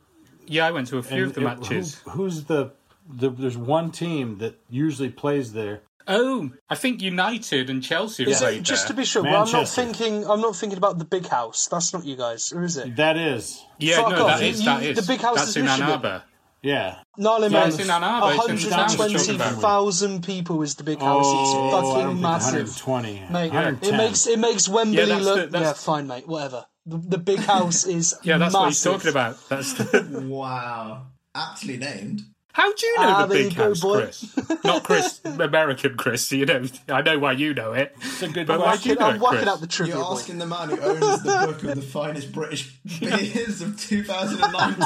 Yeah, 0.46 0.66
I 0.66 0.70
went 0.70 0.88
to 0.88 0.98
a 0.98 1.02
few 1.02 1.24
of 1.24 1.32
the 1.34 1.40
it- 1.40 1.44
matches. 1.44 1.94
who- 2.04 2.10
who's 2.10 2.44
the, 2.44 2.72
the? 3.08 3.30
There's 3.30 3.56
one 3.56 3.90
team 3.90 4.36
that 4.38 4.60
usually 4.68 5.08
plays 5.08 5.54
there. 5.54 5.80
Oh, 6.06 6.50
I 6.68 6.74
think 6.74 7.00
United 7.02 7.70
and 7.70 7.82
Chelsea 7.82 8.24
Is 8.30 8.38
played 8.40 8.58
it, 8.58 8.62
just 8.62 8.88
to 8.88 8.94
be 8.94 9.04
sure, 9.04 9.22
well, 9.22 9.44
I'm 9.46 9.50
not 9.52 9.68
thinking. 9.68 10.26
I'm 10.28 10.40
not 10.40 10.54
thinking 10.56 10.76
about 10.78 10.98
the 10.98 11.04
big 11.04 11.26
house. 11.26 11.66
That's 11.68 11.92
not 11.94 12.04
you 12.04 12.16
guys, 12.16 12.52
or 12.52 12.62
is 12.62 12.76
it? 12.76 12.96
That 12.96 13.16
is, 13.16 13.62
Yeah, 13.78 13.96
Fuck 14.02 14.10
no, 14.10 14.26
off. 14.26 14.38
that 14.40 14.42
is 14.46 14.58
You- 14.60 14.64
that 14.66 14.82
you- 14.82 14.90
is 14.90 14.96
the 15.06 15.12
big 15.12 15.20
house 15.20 15.36
that's 15.36 15.48
is 15.50 15.56
in 15.56 15.68
Ann 15.68 15.82
Arbor. 15.82 16.22
Yeah. 16.62 16.96
Gnarly 17.18 17.48
Yeah, 17.48 17.58
man. 17.60 17.68
it's 17.68 17.78
in 17.78 17.90
Ann 17.90 18.02
Arbor, 18.04 18.34
it's 18.36 18.64
in 18.64 18.70
the 18.70 18.76
town 18.76 18.88
we're 18.98 19.08
talking 19.08 19.34
about. 19.34 19.52
120,000 19.56 20.24
people 20.24 20.62
is 20.62 20.74
the 20.76 20.84
big 20.84 20.98
house. 21.00 21.24
Oh, 21.26 21.68
it's 21.68 21.92
fucking 21.92 22.20
massive. 22.20 22.68
120. 22.86 23.20
Mate, 23.30 23.52
110. 23.52 23.94
it 23.94 23.96
makes 23.98 24.26
it 24.26 24.38
makes 24.38 24.68
Wembley 24.68 24.96
Yeah, 25.06 25.16
look. 25.18 25.50
the- 25.50 25.58
yeah, 25.58 25.72
fine, 25.74 26.06
mate. 26.06 26.26
Whatever. 26.26 26.64
The, 26.86 26.96
the 26.98 27.18
big 27.18 27.40
house 27.40 27.84
is 27.86 28.14
Yeah, 28.22 28.38
that's 28.38 28.52
what 28.54 28.68
he's 28.68 28.84
massive. 28.84 28.92
talking 28.92 29.10
about. 29.10 29.48
That's 29.48 29.72
the, 29.74 30.24
Wow. 30.28 31.06
Aptly 31.34 31.76
named. 31.76 32.22
How 32.54 32.72
do 32.72 32.86
you 32.86 32.96
know 33.00 33.02
Ah, 33.08 33.26
the 33.26 33.34
big 33.34 33.52
you 33.52 33.62
house, 33.62 33.80
boy. 33.80 34.02
Chris? 34.04 34.36
Not 34.64 34.84
Chris, 34.84 35.20
American 35.24 35.96
Chris. 35.96 36.30
You 36.32 36.46
know, 36.46 36.62
I 36.88 37.02
know 37.02 37.18
why 37.18 37.32
you 37.32 37.52
know 37.52 37.72
it. 37.72 37.94
It's 38.00 38.22
a 38.22 38.28
good 38.28 38.46
but 38.46 38.60
one. 38.60 38.68
why 38.68 38.76
do 38.76 38.88
you 38.88 38.94
know 38.94 39.06
I'm 39.06 39.16
it, 39.16 39.20
whacking 39.20 39.38
Chris? 39.40 39.48
out 39.50 39.60
the 39.60 39.66
trivia. 39.66 39.94
You're 39.96 40.04
boy. 40.04 40.12
asking 40.12 40.38
the 40.38 40.46
man 40.46 40.68
who 40.70 40.80
owns 40.80 41.22
the 41.24 41.44
book 41.46 41.62
of 41.64 41.74
the 41.76 41.82
finest 41.82 42.32
British 42.32 42.70
beers 43.00 43.60
of 43.60 43.78
2019. 43.78 44.78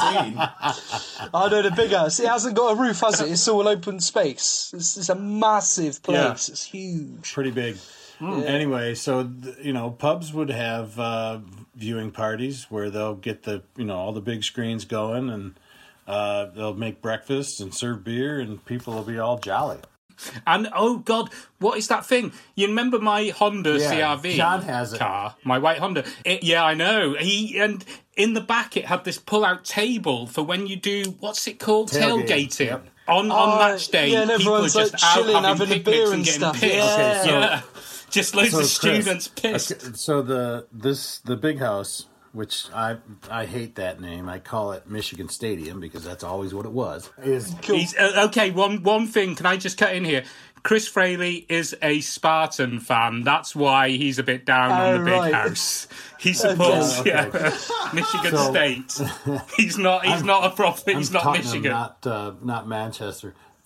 I 1.33 1.49
know 1.49 1.61
the 1.61 1.71
big 1.75 1.91
house. 1.91 2.19
It 2.19 2.27
hasn't 2.27 2.55
got 2.55 2.73
a 2.77 2.81
roof, 2.81 2.99
has 3.01 3.21
it? 3.21 3.31
It's 3.31 3.47
all 3.47 3.67
open 3.67 3.99
space. 3.99 4.71
It's, 4.75 4.97
it's 4.97 5.09
a 5.09 5.15
massive 5.15 6.01
place. 6.03 6.17
Yeah. 6.17 6.31
It's 6.53 6.65
huge. 6.65 7.33
pretty 7.33 7.51
big. 7.51 7.77
Anyway, 8.21 8.95
so 8.95 9.29
you 9.61 9.71
know, 9.71 9.91
pubs 9.91 10.33
would 10.33 10.49
have 10.49 10.99
uh, 10.99 11.39
viewing 11.75 12.11
parties 12.11 12.65
where 12.69 12.89
they'll 12.89 13.15
get 13.15 13.43
the 13.43 13.63
you 13.77 13.85
know 13.85 13.95
all 13.95 14.11
the 14.11 14.19
big 14.19 14.43
screens 14.43 14.83
going, 14.83 15.29
and 15.29 15.55
uh, 16.09 16.45
they'll 16.55 16.73
make 16.73 17.01
breakfast 17.01 17.61
and 17.61 17.73
serve 17.73 18.03
beer, 18.03 18.39
and 18.39 18.63
people 18.65 18.93
will 18.95 19.03
be 19.03 19.19
all 19.19 19.37
jolly. 19.37 19.77
And 20.45 20.67
oh 20.75 20.97
god, 20.97 21.29
what 21.59 21.77
is 21.77 21.87
that 21.87 22.05
thing? 22.05 22.33
You 22.55 22.67
remember 22.67 22.99
my 22.99 23.29
Honda 23.29 23.77
Yeah, 23.79 23.93
CRV 24.17 24.33
John 24.35 24.61
has 24.63 24.91
it. 24.91 24.99
car, 24.99 25.35
my 25.45 25.59
white 25.59 25.77
Honda? 25.77 26.03
It, 26.25 26.43
yeah, 26.43 26.65
I 26.65 26.73
know. 26.73 27.15
He 27.17 27.57
and 27.57 27.85
in 28.17 28.33
the 28.33 28.41
back 28.41 28.75
it 28.75 28.83
had 28.85 29.05
this 29.05 29.17
pull-out 29.17 29.63
table 29.63 30.27
for 30.27 30.43
when 30.43 30.67
you 30.67 30.75
do 30.75 31.15
what's 31.21 31.47
it 31.47 31.57
called 31.57 31.89
Tailgating, 31.89 32.27
tailgating. 32.27 32.65
yep. 32.65 32.87
On 33.07 33.31
on 33.31 33.49
Oh, 33.55 33.57
match 33.59 33.87
day, 33.87 34.09
yeah, 34.09 34.23
and 34.23 34.29
people 34.31 34.51
are 34.55 34.55
everyone's, 34.57 34.73
just 34.73 34.93
like, 34.93 35.03
out 35.03 35.15
chilling, 35.15 35.35
having, 35.43 35.47
having 35.57 35.67
a 35.67 35.83
picnics 35.83 35.89
beer 35.89 36.05
and 36.07 36.13
and 36.15 36.23
getting 36.25 36.39
stuff. 36.41 36.59
pissed. 36.59 36.75
Yeah. 36.75 37.23
so- 37.23 37.29
yeah, 37.29 37.61
just 38.09 38.35
loads 38.35 38.51
So, 38.51 38.57
of 38.57 38.61
Chris, 38.63 38.73
students 38.75 39.27
pissed. 39.29 39.71
okay, 39.71 39.91
so 39.93 40.21
the 40.21 40.67
this 40.73 41.19
the 41.19 41.37
big 41.37 41.59
house, 41.59 42.07
which 42.33 42.65
I 42.73 42.97
I 43.29 43.45
hate 43.45 43.75
that 43.75 43.99
name. 43.99 44.29
I 44.29 44.39
call 44.39 44.71
it 44.73 44.87
Michigan 44.89 45.29
Stadium 45.29 45.79
because 45.79 46.03
that's 46.03 46.23
always 46.23 46.53
what 46.53 46.65
it 46.65 46.71
was. 46.71 47.09
Is 47.23 47.55
He's, 47.63 47.95
uh, 47.97 48.25
okay, 48.27 48.51
one 48.51 48.83
one 48.83 49.07
thing. 49.07 49.35
Can 49.35 49.45
I 49.45 49.57
just 49.57 49.77
cut 49.77 49.95
in 49.95 50.05
here? 50.05 50.23
Chris 50.61 50.89
Fraleigh 50.89 51.45
is 51.47 51.73
a 51.81 52.01
Spartan 52.01 52.81
fan. 52.81 53.23
That's 53.23 53.55
why 53.55 53.91
he's 53.91 54.19
a 54.19 54.23
bit 54.23 54.45
down 54.45 54.71
on 54.71 55.05
the 55.05 55.09
big 55.09 55.33
house. 55.33 55.87
He 56.19 56.33
supports 56.33 56.99
Okay. 56.99 57.11
yeah, 57.11 57.57
Michigan 57.93 58.31
So- 58.31 58.51
State. 58.51 59.01
He's 59.55 59.77
not. 59.77 60.05
He's 60.05 60.21
not 60.23 60.43
a 60.43 60.49
prophet. 60.53 60.97
He's 60.97 61.15
I'm 61.15 61.23
not 61.23 61.33
Michigan. 61.37 61.71
not 61.71 62.05
uh, 62.05 62.33
not 62.43 62.67
Manchester. 62.67 63.33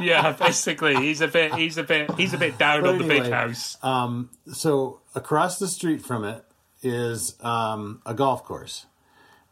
Yeah, 0.00 0.32
basically, 0.38 0.96
he's 0.96 1.20
a 1.20 1.28
bit. 1.28 1.54
He's 1.54 1.78
a 1.78 1.82
bit. 1.82 2.10
He's 2.14 2.32
a 2.34 2.38
bit 2.38 2.58
down 2.58 2.82
But 2.82 2.90
on 2.90 2.98
the 2.98 3.04
big 3.04 3.20
anyway, 3.22 3.30
house. 3.30 3.76
so 4.52 5.00
across 5.14 5.58
the 5.58 5.68
street 5.68 6.02
from 6.02 6.24
it 6.24 6.44
is 6.82 7.36
um, 7.42 8.02
a 8.04 8.14
golf 8.14 8.44
course. 8.44 8.86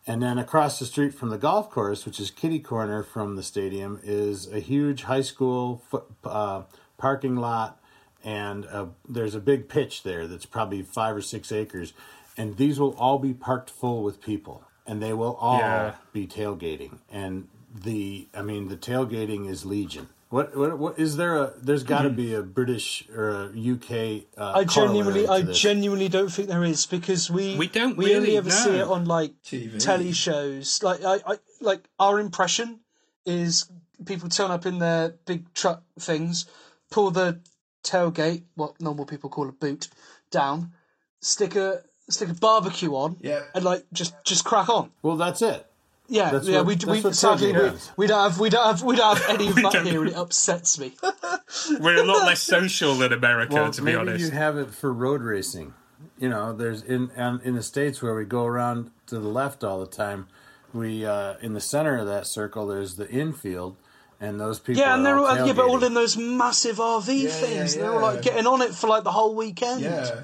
And 0.06 0.22
then 0.22 0.38
across 0.38 0.78
the 0.78 0.86
street 0.86 1.14
from 1.14 1.28
the 1.28 1.38
golf 1.38 1.70
course, 1.70 2.04
which 2.06 2.18
is 2.18 2.30
kitty 2.30 2.58
corner 2.58 3.02
from 3.02 3.36
the 3.36 3.42
stadium, 3.42 4.00
is 4.02 4.50
a 4.52 4.58
huge 4.60 5.02
high 5.04 5.20
school 5.20 5.82
foot, 5.88 6.04
uh, 6.24 6.62
parking 6.98 7.36
lot. 7.36 7.78
And 8.22 8.66
uh 8.66 8.86
there's 9.08 9.34
a 9.34 9.40
big 9.40 9.68
pitch 9.68 10.02
there 10.02 10.26
that's 10.26 10.44
probably 10.44 10.82
five 10.82 11.16
or 11.16 11.22
six 11.22 11.50
acres. 11.52 11.94
And 12.36 12.56
these 12.58 12.78
will 12.78 12.94
all 12.98 13.18
be 13.18 13.32
parked 13.32 13.70
full 13.70 14.02
with 14.02 14.20
people. 14.20 14.64
And 14.86 15.02
they 15.02 15.12
will 15.14 15.36
all 15.36 15.58
Yeah. 15.60 15.94
be 16.12 16.26
tailgating. 16.26 16.98
And 17.10 17.48
the, 17.74 18.28
I 18.34 18.42
mean, 18.42 18.68
the 18.68 18.76
tailgating 18.76 19.48
is 19.48 19.64
legion. 19.64 20.08
What, 20.30 20.56
what, 20.56 20.78
what 20.78 20.98
is 20.98 21.16
there 21.16 21.36
a, 21.38 21.52
there's 21.60 21.82
got 21.82 22.02
to 22.02 22.10
be 22.10 22.34
a 22.34 22.42
British 22.42 23.04
or 23.10 23.30
a 23.30 23.46
UK. 23.48 24.26
Uh, 24.38 24.52
I 24.60 24.64
genuinely, 24.64 25.24
to 25.26 25.32
I 25.32 25.42
this. 25.42 25.58
genuinely 25.58 26.08
don't 26.08 26.28
think 26.28 26.48
there 26.48 26.62
is 26.62 26.86
because 26.86 27.28
we 27.30 27.56
We 27.58 27.66
don't 27.66 27.96
we 27.96 28.14
only 28.14 28.28
really 28.28 28.36
ever 28.38 28.50
see 28.50 28.76
it 28.78 28.86
on 28.86 29.06
like 29.06 29.32
TV. 29.42 29.78
telly 29.84 30.12
shows. 30.12 30.82
Like 30.84 31.02
I, 31.04 31.16
I 31.26 31.38
like 31.60 31.82
our 31.98 32.20
impression 32.20 32.78
is 33.26 33.70
people 34.06 34.28
turn 34.28 34.52
up 34.52 34.66
in 34.66 34.78
their 34.78 35.16
big 35.26 35.52
truck 35.52 35.82
things, 35.98 36.46
pull 36.92 37.10
the 37.10 37.40
tailgate, 37.82 38.44
what 38.54 38.80
normal 38.80 39.06
people 39.06 39.30
call 39.30 39.48
a 39.48 39.52
boot, 39.52 39.88
down, 40.30 40.72
stick 41.20 41.56
a 41.56 41.82
stick 42.08 42.28
a 42.28 42.34
barbecue 42.34 42.92
on, 42.94 43.16
Yeah. 43.20 43.42
and 43.52 43.64
like 43.64 43.84
just 43.92 44.14
just 44.24 44.44
crack 44.44 44.68
on. 44.68 44.92
Well, 45.02 45.16
that's 45.16 45.42
it. 45.42 45.66
Yeah, 46.12 46.30
That's 46.32 46.46
yeah. 46.48 46.56
what- 46.58 46.66
we 46.66 46.74
that's 46.74 46.86
we 46.86 47.00
what 47.02 47.14
sadly 47.14 47.52
we, 47.52 47.70
we 47.96 48.06
don't 48.08 48.30
have 48.30 48.40
we 48.40 48.50
don't 48.50 48.66
have 48.66 48.82
we 48.82 48.96
don't 48.96 49.16
have 49.16 49.30
any 49.30 49.48
of 49.50 49.54
that 49.54 49.86
here, 49.86 50.00
and 50.00 50.10
it 50.10 50.16
upsets 50.16 50.76
me. 50.78 50.94
We're 51.80 52.02
a 52.02 52.04
lot 52.04 52.26
less 52.26 52.42
social 52.42 52.94
than 52.96 53.12
America, 53.12 53.54
Well, 53.54 53.70
to 53.70 53.80
be 53.80 53.84
maybe 53.86 53.96
honest. 53.98 54.24
you 54.24 54.30
have 54.32 54.58
it 54.58 54.74
for 54.74 54.92
road 54.92 55.22
racing. 55.22 55.72
You 56.18 56.28
know, 56.28 56.52
there's 56.52 56.82
in 56.82 57.10
um, 57.16 57.40
in 57.44 57.54
the 57.54 57.62
states 57.62 58.02
where 58.02 58.14
we 58.14 58.24
go 58.24 58.44
around 58.44 58.90
to 59.06 59.18
the 59.20 59.28
left 59.28 59.62
all 59.62 59.78
the 59.80 59.86
time. 59.86 60.26
We 60.74 61.06
uh, 61.06 61.34
in 61.40 61.54
the 61.54 61.60
center 61.60 61.96
of 61.98 62.06
that 62.08 62.26
circle, 62.26 62.66
there's 62.66 62.96
the 62.96 63.08
infield, 63.08 63.76
and 64.20 64.40
those 64.40 64.58
people. 64.58 64.80
Yeah, 64.82 64.94
and 64.96 65.06
they're 65.06 65.16
all 65.16 65.26
all, 65.26 65.46
yeah, 65.46 65.52
but 65.52 65.66
all 65.66 65.82
in 65.84 65.94
those 65.94 66.16
massive 66.16 66.76
RV 66.78 67.22
Yeah, 67.22 67.28
things. 67.30 67.76
yeah, 67.76 67.82
They're 67.82 67.92
all 67.92 68.02
like 68.02 68.22
getting 68.22 68.46
on 68.46 68.62
it 68.62 68.74
for 68.74 68.86
like 68.88 69.04
the 69.04 69.12
whole 69.12 69.34
weekend. 69.34 69.80
Yeah. 69.82 70.22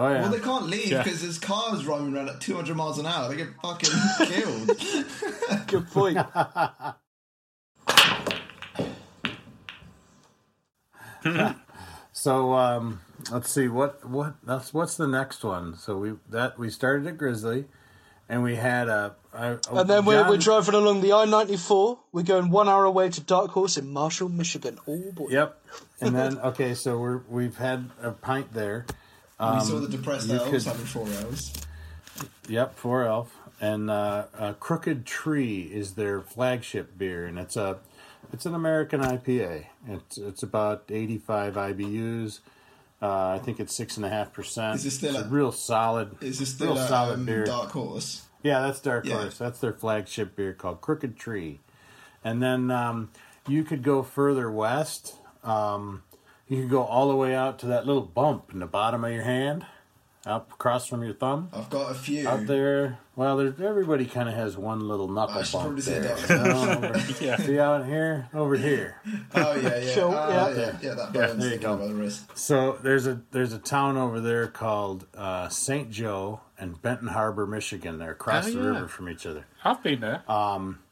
Oh 0.00 0.12
yeah. 0.12 0.20
Well, 0.22 0.30
they 0.30 0.38
can't 0.38 0.66
leave 0.66 0.86
Yeah. 0.88 1.02
because 1.02 1.22
there's 1.22 1.38
cars 1.38 1.82
driving 1.82 2.14
around 2.14 2.28
at 2.28 2.40
200 2.40 2.76
miles 2.76 2.98
an 3.00 3.06
hour. 3.06 3.28
They 3.28 3.36
get 3.36 3.48
fucking 3.60 3.90
killed. 4.26 4.70
Good 5.66 5.88
point. 5.90 6.18
So 12.12 12.54
um, 12.54 13.00
let's 13.30 13.50
see 13.50 13.68
what 13.68 14.04
what 14.04 14.34
that's 14.42 14.74
what's 14.74 14.96
the 14.96 15.06
next 15.06 15.44
one. 15.44 15.76
So 15.76 15.96
we 15.98 16.12
that 16.30 16.58
we 16.58 16.68
started 16.68 17.06
at 17.06 17.16
Grizzly, 17.16 17.66
and 18.28 18.42
we 18.42 18.56
had 18.56 18.88
a. 18.88 19.14
a 19.32 19.58
And 19.70 19.88
then 19.88 20.04
we're, 20.04 20.20
John- 20.22 20.30
we're 20.30 20.36
driving 20.38 20.74
along 20.74 21.00
the 21.00 21.12
I 21.12 21.26
94. 21.26 22.00
We're 22.10 22.22
going 22.24 22.50
one 22.50 22.68
hour 22.68 22.84
away 22.84 23.10
to 23.10 23.20
Dark 23.20 23.52
Horse 23.52 23.76
in 23.76 23.92
Marshall, 23.92 24.30
Michigan. 24.30 24.78
Oh, 24.88 25.12
boy. 25.12 25.28
Yep. 25.30 25.62
And 26.00 26.16
then 26.16 26.38
okay, 26.38 26.74
so 26.74 26.98
we're 26.98 27.18
we've 27.28 27.56
had 27.56 27.90
a 28.02 28.10
pint 28.10 28.52
there. 28.52 28.84
We 29.40 29.60
saw 29.60 29.78
the 29.80 29.88
depressed 29.88 30.30
elves 30.30 30.50
could- 30.50 30.62
having 30.64 30.86
four 30.86 31.06
elves. 31.22 31.52
Yep, 32.48 32.76
four 32.76 33.04
elf 33.04 33.36
and 33.60 33.90
uh, 33.90 34.24
uh, 34.38 34.52
Crooked 34.54 35.04
Tree 35.04 35.62
is 35.62 35.94
their 35.94 36.20
flagship 36.20 36.96
beer, 36.96 37.26
and 37.26 37.38
it's 37.38 37.56
a 37.56 37.78
it's 38.32 38.46
an 38.46 38.54
American 38.54 39.00
IPA. 39.00 39.66
It's 39.86 40.18
it's 40.18 40.42
about 40.42 40.84
eighty 40.88 41.18
five 41.18 41.54
IBUs. 41.54 42.40
Uh, 43.00 43.28
I 43.28 43.38
think 43.38 43.60
it's 43.60 43.72
six 43.74 43.96
and 43.96 44.04
a 44.04 44.08
half 44.08 44.32
percent. 44.32 44.76
Is 44.76 44.84
this 44.84 44.94
still 44.96 45.14
It's 45.14 45.24
a 45.24 45.26
a- 45.26 45.30
real 45.30 45.52
solid? 45.52 46.16
Is 46.22 46.38
this 46.40 46.58
real 46.60 46.74
still 46.74 46.84
a 46.84 46.88
solid 46.88 47.14
um, 47.20 47.26
beer? 47.26 47.44
Dark 47.44 47.70
Horse? 47.70 48.24
Yeah, 48.42 48.60
that's 48.62 48.80
Dark 48.80 49.04
Yeah. 49.04 49.20
Horse. 49.22 49.38
That's 49.38 49.60
their 49.60 49.72
flagship 49.72 50.34
beer 50.36 50.52
called 50.54 50.80
Crooked 50.80 51.16
Tree. 51.16 51.60
And 52.24 52.42
then 52.42 52.70
um, 52.70 53.10
you 53.46 53.62
could 53.64 53.82
go 53.82 54.02
further 54.02 54.50
west. 54.50 55.14
Um, 55.44 56.02
you 56.48 56.62
could 56.62 56.70
go 56.70 56.82
all 56.82 57.08
the 57.08 57.16
way 57.16 57.34
out 57.34 57.58
to 57.60 57.66
that 57.66 57.86
little 57.86 58.02
bump 58.02 58.50
in 58.52 58.58
the 58.60 58.66
bottom 58.66 59.04
of 59.04 59.12
your 59.12 59.22
hand, 59.24 59.64
up 60.26 60.52
across 60.52 60.86
from 60.86 61.02
your 61.02 61.14
thumb. 61.14 61.48
I've 61.52 61.70
got 61.70 61.90
a 61.90 61.94
few. 61.94 62.28
Out 62.28 62.46
there, 62.46 62.98
well, 63.16 63.36
there's 63.36 63.60
everybody 63.60 64.04
kind 64.06 64.28
of 64.28 64.34
has 64.34 64.56
one 64.56 64.86
little 64.86 65.08
knuckle 65.08 65.38
I 65.38 65.42
should 65.42 65.52
bump 65.52 65.64
probably 65.66 65.82
say 65.82 66.00
there. 66.00 66.16
Dark 66.16 66.28
You 66.28 66.86
over- 66.88 67.04
Yeah. 67.24 67.36
See 67.38 67.58
out 67.58 67.86
here, 67.86 68.28
over 68.34 68.56
here. 68.56 68.96
Oh 69.34 69.54
yeah, 69.54 69.76
yeah, 69.78 69.94
Cool, 69.94 70.14
Ah, 70.14 70.28
yeah. 70.48 70.56
yeah, 70.56 70.72
yeah. 70.82 70.94
That 70.94 71.10
Yeah, 71.14 71.20
there 71.26 71.34
you 71.34 71.40
sticking 71.40 71.60
go. 71.60 71.72
out 71.74 71.78
by 71.80 71.86
the 71.86 71.94
wrist. 71.94 72.36
So 72.38 72.78
there's 72.82 73.06
a 73.06 73.20
there's 73.30 73.52
a 73.52 73.58
town 73.58 73.96
over 73.96 74.20
there 74.20 74.46
called 74.48 75.06
uh, 75.16 75.48
St. 75.48 75.90
Joe 75.90 76.40
and 76.58 76.80
Benton 76.82 77.08
Harbor, 77.08 77.46
Michigan. 77.46 77.98
They're 77.98 78.10
across 78.12 78.48
Oh, 78.48 78.50
the 78.50 78.58
yeah. 78.58 78.64
river 78.66 78.88
from 78.88 79.08
each 79.08 79.24
other. 79.26 79.46
I've 79.64 79.82
been 79.82 80.00
there. 80.00 80.22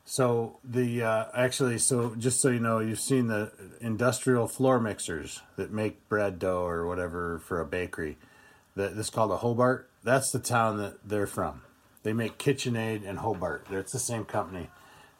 So 0.08 0.60
the 0.62 1.02
uh, 1.02 1.24
actually, 1.34 1.78
so 1.78 2.14
just 2.14 2.40
so 2.40 2.48
you 2.48 2.60
know, 2.60 2.78
you've 2.78 3.00
seen 3.00 3.26
the 3.26 3.50
industrial 3.80 4.46
floor 4.46 4.78
mixers 4.78 5.42
that 5.56 5.72
make 5.72 6.08
bread 6.08 6.38
dough 6.38 6.64
or 6.64 6.86
whatever 6.86 7.40
for 7.40 7.60
a 7.60 7.66
bakery. 7.66 8.16
That 8.76 8.94
this 8.94 9.06
is 9.06 9.10
called 9.10 9.32
a 9.32 9.38
Hobart. 9.38 9.90
That's 10.04 10.30
the 10.30 10.38
town 10.38 10.78
that 10.78 11.08
they're 11.08 11.26
from. 11.26 11.62
They 12.04 12.12
make 12.12 12.38
KitchenAid 12.38 13.06
and 13.06 13.18
Hobart. 13.18 13.66
It's 13.68 13.92
the 13.92 13.98
same 13.98 14.24
company, 14.24 14.70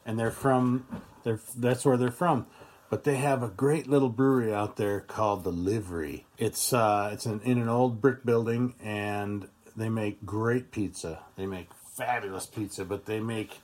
and 0.07 0.17
they're 0.17 0.31
from. 0.31 0.87
They're 1.25 1.41
that's 1.57 1.85
where 1.85 1.97
they're 1.97 2.13
from. 2.13 2.47
But 2.89 3.03
they 3.03 3.17
have 3.17 3.43
a 3.43 3.49
great 3.49 3.89
little 3.89 4.09
brewery 4.09 4.55
out 4.55 4.77
there 4.77 5.01
called 5.01 5.43
the 5.43 5.51
Livery. 5.51 6.27
It's 6.39 6.73
uh, 6.73 7.11
it's 7.13 7.27
an, 7.27 7.41
in 7.43 7.59
an 7.59 7.69
old 7.69 8.01
brick 8.01 8.25
building, 8.25 8.75
and 8.81 9.49
they 9.77 9.89
make 9.89 10.25
great 10.25 10.71
pizza. 10.71 11.25
They 11.35 11.47
make 11.47 11.71
fabulous 11.97 12.47
pizza, 12.47 12.85
but 12.85 13.07
they 13.07 13.19
make 13.19 13.59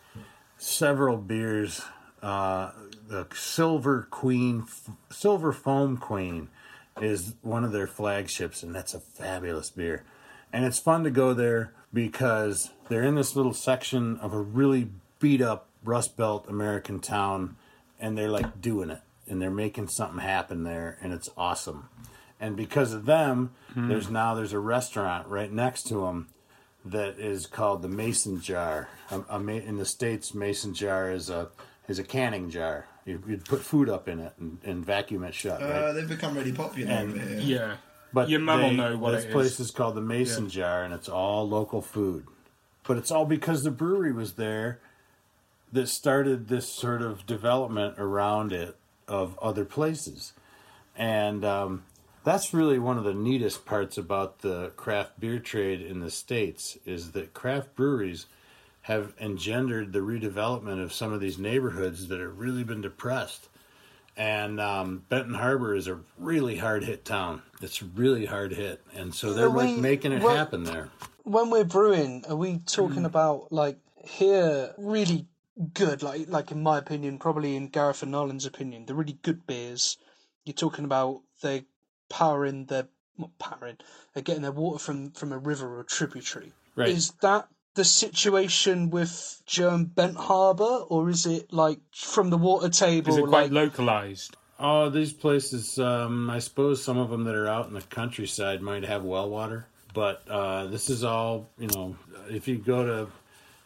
several 0.62 1.16
beers. 1.16 1.82
Uh, 2.22 2.70
the 3.08 3.26
Silver 3.34 4.06
Queen, 4.10 4.64
Silver 5.10 5.52
Foam 5.52 5.96
Queen, 5.96 6.48
is 7.00 7.34
one 7.42 7.64
of 7.64 7.72
their 7.72 7.88
flagships, 7.88 8.62
and 8.62 8.74
that's 8.74 8.94
a 8.94 9.00
fabulous 9.00 9.70
beer. 9.70 10.04
And 10.52 10.64
it's 10.64 10.78
fun 10.78 11.02
to 11.04 11.10
go 11.10 11.34
there 11.34 11.72
because 11.92 12.70
they're 12.88 13.02
in 13.02 13.16
this 13.16 13.34
little 13.34 13.54
section 13.54 14.18
of 14.18 14.32
a 14.32 14.40
really 14.40 14.88
beat 15.18 15.42
up 15.42 15.66
Rust 15.84 16.16
Belt 16.16 16.46
American 16.48 17.00
town, 17.00 17.56
and 17.98 18.16
they're 18.16 18.30
like 18.30 18.60
doing 18.60 18.90
it, 18.90 19.00
and 19.28 19.42
they're 19.42 19.50
making 19.50 19.88
something 19.88 20.20
happen 20.20 20.62
there, 20.62 20.96
and 21.02 21.12
it's 21.12 21.30
awesome. 21.36 21.88
And 22.38 22.56
because 22.56 22.92
of 22.92 23.04
them, 23.06 23.50
there's 23.88 24.10
now 24.10 24.34
there's 24.34 24.52
a 24.52 24.58
restaurant 24.60 25.26
right 25.26 25.50
next 25.50 25.88
to 25.88 26.02
them 26.02 26.28
that 26.84 27.18
is 27.18 27.46
called 27.46 27.82
the 27.82 27.88
Mason 27.88 28.40
Jar. 28.40 28.88
A, 29.10 29.20
a 29.30 29.40
in 29.40 29.76
the 29.76 29.84
states, 29.84 30.34
Mason 30.34 30.74
Jar 30.74 31.10
is 31.10 31.30
a 31.30 31.48
is 31.88 31.98
a 31.98 32.04
canning 32.04 32.50
jar. 32.50 32.86
You, 33.04 33.22
you'd 33.26 33.44
put 33.44 33.60
food 33.62 33.88
up 33.88 34.08
in 34.08 34.20
it 34.20 34.32
and, 34.38 34.58
and 34.64 34.84
vacuum 34.86 35.24
it 35.24 35.34
shut. 35.34 35.60
right? 35.60 35.70
Uh, 35.70 35.92
they've 35.92 36.08
become 36.08 36.34
really 36.36 36.52
popular 36.52 36.90
And- 36.92 37.10
over 37.14 37.20
here. 37.20 37.38
Yeah. 37.40 37.76
But 38.14 38.28
Your 38.28 38.40
mum 38.40 38.60
will 38.62 38.70
know 38.72 38.96
what 38.98 39.12
this 39.12 39.24
it 39.24 39.28
is. 39.28 39.32
place 39.32 39.58
is 39.60 39.70
called 39.70 39.94
the 39.94 40.02
Mason 40.02 40.50
Jar, 40.50 40.84
and 40.84 40.92
it's 40.92 41.08
all 41.08 41.48
local 41.48 41.80
food. 41.80 42.26
But 42.86 42.98
it's 42.98 43.10
all 43.10 43.24
because 43.24 43.62
the 43.62 43.70
brewery 43.70 44.12
was 44.12 44.34
there 44.34 44.80
that 45.72 45.88
started 45.88 46.48
this 46.48 46.68
sort 46.68 47.00
of 47.00 47.24
development 47.26 47.94
around 47.98 48.52
it 48.52 48.76
of 49.08 49.38
other 49.40 49.64
places, 49.64 50.34
and 50.94 51.42
um, 51.42 51.84
that's 52.24 52.54
really 52.54 52.78
one 52.78 52.98
of 52.98 53.04
the 53.04 53.14
neatest 53.14 53.64
parts 53.64 53.98
about 53.98 54.40
the 54.40 54.72
craft 54.76 55.18
beer 55.20 55.38
trade 55.38 55.80
in 55.80 56.00
the 56.00 56.10
states 56.10 56.78
is 56.86 57.12
that 57.12 57.34
craft 57.34 57.74
breweries 57.74 58.26
have 58.82 59.12
engendered 59.20 59.92
the 59.92 60.00
redevelopment 60.00 60.82
of 60.82 60.92
some 60.92 61.12
of 61.12 61.20
these 61.20 61.38
neighborhoods 61.38 62.08
that 62.08 62.20
have 62.20 62.38
really 62.38 62.64
been 62.64 62.80
depressed 62.80 63.48
and 64.16 64.60
um, 64.60 65.02
Benton 65.08 65.34
Harbor 65.34 65.74
is 65.74 65.88
a 65.88 65.98
really 66.18 66.58
hard 66.58 66.84
hit 66.84 67.02
town. 67.04 67.40
It's 67.62 67.82
really 67.82 68.26
hard 68.26 68.52
hit, 68.52 68.82
and 68.94 69.14
so 69.14 69.32
they're 69.32 69.46
Are 69.46 69.56
like 69.56 69.78
making 69.78 70.12
it 70.12 70.22
well- 70.22 70.36
happen 70.36 70.64
there. 70.64 70.90
when 71.24 71.48
we're 71.48 71.64
brewing, 71.64 72.22
are 72.28 72.36
we 72.36 72.58
talking 72.58 73.06
about 73.06 73.50
like 73.50 73.78
here 74.04 74.74
really 74.76 75.26
good, 75.72 76.02
like 76.02 76.28
like 76.28 76.50
in 76.50 76.62
my 76.62 76.76
opinion, 76.76 77.18
probably 77.18 77.56
in 77.56 77.68
Gareth 77.68 78.02
and 78.02 78.12
Nalin's 78.12 78.44
opinion, 78.44 78.84
the 78.84 78.94
really 78.94 79.18
good 79.22 79.46
beers. 79.46 79.96
You're 80.44 80.52
talking 80.54 80.84
about 80.84 81.22
they 81.40 81.64
powering 82.12 82.66
their 82.66 82.88
not 83.18 83.36
powering, 83.38 83.78
they're 84.12 84.22
getting 84.22 84.42
their 84.42 84.52
water 84.52 84.78
from 84.78 85.10
from 85.12 85.32
a 85.32 85.38
river 85.38 85.78
or 85.78 85.82
tributary. 85.82 86.52
Right. 86.76 86.90
Is 86.90 87.12
that 87.22 87.48
the 87.74 87.84
situation 87.84 88.90
with 88.90 89.42
Joe 89.46 89.74
and 89.74 89.94
Bent 89.94 90.16
Harbour, 90.16 90.84
or 90.88 91.08
is 91.08 91.26
it 91.26 91.52
like 91.52 91.80
from 91.94 92.30
the 92.30 92.38
water 92.38 92.68
table? 92.68 93.10
Is 93.10 93.16
it 93.16 93.26
quite 93.26 93.50
like, 93.50 93.52
localized? 93.52 94.36
Oh, 94.58 94.90
these 94.90 95.12
places. 95.12 95.78
Um, 95.78 96.30
I 96.30 96.38
suppose 96.38 96.84
some 96.84 96.98
of 96.98 97.10
them 97.10 97.24
that 97.24 97.34
are 97.34 97.48
out 97.48 97.66
in 97.66 97.74
the 97.74 97.80
countryside 97.80 98.60
might 98.60 98.84
have 98.84 99.04
well 99.04 99.28
water, 99.28 99.66
but 99.94 100.22
uh, 100.28 100.66
this 100.66 100.90
is 100.90 101.02
all 101.02 101.48
you 101.58 101.68
know. 101.68 101.96
If 102.30 102.46
you 102.46 102.58
go 102.58 102.84
to, 102.84 103.10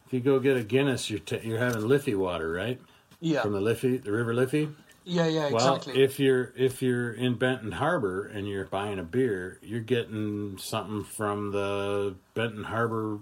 if 0.07 0.12
you 0.12 0.20
go 0.20 0.38
get 0.38 0.57
a 0.57 0.62
Guinness, 0.62 1.11
you're 1.11 1.18
t- 1.18 1.40
you're 1.42 1.59
having 1.59 1.86
Liffey 1.86 2.14
water, 2.14 2.51
right? 2.51 2.80
yeah, 3.20 3.42
From 3.42 3.53
the 3.53 3.61
Liffey, 3.61 3.97
the 3.97 4.12
River 4.12 4.34
Liffey. 4.34 4.68
Yeah, 5.07 5.26
yeah, 5.26 5.50
Well, 5.50 5.76
exactly. 5.76 6.02
if 6.02 6.20
you're 6.20 6.52
if 6.57 6.82
you're 6.82 7.12
in 7.12 7.34
Benton 7.36 7.72
Harbor 7.72 8.26
and 8.26 8.46
you're 8.48 8.66
buying 8.66 8.98
a 8.98 9.02
beer, 9.04 9.59
you're 9.62 9.80
getting 9.80 10.59
something 10.59 11.04
from 11.04 11.52
the 11.52 12.14
Benton 12.34 12.64
Harbor 12.64 13.20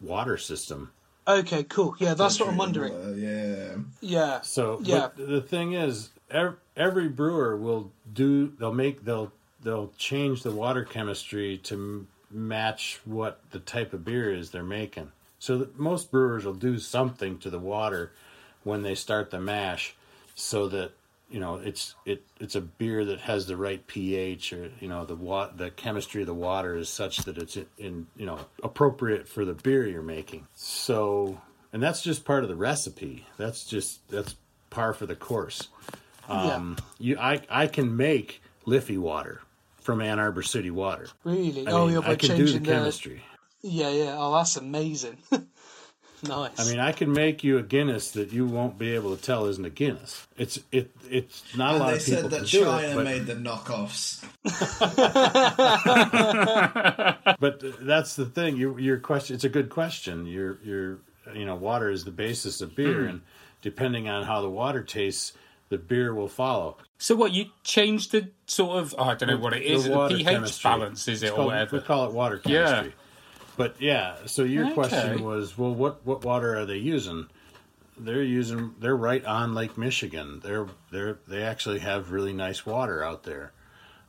water 0.00 0.38
system. 0.38 0.92
okay, 1.26 1.64
cool. 1.64 1.94
Yeah, 1.98 2.14
that's 2.14 2.40
what 2.40 2.48
I'm 2.48 2.56
wondering. 2.56 2.92
Uh, 2.94 3.14
yeah. 3.16 3.74
Yeah, 4.00 4.40
So, 4.42 4.80
yeah, 4.82 5.08
but 5.16 5.26
the 5.28 5.40
thing 5.42 5.74
is, 5.74 6.10
ev- 6.30 6.56
every 6.76 7.08
brewer 7.08 7.56
will 7.56 7.90
do. 8.12 8.52
They'll 8.58 8.72
make. 8.72 9.04
They'll 9.04 9.32
they'll 9.62 9.92
change 9.98 10.42
the 10.44 10.52
water 10.52 10.84
chemistry 10.84 11.58
to 11.64 11.74
m- 11.74 12.08
match 12.30 13.00
what 13.04 13.40
the 13.50 13.58
type 13.58 13.92
of 13.92 14.04
beer 14.04 14.32
is 14.32 14.50
they're 14.50 14.62
making. 14.62 15.10
So 15.40 15.58
that 15.58 15.78
most 15.78 16.10
brewers 16.10 16.44
will 16.44 16.54
do 16.54 16.78
something 16.78 17.38
to 17.38 17.50
the 17.50 17.58
water 17.58 18.12
when 18.64 18.82
they 18.82 18.94
start 18.94 19.30
the 19.30 19.40
mash, 19.40 19.94
so 20.34 20.68
that 20.68 20.92
you 21.30 21.40
know 21.40 21.56
it's 21.56 21.94
it 22.04 22.22
it's 22.40 22.54
a 22.54 22.60
beer 22.60 23.04
that 23.04 23.20
has 23.20 23.46
the 23.46 23.56
right 23.56 23.86
pH 23.86 24.52
or 24.52 24.70
you 24.80 24.88
know 24.88 25.04
the 25.04 25.14
wa- 25.14 25.50
the 25.54 25.70
chemistry 25.70 26.22
of 26.22 26.26
the 26.26 26.34
water 26.34 26.76
is 26.76 26.88
such 26.88 27.18
that 27.18 27.38
it's 27.38 27.58
in 27.76 28.06
you 28.16 28.26
know 28.26 28.38
appropriate 28.62 29.28
for 29.28 29.44
the 29.44 29.54
beer 29.54 29.86
you're 29.86 30.02
making. 30.02 30.46
So 30.54 31.40
and 31.72 31.82
that's 31.82 32.02
just 32.02 32.24
part 32.24 32.42
of 32.42 32.48
the 32.48 32.56
recipe. 32.56 33.26
That's 33.36 33.64
just 33.64 34.08
that's 34.08 34.36
par 34.70 34.92
for 34.94 35.06
the 35.06 35.16
course. 35.16 35.68
Um, 36.28 36.76
you 36.98 37.18
I 37.18 37.40
I 37.50 37.66
can 37.66 37.96
make 37.96 38.42
Liffey 38.64 38.98
water 38.98 39.40
from 39.80 40.00
Ann 40.00 40.18
Arbor 40.18 40.42
City 40.42 40.70
water. 40.70 41.08
really. 41.24 41.66
I 41.66 41.70
oh, 41.72 41.84
mean, 41.84 41.94
you're 41.94 42.02
by 42.02 42.12
I 42.12 42.16
can 42.16 42.30
do 42.30 42.44
changing 42.44 42.62
the 42.62 42.68
chemistry. 42.68 43.22
Yeah, 43.62 43.90
yeah. 43.90 44.16
Oh, 44.18 44.34
that's 44.34 44.56
amazing. 44.56 45.18
nice. 46.26 46.58
I 46.58 46.64
mean, 46.70 46.80
I 46.80 46.92
can 46.92 47.12
make 47.12 47.44
you 47.44 47.58
a 47.58 47.62
Guinness 47.62 48.10
that 48.12 48.32
you 48.32 48.46
won't 48.46 48.78
be 48.78 48.92
able 48.94 49.14
to 49.16 49.22
tell 49.22 49.46
isn't 49.46 49.64
a 49.64 49.70
Guinness. 49.70 50.26
It's 50.36 50.58
it 50.72 50.90
it's 51.10 51.42
not 51.56 51.70
a 51.70 51.72
And 51.74 51.80
lot 51.80 51.90
they 51.90 51.96
of 51.96 52.04
people 52.04 52.22
said 52.22 52.30
that 52.30 52.36
can 52.38 52.46
do 52.46 52.64
China 52.64 52.88
it, 52.88 52.94
but, 52.94 53.04
made 53.04 53.26
the 53.26 53.34
knockoffs. 53.34 54.24
but 57.40 57.62
that's 57.80 58.16
the 58.16 58.26
thing. 58.26 58.56
You, 58.56 58.78
your 58.78 58.98
question. 58.98 59.34
It's 59.34 59.44
a 59.44 59.48
good 59.48 59.70
question. 59.70 60.26
Your 60.26 60.58
your 60.64 60.98
you 61.34 61.44
know 61.44 61.54
water 61.54 61.90
is 61.90 62.04
the 62.04 62.10
basis 62.10 62.60
of 62.60 62.74
beer, 62.74 63.02
Hmm. 63.02 63.08
and 63.08 63.20
depending 63.62 64.08
on 64.08 64.24
how 64.24 64.40
the 64.42 64.50
water 64.50 64.82
tastes, 64.82 65.32
the 65.68 65.78
beer 65.78 66.14
will 66.14 66.28
follow. 66.28 66.76
So 66.98 67.14
what 67.14 67.32
you 67.32 67.46
changed 67.64 68.12
the 68.12 68.28
sort 68.46 68.78
of 68.78 68.94
oh, 68.98 69.04
I 69.04 69.14
don't 69.14 69.28
know 69.28 69.38
what 69.38 69.54
it 69.54 69.62
is 69.62 69.84
the, 69.84 69.90
water 69.96 70.16
pH 70.16 70.26
chemistry. 70.26 70.68
balance 70.70 71.08
is 71.08 71.22
it 71.22 71.26
It's 71.26 71.32
or 71.32 71.36
called- 71.36 71.46
whatever. 71.48 71.76
We 71.76 71.82
call 71.82 72.06
it 72.06 72.12
water 72.12 72.40
Yeah. 72.44 72.86
But 73.58 73.80
yeah, 73.80 74.16
so 74.26 74.44
your 74.44 74.64
Okay. 74.66 74.74
question 74.74 75.22
was, 75.22 75.58
well, 75.58 75.74
what 75.74 76.06
what 76.06 76.24
water 76.24 76.56
are 76.56 76.64
they 76.64 76.78
using? 76.78 77.26
They're 77.98 78.22
using. 78.22 78.76
They're 78.78 78.96
right 78.96 79.24
on 79.24 79.54
Lake 79.54 79.76
Michigan. 79.76 80.40
They're 80.42 80.68
they're 80.92 81.18
they 81.26 81.42
actually 81.42 81.80
have 81.80 82.12
really 82.12 82.32
nice 82.32 82.64
water 82.64 83.02
out 83.02 83.24
there. 83.24 83.52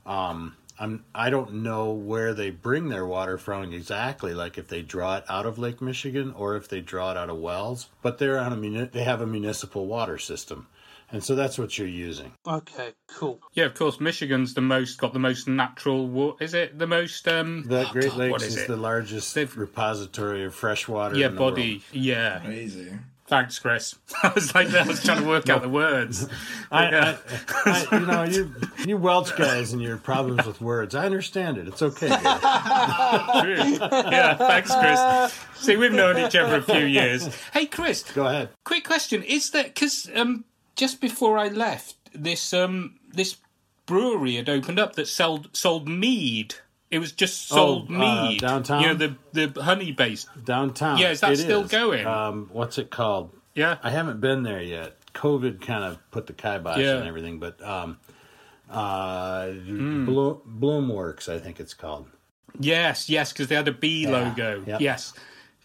Um, 0.05 0.55
I'm 0.79 1.03
I 1.15 1.31
don't 1.31 1.55
know 1.63 1.91
where 1.91 2.33
they 2.35 2.51
bring 2.51 2.89
their 2.89 3.05
water 3.07 3.37
from 3.39 3.73
exactly, 3.73 4.33
like 4.35 4.57
if 4.59 4.67
they 4.67 4.83
draw 4.83 5.17
it 5.17 5.23
out 5.27 5.47
of 5.47 5.57
Lake 5.57 5.81
Michigan 5.81 6.31
or 6.37 6.55
if 6.55 6.69
they 6.69 6.79
draw 6.81 7.09
it 7.11 7.17
out 7.17 7.29
of 7.31 7.37
wells. 7.37 7.87
But 8.03 8.19
they're 8.19 8.39
on 8.39 8.53
a 8.53 8.55
muni- 8.55 8.85
they 8.85 9.03
have 9.03 9.19
a 9.19 9.27
municipal 9.27 9.87
water 9.87 10.19
system, 10.19 10.67
and 11.11 11.23
so 11.23 11.35
that's 11.35 11.57
what 11.57 11.77
you're 11.77 11.87
using. 11.87 12.31
okay, 12.47 12.91
cool. 13.07 13.39
Yeah, 13.53 13.65
of 13.65 13.73
course. 13.75 13.99
Michigan's 13.99 14.53
the 14.53 14.61
most 14.61 14.97
got 14.99 15.13
the 15.13 15.19
most 15.19 15.47
natural 15.47 16.07
water. 16.07 16.43
Is 16.43 16.53
it 16.53 16.77
the 16.77 16.87
most? 16.87 17.27
um 17.27 17.63
The 17.67 17.87
oh, 17.87 17.91
Great 17.91 18.09
God, 18.09 18.17
Lakes 18.17 18.31
what 18.31 18.41
is, 18.43 18.57
is, 18.57 18.67
the 18.67 18.77
largest 18.77 19.33
They've- 19.35 19.55
repository 19.57 20.43
of 20.45 20.53
fresh 20.55 20.87
water. 20.87 21.17
yeah 21.17 21.27
in 21.27 21.35
the 21.35 21.41
world. 21.41 21.55
body. 21.55 21.81
Yeah. 21.91 22.39
Crazy. 22.45 22.91
Thanks, 23.27 23.59
Chris. 23.59 23.93
I 24.23 24.31
was 24.33 24.55
like, 24.55 24.73
I 24.73 24.87
was 24.87 25.03
trying 25.03 25.21
to 25.21 25.27
work 25.27 25.49
out 25.49 25.61
the 25.61 25.69
words. 25.69 26.27
I, 26.71 26.89
Yeah. 26.89 27.17
I, 27.63 27.87
I, 27.91 27.99
you 27.99 28.05
know, 28.07 28.23
you 28.23 28.55
you 28.87 28.97
Welsh 28.97 29.31
guys 29.33 29.71
and 29.71 29.79
your 29.81 29.97
problems 29.97 30.47
with 30.47 30.59
words. 30.61 30.95
I 30.95 31.05
understand 31.05 31.59
it. 31.59 31.67
It's 31.67 31.81
okay. 31.83 32.07
True. 32.07 32.15
Yeah, 33.79 34.35
thanks, 34.35 34.73
Chris. 34.75 35.39
See, 35.63 35.75
we've 35.77 35.91
known 35.91 36.17
each 36.17 36.35
other 36.35 36.57
a 36.57 36.61
few 36.63 36.85
years. 36.85 37.27
Hey, 37.53 37.65
Chris, 37.67 38.01
Go 38.13 38.25
ahead. 38.25 38.49
quick 38.65 38.83
question: 38.83 39.21
Is 39.23 39.51
that 39.51 39.65
because 39.75 40.09
um, 40.15 40.45
just 40.79 41.01
before 41.01 41.37
I 41.37 41.49
left, 41.49 41.95
this 42.13 42.53
um, 42.53 42.95
this 43.13 43.35
brewery 43.85 44.35
had 44.35 44.49
opened 44.49 44.79
up 44.79 44.95
that 44.95 45.07
sold 45.07 45.49
sold 45.53 45.87
mead. 45.87 46.55
It 46.89 46.97
was 46.99 47.11
just 47.11 47.47
sold 47.47 47.87
Oh, 47.91 47.95
uh, 47.95 47.99
mead 48.29 48.39
downtown? 48.41 48.81
You 48.81 48.87
know 48.87 48.93
the 49.33 49.49
the 49.51 49.61
honey 49.61 49.91
based. 49.91 50.27
Downtown. 50.43 50.97
Yeah, 50.97 51.11
is 51.11 51.19
that 51.19 51.33
It 51.33 51.37
still 51.37 51.65
going? 51.65 52.07
Um, 52.07 52.49
what's 52.51 52.77
it 52.79 52.89
called? 52.89 53.31
Yeah. 53.53 53.77
I 53.83 53.89
haven't 53.89 54.21
been 54.21 54.43
there 54.43 54.61
yet. 54.61 54.95
COVID 55.13 55.59
kind 55.61 55.83
of 55.83 55.97
put 56.11 56.27
the 56.27 56.33
kibosh 56.33 56.77
Yeah. 56.79 56.95
on 57.01 57.07
everything, 57.07 57.39
but 57.39 57.61
um, 57.61 57.97
uh, 58.69 59.47
Hmm. 59.49 60.05
Blo- 60.05 60.41
Bloomworks, 60.47 61.27
I 61.29 61.39
think 61.39 61.59
it's 61.59 61.73
called. 61.73 62.07
Yes, 62.59 63.09
yes, 63.09 63.31
because 63.33 63.47
they 63.47 63.55
had 63.55 63.67
a 63.67 63.71
a 63.71 63.73
B 63.73 64.07
logo. 64.07 64.63
Yep. 64.65 64.81
Yes. 64.81 65.13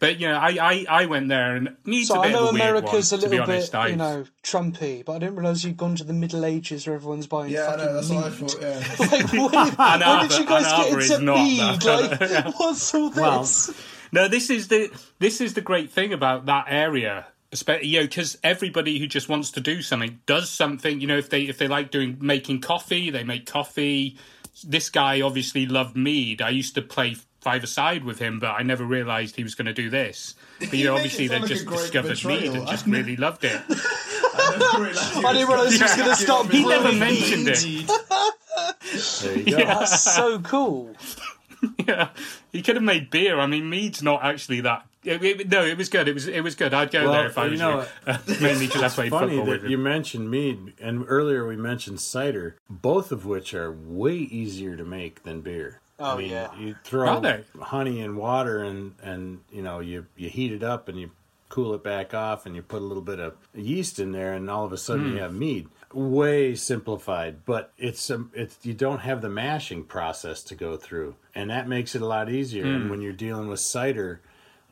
But 0.00 0.20
you 0.20 0.28
know, 0.28 0.34
I, 0.34 0.56
I, 0.60 0.86
I 1.02 1.06
went 1.06 1.28
there 1.28 1.56
and 1.56 1.76
mead's 1.84 2.08
So 2.08 2.16
a 2.16 2.20
I 2.20 2.26
bit 2.26 2.32
know 2.32 2.42
of 2.44 2.50
a 2.50 2.52
weird 2.52 2.66
America's 2.76 3.12
one, 3.12 3.20
a 3.20 3.22
little 3.22 3.40
honest. 3.42 3.72
bit, 3.72 3.78
I, 3.78 3.86
you 3.88 3.96
know, 3.96 4.24
Trumpy, 4.42 5.04
but 5.04 5.12
I 5.14 5.18
didn't 5.20 5.36
realise 5.36 5.64
you'd 5.64 5.76
gone 5.76 5.94
to 5.96 6.04
the 6.04 6.12
Middle 6.12 6.44
Ages 6.44 6.86
where 6.86 6.96
everyone's 6.96 7.26
buying 7.26 7.52
Yeah, 7.52 7.68
I 7.68 7.76
fucking 7.76 7.84
know. 7.86 7.94
That's 7.94 8.10
what 8.10 8.24
I 8.24 8.28
mead. 8.28 8.38
thought. 8.38 8.60
Yeah. 8.60 8.94
Like, 9.14 9.32
when, 9.32 10.00
when 10.18 10.28
did 10.28 10.38
you 10.38 10.46
guys 10.46 10.66
Ann 10.66 10.98
get 10.98 11.10
into 11.10 11.32
mead? 11.32 11.80
that. 11.82 12.20
Like, 12.20 12.54
what's 12.60 12.94
all 12.94 13.10
Well, 13.10 13.40
this? 13.40 13.70
No, 14.12 14.28
this 14.28 14.50
is 14.50 14.68
the 14.68 14.90
this 15.20 15.40
is 15.40 15.54
the 15.54 15.60
great 15.60 15.90
thing 15.90 16.12
about 16.12 16.46
that 16.46 16.66
area. 16.68 17.26
You 17.82 18.00
know, 18.00 18.06
because 18.06 18.36
everybody 18.42 18.98
who 18.98 19.06
just 19.06 19.28
wants 19.28 19.52
to 19.52 19.60
do 19.60 19.80
something 19.80 20.18
does 20.26 20.50
something. 20.50 21.00
You 21.00 21.06
know, 21.06 21.16
if 21.18 21.30
they 21.30 21.42
if 21.42 21.56
they 21.58 21.68
like 21.68 21.90
doing 21.92 22.18
making 22.20 22.60
coffee, 22.62 23.10
they 23.10 23.22
make 23.24 23.46
coffee. 23.46 24.18
This 24.64 24.90
guy 24.90 25.20
obviously 25.20 25.66
loved 25.66 25.96
mead. 25.96 26.42
I 26.42 26.50
used 26.50 26.74
to 26.74 26.82
play 26.82 27.16
five 27.44 27.62
aside 27.62 28.02
with 28.04 28.18
him, 28.18 28.40
but 28.40 28.50
I 28.50 28.62
never 28.62 28.84
realised 28.84 29.36
he 29.36 29.44
was 29.44 29.54
going 29.54 29.66
to 29.66 29.72
do 29.74 29.90
this. 29.90 30.34
But 30.58 30.72
you 30.72 30.78
You 30.78 30.84
know, 30.86 30.94
obviously 30.96 31.28
they 31.28 31.38
like 31.38 31.48
just 31.48 31.66
discovered 31.66 32.08
betrayal. 32.08 32.40
mead 32.40 32.58
and 32.58 32.66
just 32.68 32.86
really 32.86 33.16
loved 33.16 33.44
it. 33.44 33.60
I 34.36 35.22
I 35.26 35.32
didn't 35.32 35.48
realise 35.48 35.74
he 35.76 35.82
was 35.82 35.94
going 35.96 36.08
to 36.08 36.16
stop 36.16 36.50
He 36.50 36.64
never 36.66 36.92
mentioned 36.92 37.48
it. 37.48 37.86
There 39.22 39.38
you 39.38 39.44
go. 39.56 39.64
That's 39.64 40.02
so 40.02 40.38
cool. 40.40 40.94
yeah, 41.88 42.08
he 42.52 42.62
could 42.62 42.76
have 42.76 42.82
made 42.84 43.10
beer. 43.10 43.38
I 43.40 43.46
mean, 43.46 43.68
mead's 43.70 44.02
not 44.02 44.22
actually 44.22 44.60
that 44.62 44.86
It, 45.02 45.22
it- 45.24 45.48
no, 45.50 45.64
it 45.64 45.78
was 45.78 45.88
good. 45.88 46.08
It 46.08 46.14
was 46.14 46.26
it 46.28 46.42
was 46.42 46.54
good. 46.54 46.74
I'd 46.74 46.90
go 46.90 47.04
Well, 47.04 47.12
there 47.12 47.26
if 47.26 47.38
I 47.38 47.44
you 47.46 47.50
was 47.52 47.60
know, 47.60 47.86
you. 48.06 48.14
Mainly 48.40 48.66
because 48.66 48.82
I 48.82 48.88
played 48.88 49.10
Funny 49.10 49.28
football 49.36 49.44
that 49.46 49.50
with 49.52 49.64
him. 49.64 49.70
you 49.70 49.78
mentioned 49.78 50.30
mead, 50.30 50.74
and 50.80 51.04
earlier 51.08 51.46
we 51.46 51.56
mentioned 51.56 52.00
cider, 52.00 52.56
both 52.68 53.12
of 53.12 53.24
which 53.24 53.54
are 53.54 53.72
way 53.72 54.14
easier 54.16 54.76
to 54.76 54.84
make 54.84 55.22
than 55.22 55.40
beer. 55.40 55.80
Oh, 55.98 56.14
I 56.14 56.18
mean, 56.18 56.30
yeah. 56.30 56.54
you 56.58 56.74
throw 56.84 57.20
honey 57.60 58.00
and 58.00 58.16
water, 58.16 58.62
and 58.64 58.94
and 59.02 59.40
you 59.52 59.62
know 59.62 59.80
you 59.80 60.06
you 60.16 60.28
heat 60.28 60.52
it 60.52 60.62
up 60.62 60.88
and 60.88 60.98
you 60.98 61.10
cool 61.48 61.72
it 61.74 61.84
back 61.84 62.12
off, 62.14 62.46
and 62.46 62.56
you 62.56 62.62
put 62.62 62.82
a 62.82 62.84
little 62.84 63.02
bit 63.02 63.20
of 63.20 63.34
yeast 63.54 63.98
in 64.00 64.10
there, 64.12 64.32
and 64.32 64.50
all 64.50 64.64
of 64.64 64.72
a 64.72 64.78
sudden 64.78 65.10
Hmm. 65.10 65.16
you 65.16 65.22
have 65.22 65.32
mead. 65.34 65.68
Way 65.92 66.56
simplified, 66.56 67.44
but 67.46 67.72
it's 67.78 68.10
um, 68.10 68.32
it's 68.34 68.58
you 68.62 68.74
don't 68.74 68.98
have 69.00 69.22
the 69.22 69.28
mashing 69.28 69.84
process 69.84 70.42
to 70.44 70.56
go 70.56 70.76
through, 70.76 71.14
and 71.34 71.50
that 71.50 71.68
makes 71.68 71.94
it 71.94 72.02
a 72.02 72.06
lot 72.06 72.28
easier. 72.28 72.64
Hmm. 72.64 72.74
And 72.74 72.90
when 72.90 73.00
you're 73.00 73.12
dealing 73.12 73.46
with 73.46 73.60
cider, 73.60 74.20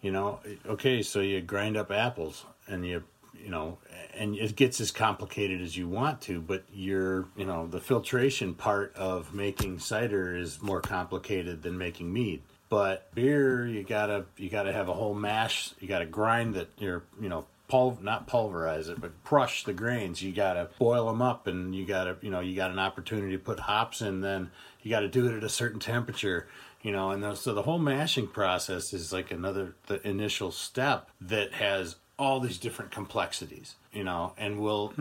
you 0.00 0.10
know, 0.10 0.40
okay, 0.66 1.02
so 1.02 1.20
you 1.20 1.40
grind 1.40 1.76
up 1.76 1.92
apples 1.92 2.44
and 2.66 2.84
you, 2.84 3.04
you 3.42 3.50
know, 3.50 3.78
and 4.14 4.36
it 4.36 4.56
gets 4.56 4.80
as 4.80 4.90
complicated 4.90 5.60
as 5.60 5.76
you 5.76 5.88
want 5.88 6.20
to, 6.22 6.40
but 6.40 6.64
you're, 6.72 7.26
you 7.36 7.44
know, 7.44 7.66
the 7.66 7.80
filtration 7.80 8.54
part 8.54 8.94
of 8.96 9.34
making 9.34 9.78
cider 9.78 10.36
is 10.36 10.62
more 10.62 10.80
complicated 10.80 11.62
than 11.62 11.76
making 11.76 12.12
mead. 12.12 12.42
But 12.68 13.14
beer, 13.14 13.66
you 13.66 13.82
gotta, 13.82 14.24
you 14.36 14.48
gotta 14.48 14.72
have 14.72 14.88
a 14.88 14.94
whole 14.94 15.14
mash. 15.14 15.74
You 15.80 15.88
gotta 15.88 16.06
grind 16.06 16.54
that. 16.54 16.68
You're, 16.78 17.02
you 17.20 17.28
know, 17.28 17.44
pul 17.68 17.98
not 18.00 18.26
pulverize 18.26 18.88
it, 18.88 19.00
but 19.00 19.12
crush 19.24 19.64
the 19.64 19.72
grains. 19.72 20.22
You 20.22 20.32
gotta 20.32 20.70
boil 20.78 21.06
them 21.06 21.20
up, 21.20 21.46
and 21.46 21.74
you 21.74 21.84
gotta, 21.84 22.16
you 22.22 22.30
know, 22.30 22.40
you 22.40 22.56
got 22.56 22.70
an 22.70 22.78
opportunity 22.78 23.32
to 23.32 23.42
put 23.42 23.60
hops 23.60 24.00
in. 24.00 24.22
Then 24.22 24.50
you 24.82 24.90
got 24.90 25.00
to 25.00 25.08
do 25.08 25.26
it 25.26 25.36
at 25.36 25.44
a 25.44 25.48
certain 25.48 25.80
temperature, 25.80 26.46
you 26.82 26.92
know. 26.92 27.10
And 27.10 27.22
the, 27.22 27.34
so 27.34 27.54
the 27.54 27.62
whole 27.62 27.78
mashing 27.78 28.26
process 28.28 28.92
is 28.92 29.12
like 29.12 29.30
another 29.30 29.74
the 29.86 30.06
initial 30.06 30.50
step 30.50 31.08
that 31.20 31.54
has 31.54 31.96
all 32.22 32.38
these 32.38 32.56
different 32.56 32.92
complexities, 32.92 33.74
you 33.92 34.04
know, 34.04 34.32
and 34.38 34.60
will 34.60 34.92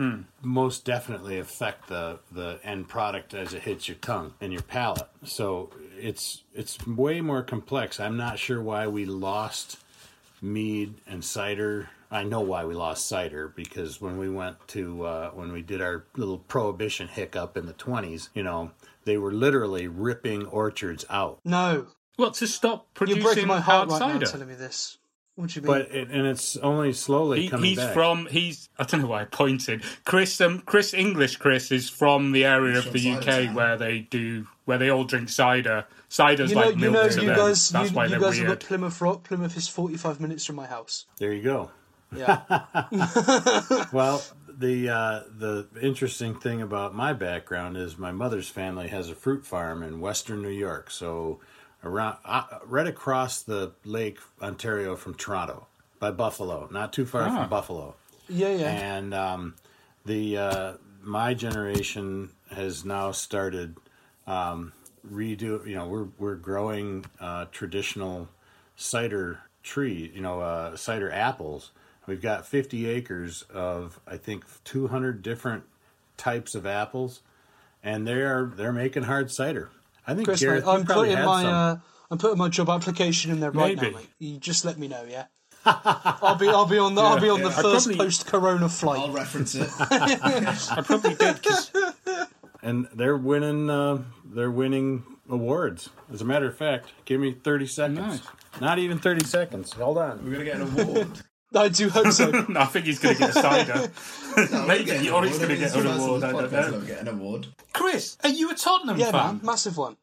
most 0.42 0.84
definitely 0.84 1.38
affect 1.38 1.86
the 1.86 2.18
the 2.32 2.58
end 2.64 2.88
product 2.88 3.32
as 3.32 3.54
it 3.54 3.62
hits 3.62 3.86
your 3.86 3.96
tongue 3.98 4.34
and 4.40 4.52
your 4.52 4.62
palate. 4.62 5.08
So 5.24 5.70
it's 5.96 6.42
it's 6.52 6.84
way 6.84 7.20
more 7.20 7.44
complex. 7.44 8.00
I'm 8.00 8.16
not 8.16 8.40
sure 8.40 8.60
why 8.60 8.88
we 8.88 9.04
lost 9.04 9.78
mead 10.40 10.94
and 11.06 11.24
cider. 11.24 11.90
I 12.10 12.24
know 12.24 12.40
why 12.40 12.64
we 12.64 12.74
lost 12.74 13.06
cider 13.06 13.52
because 13.54 14.00
when 14.00 14.18
we 14.18 14.28
went 14.28 14.56
to 14.68 15.04
uh, 15.04 15.30
when 15.30 15.52
we 15.52 15.62
did 15.62 15.80
our 15.80 16.04
little 16.16 16.38
prohibition 16.38 17.06
hiccup 17.06 17.56
in 17.56 17.66
the 17.66 17.74
20s, 17.74 18.30
you 18.34 18.42
know, 18.42 18.72
they 19.04 19.16
were 19.16 19.32
literally 19.32 19.86
ripping 19.86 20.44
orchards 20.46 21.04
out. 21.08 21.38
No, 21.44 21.86
Well, 22.18 22.32
to 22.32 22.48
stop 22.48 22.92
producing 22.94 23.22
you're 23.22 23.32
breaking 23.32 23.48
my 23.48 23.60
heart 23.60 23.88
hard 23.88 24.02
right 24.02 24.20
now 24.20 24.26
telling 24.26 24.48
me 24.48 24.54
this. 24.56 24.98
What 25.42 25.50
do 25.50 25.60
you 25.60 25.66
mean? 25.66 25.72
But 25.72 25.94
it, 25.94 26.08
and 26.10 26.26
it's 26.26 26.56
only 26.58 26.92
slowly 26.92 27.42
He, 27.42 27.48
coming 27.48 27.66
he's 27.70 27.78
back. 27.78 27.92
from 27.94 28.26
he's 28.30 28.68
I 28.78 28.84
don't 28.84 29.02
know 29.02 29.08
why 29.08 29.22
I 29.22 29.24
pointed. 29.24 29.82
Chris 30.04 30.40
um 30.40 30.60
Chris 30.60 30.94
English 30.94 31.36
Chris 31.36 31.70
is 31.70 31.90
from 31.90 32.32
the 32.32 32.44
area 32.44 32.78
of 32.78 32.92
the 32.92 33.10
UK 33.10 33.24
Town. 33.24 33.54
where 33.54 33.76
they 33.76 33.98
do 34.00 34.46
where 34.64 34.78
they 34.78 34.88
all 34.90 35.04
drink 35.04 35.28
cider. 35.28 35.84
Cider's 36.08 36.50
you 36.50 36.56
know, 36.56 36.62
like 36.66 36.74
you 36.76 36.80
milk 36.90 36.94
know, 36.94 37.08
to 37.08 37.20
you 37.20 37.26
them. 37.26 37.36
guys, 37.36 37.68
That's 37.70 37.90
you, 37.90 37.96
why 37.96 38.04
you 38.04 38.10
they're 38.10 38.20
guys 38.20 38.38
have 38.38 38.46
weird. 38.46 38.60
got 38.60 38.66
Plymouth 38.68 39.00
Rock. 39.00 39.24
Plymouth 39.24 39.56
is 39.56 39.68
45 39.68 40.20
minutes 40.20 40.44
from 40.46 40.56
my 40.56 40.66
house. 40.66 41.06
there 41.18 41.32
you 41.32 41.42
go. 41.42 41.70
Yeah. 42.14 42.42
Well, 43.92 44.22
the 44.48 44.88
uh, 44.90 45.20
the 45.36 45.66
interesting 45.80 46.34
thing 46.38 46.62
about 46.62 46.94
my 46.94 47.12
background 47.12 47.76
is 47.76 47.98
my 47.98 48.12
mother's 48.12 48.48
family 48.48 48.88
has 48.88 49.10
a 49.10 49.14
fruit 49.14 49.44
farm 49.46 49.82
in 49.82 50.00
western 50.00 50.42
New 50.42 50.50
York, 50.50 50.90
so 50.90 51.40
around 51.84 52.16
uh, 52.24 52.44
right 52.66 52.86
across 52.86 53.42
the 53.42 53.72
lake, 53.84 54.18
Ontario, 54.40 54.96
from 54.96 55.14
Toronto, 55.14 55.66
by 55.98 56.10
Buffalo, 56.10 56.68
not 56.70 56.92
too 56.92 57.06
far 57.06 57.22
Ah. 57.22 57.36
from 57.40 57.48
Buffalo. 57.48 57.94
yeah, 58.28 58.48
yeah. 58.54 58.70
and 58.96 59.12
um, 59.14 59.54
the 60.04 60.36
uh, 60.38 60.72
my 61.02 61.34
generation 61.34 62.30
has 62.50 62.84
now 62.84 63.10
started 63.12 63.76
um, 64.26 64.72
redo. 65.10 65.66
You 65.66 65.74
know, 65.76 65.86
we're 65.88 66.08
we're 66.18 66.34
growing 66.36 67.04
uh, 67.20 67.46
traditional 67.52 68.28
cider 68.76 69.40
tree. 69.62 70.10
You 70.14 70.20
know, 70.20 70.40
uh, 70.40 70.76
cider 70.76 71.10
apples. 71.10 71.70
We've 72.06 72.20
got 72.22 72.46
50 72.46 72.88
acres 72.88 73.42
of 73.52 74.00
I 74.08 74.16
think 74.16 74.44
200 74.64 75.22
different 75.22 75.64
types 76.16 76.54
of 76.56 76.66
apples, 76.66 77.20
and 77.82 78.06
they're 78.06 78.52
they're 78.56 78.72
making 78.72 79.04
hard 79.04 79.30
cider. 79.30 79.70
I 80.06 80.14
think 80.14 80.26
Chris, 80.26 80.40
Gareth, 80.40 80.64
mate, 80.64 80.72
you 80.72 80.78
I'm 80.78 80.84
putting 80.86 81.14
my 81.24 81.44
uh, 81.46 81.76
I'm 82.10 82.18
putting 82.18 82.38
my 82.38 82.48
job 82.48 82.68
application 82.68 83.30
in 83.30 83.40
there 83.40 83.50
right 83.50 83.76
Maybe. 83.76 83.92
now, 83.92 83.98
mate. 83.98 84.08
You 84.18 84.38
just 84.38 84.64
let 84.64 84.78
me 84.78 84.88
know, 84.88 85.04
yeah. 85.08 85.26
I'll 85.64 86.34
be 86.34 86.48
I'll 86.48 86.66
be 86.66 86.78
on 86.78 86.94
the 86.94 87.02
I'll 87.02 87.20
be 87.20 87.28
on 87.28 87.40
the 87.40 87.48
Yeah, 87.50 87.56
I 87.58 87.62
first 87.62 87.86
probably- 87.86 87.96
post 88.04 88.26
Corona 88.26 88.68
flight. 88.68 89.00
I'll 89.00 89.12
reference 89.12 89.54
it. 89.54 89.68
I 89.80 90.82
probably 90.84 91.14
did 91.14 91.42
'cause- 91.42 91.70
and 92.62 92.88
they're 92.94 93.16
winning 93.16 93.70
uh, 93.70 94.02
they're 94.24 94.50
winning 94.50 95.04
awards. 95.30 95.88
As 96.12 96.20
a 96.20 96.24
matter 96.24 96.46
of 96.48 96.56
fact, 96.56 96.92
give 97.04 97.20
me 97.20 97.32
30 97.32 97.66
seconds. 97.66 97.98
Nice. 97.98 98.20
Not 98.60 98.78
even 98.80 98.98
30 98.98 99.24
seconds. 99.24 99.72
Hold 99.72 99.98
on. 99.98 100.24
We're 100.24 100.32
gonna 100.32 100.44
get 100.44 100.56
an 100.56 100.62
award. 100.80 101.08
I 101.54 101.68
do 101.68 101.90
hope 101.90 102.08
so. 102.12 102.30
No, 102.30 102.60
I 102.60 102.64
think 102.64 102.86
he's 102.86 102.98
going 102.98 103.14
to 103.14 103.20
get 103.20 103.28
a 103.28 103.32
cider. 103.34 103.90
No, 104.50 104.66
Maybe, 104.66 104.84
we're 104.84 104.86
getting 104.86 105.06
an 105.08 105.12
or 105.12 105.24
he's 105.26 105.38
gonna 105.38 105.54
get 105.56 105.76
an 105.76 105.86
award, 105.86 106.22
of 106.22 106.34
I 106.34 106.42
this 106.46 106.50
don't 106.70 106.80
know. 106.80 106.86
get 106.86 107.00
an 107.00 107.08
award. 107.08 107.46
Chris, 107.82 108.16
are 108.22 108.30
you 108.30 108.48
a 108.48 108.54
Tottenham 108.54 108.96
yeah, 108.96 109.10
fan? 109.10 109.36
man, 109.36 109.40
massive 109.42 109.76
one. 109.76 109.96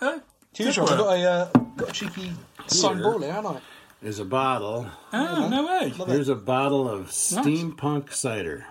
Huh? 0.00 0.20
Huge 0.54 0.76
Good 0.76 0.82
one. 0.82 0.92
I've 0.92 0.98
got 0.98 1.12
a 1.12 1.22
uh, 1.22 1.44
got 1.76 1.88
a 1.90 1.92
cheeky 1.92 2.32
sun 2.68 3.02
ball 3.02 3.18
here, 3.20 3.32
haven't 3.32 3.56
I? 3.56 4.06
Is 4.06 4.18
a 4.18 4.24
bottle. 4.24 4.86
Oh, 5.12 5.48
no 5.48 5.66
way. 5.66 5.90
Here's 6.06 6.30
a 6.30 6.34
bottle 6.34 6.88
of 6.88 7.08
steampunk 7.08 8.14
cider. 8.14 8.66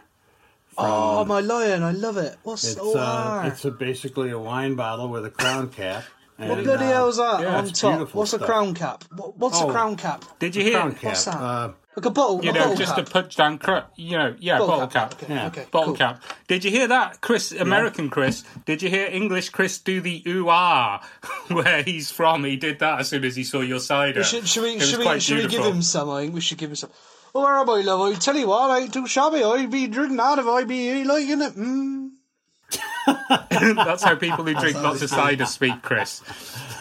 Oh, 0.76 1.24
my 1.24 1.40
lion! 1.40 1.84
I 1.84 1.92
love 1.92 2.18
it. 2.18 2.36
What's 2.42 2.64
It's 2.64 2.80
oh, 2.82 2.98
uh, 2.98 3.00
ah. 3.00 3.48
it's 3.48 3.64
a, 3.66 3.72
basically 3.72 4.32
a 4.32 4.40
wine 4.40 4.74
bottle 4.74 5.10
with 5.10 5.24
a 5.26 5.30
crown 5.30 5.70
cap. 5.70 6.04
And, 6.40 6.50
What 6.50 6.64
bloody 6.64 6.86
uh, 6.86 6.94
hell's 6.94 7.18
that 7.18 7.42
yeah, 7.42 7.58
on 7.58 7.68
it's 7.68 7.80
top? 7.80 7.98
beautiful 7.98 8.20
What's 8.20 8.34
a 8.34 8.38
stuff. 8.38 8.48
crown 8.48 8.74
cap? 8.74 9.04
What, 9.16 9.38
what's 9.38 9.62
Oh. 9.62 9.70
a 9.70 9.72
crown 9.72 9.96
cap? 9.98 10.26
Did 10.40 10.56
you 10.56 10.64
hear? 10.64 10.80
Crown 10.80 10.94
cap. 10.94 11.04
What's 11.04 11.26
that? 11.26 11.38
Uh, 11.38 11.74
Like 11.96 12.06
a 12.06 12.10
bottle, 12.10 12.42
You 12.44 12.52
a 12.52 12.54
know, 12.54 12.60
bottle 12.62 12.76
just 12.78 12.96
cap. 12.96 13.08
a 13.08 13.12
punch 13.12 13.36
down, 13.36 13.58
cr- 13.58 13.80
you 13.98 14.18
know, 14.18 14.34
yeah, 14.40 14.60
bottle, 14.60 14.88
cap. 14.88 15.14
Okay, 15.22 15.34
Yeah. 15.34 15.48
okay, 15.48 15.66
Bottle 15.72 15.88
cool. 15.88 15.96
cap. 15.98 16.24
Did 16.48 16.64
you 16.64 16.72
hear 16.72 16.88
that, 16.88 17.20
Chris? 17.20 17.52
American 17.52 18.10
Chris. 18.10 18.46
Did 18.66 18.82
you 18.82 18.90
hear 18.90 19.08
English 19.12 19.50
Chris 19.50 19.78
do 19.78 20.00
the 20.00 20.24
ooh 20.26 20.48
ah 20.50 21.06
where 21.50 21.84
he's 21.84 22.10
from? 22.10 22.46
He 22.46 22.56
did 22.56 22.80
that 22.80 23.02
as 23.02 23.10
soon 23.10 23.26
as 23.26 23.36
he 23.36 23.44
saw 23.44 23.60
your 23.60 23.80
cider. 23.82 24.24
Should, 24.24 24.48
should 24.48 24.64
we, 24.64 24.70
It 24.76 24.80
was 24.80 24.90
should 24.90 25.00
we, 25.00 25.20
should 25.20 25.38
we 25.44 25.48
give 25.50 25.66
him 25.66 25.82
some? 25.82 26.10
I 26.10 26.22
think 26.22 26.34
we 26.34 26.40
should 26.42 26.58
give 26.58 26.70
him 26.70 26.76
some. 26.78 26.92
Oh, 27.36 27.44
where 27.44 27.56
am 27.58 27.70
I, 27.70 27.82
love? 27.82 28.00
I 28.02 28.14
tell 28.14 28.38
you 28.38 28.48
what, 28.48 28.72
I 28.72 28.80
ain't 28.80 28.94
too 28.94 29.06
shabby. 29.08 29.44
I'd 29.44 29.70
be 29.70 29.88
drinking 29.88 30.16
that 30.18 30.40
if 30.40 30.46
I 30.48 30.64
be 30.64 31.04
liking 31.04 31.42
it. 31.42 31.54
Mm. 31.56 32.12
That's 33.76 34.04
how 34.04 34.16
people 34.16 34.46
who 34.46 34.54
drink 34.54 34.82
lots 34.82 35.02
of 35.02 35.10
cider 35.10 35.46
speak, 35.46 35.82
Chris. 35.82 36.22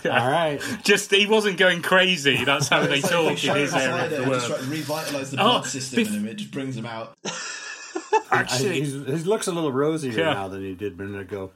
all 0.11 0.31
right. 0.31 0.61
Just 0.85 1.11
he 1.13 1.27
wasn't 1.27 1.57
going 1.59 1.83
crazy. 1.83 2.45
That's 2.45 2.69
how 2.69 2.81
they 2.87 3.01
like 3.03 3.11
talk 3.11 3.31
in 3.31 3.37
his 3.37 3.45
area 3.49 3.69
cider 3.69 4.05
of 4.05 4.11
the 4.11 4.23
and 4.23 4.33
just 4.33 4.49
world. 4.51 4.61
try 4.63 4.77
to 4.77 4.83
revitalise 4.83 5.31
the 5.31 5.41
Oh, 5.41 5.45
blood 5.45 5.67
system 5.67 5.99
bef- 6.03 6.07
in 6.09 6.13
him. 6.15 6.27
It 6.29 6.35
just 6.35 6.51
brings 6.51 6.77
him 6.77 6.87
out. 6.87 7.17
I, 7.25 8.41
Actually, 8.41 8.81
he's, 8.81 8.93
he 8.93 9.01
looks 9.29 9.47
a 9.49 9.53
little 9.53 9.73
rosier 9.73 10.13
Yeah. 10.13 10.33
now 10.35 10.49
than 10.49 10.63
he 10.63 10.75
did 10.75 10.95
a 10.99 11.03
minute 11.03 11.21
ago. 11.21 11.51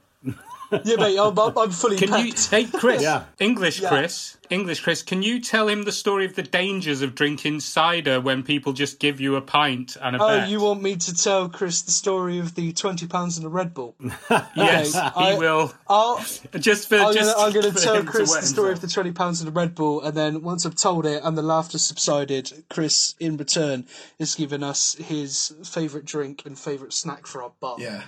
Yeah, 0.85 0.95
mate, 0.97 1.17
I'm, 1.17 1.37
I'm 1.39 1.57
I'm 1.57 1.71
fully 1.71 1.97
Can 1.97 2.09
you, 2.25 2.31
packed. 2.33 2.49
hey 2.49 2.65
Chris, 2.65 3.01
Yeah. 3.01 3.23
English 3.39 3.79
Yeah. 3.81 3.89
Chris, 3.89 4.37
English 4.49 4.81
Chris, 4.81 5.01
can 5.01 5.23
you 5.23 5.39
tell 5.39 5.67
him 5.67 5.83
the 5.83 5.91
story 5.91 6.25
of 6.25 6.35
the 6.35 6.43
dangers 6.43 7.01
of 7.01 7.15
drinking 7.15 7.59
cider 7.61 8.21
when 8.21 8.43
people 8.43 8.73
just 8.73 8.99
give 8.99 9.19
you 9.19 9.35
a 9.35 9.41
pint 9.41 9.97
and 10.01 10.15
a 10.15 10.23
Oh, 10.23 10.27
bet? 10.27 10.49
you 10.49 10.61
want 10.61 10.81
me 10.83 10.95
to 10.95 11.13
tell 11.15 11.49
Chris 11.49 11.81
the 11.81 11.91
story 11.91 12.37
of 12.39 12.53
the 12.55 12.71
twenty 12.73 13.07
pounds 13.07 13.37
and 13.37 13.45
a 13.45 13.49
Red 13.49 13.73
Bull? 13.73 13.95
yes, 14.55 14.95
Okay, 14.95 15.09
he 15.17 15.31
I- 15.35 15.37
will. 15.37 15.73
I'll, 15.89 16.23
Just 16.59 16.89
for 16.89 16.97
I'm 16.97 17.13
just 17.13 17.35
gonna, 17.35 17.47
I'm 17.47 17.53
gonna 17.53 17.71
tell 17.73 17.95
him 17.95 18.05
to 18.05 18.11
Chris 18.11 18.35
the 18.35 18.41
story 18.45 18.71
of 18.71 18.81
the 18.81 18.87
twenty 18.87 19.11
pounds 19.11 19.41
and 19.41 19.49
a 19.49 19.51
Red 19.51 19.73
Bull, 19.75 20.01
and 20.01 20.15
then 20.15 20.41
once 20.43 20.65
I've 20.65 20.75
told 20.75 21.05
it 21.05 21.21
and 21.23 21.37
the 21.37 21.41
laughter 21.41 21.77
subsided, 21.77 22.63
Chris, 22.69 23.15
in 23.19 23.37
return, 23.37 23.85
is 24.19 24.35
giving 24.35 24.63
us 24.63 24.95
his 24.95 25.53
favourite 25.63 26.05
drink 26.05 26.43
and 26.45 26.57
favourite 26.57 26.93
snack 26.93 27.25
for 27.27 27.41
our 27.43 27.51
bar. 27.59 27.77
Yeah. 27.79 28.03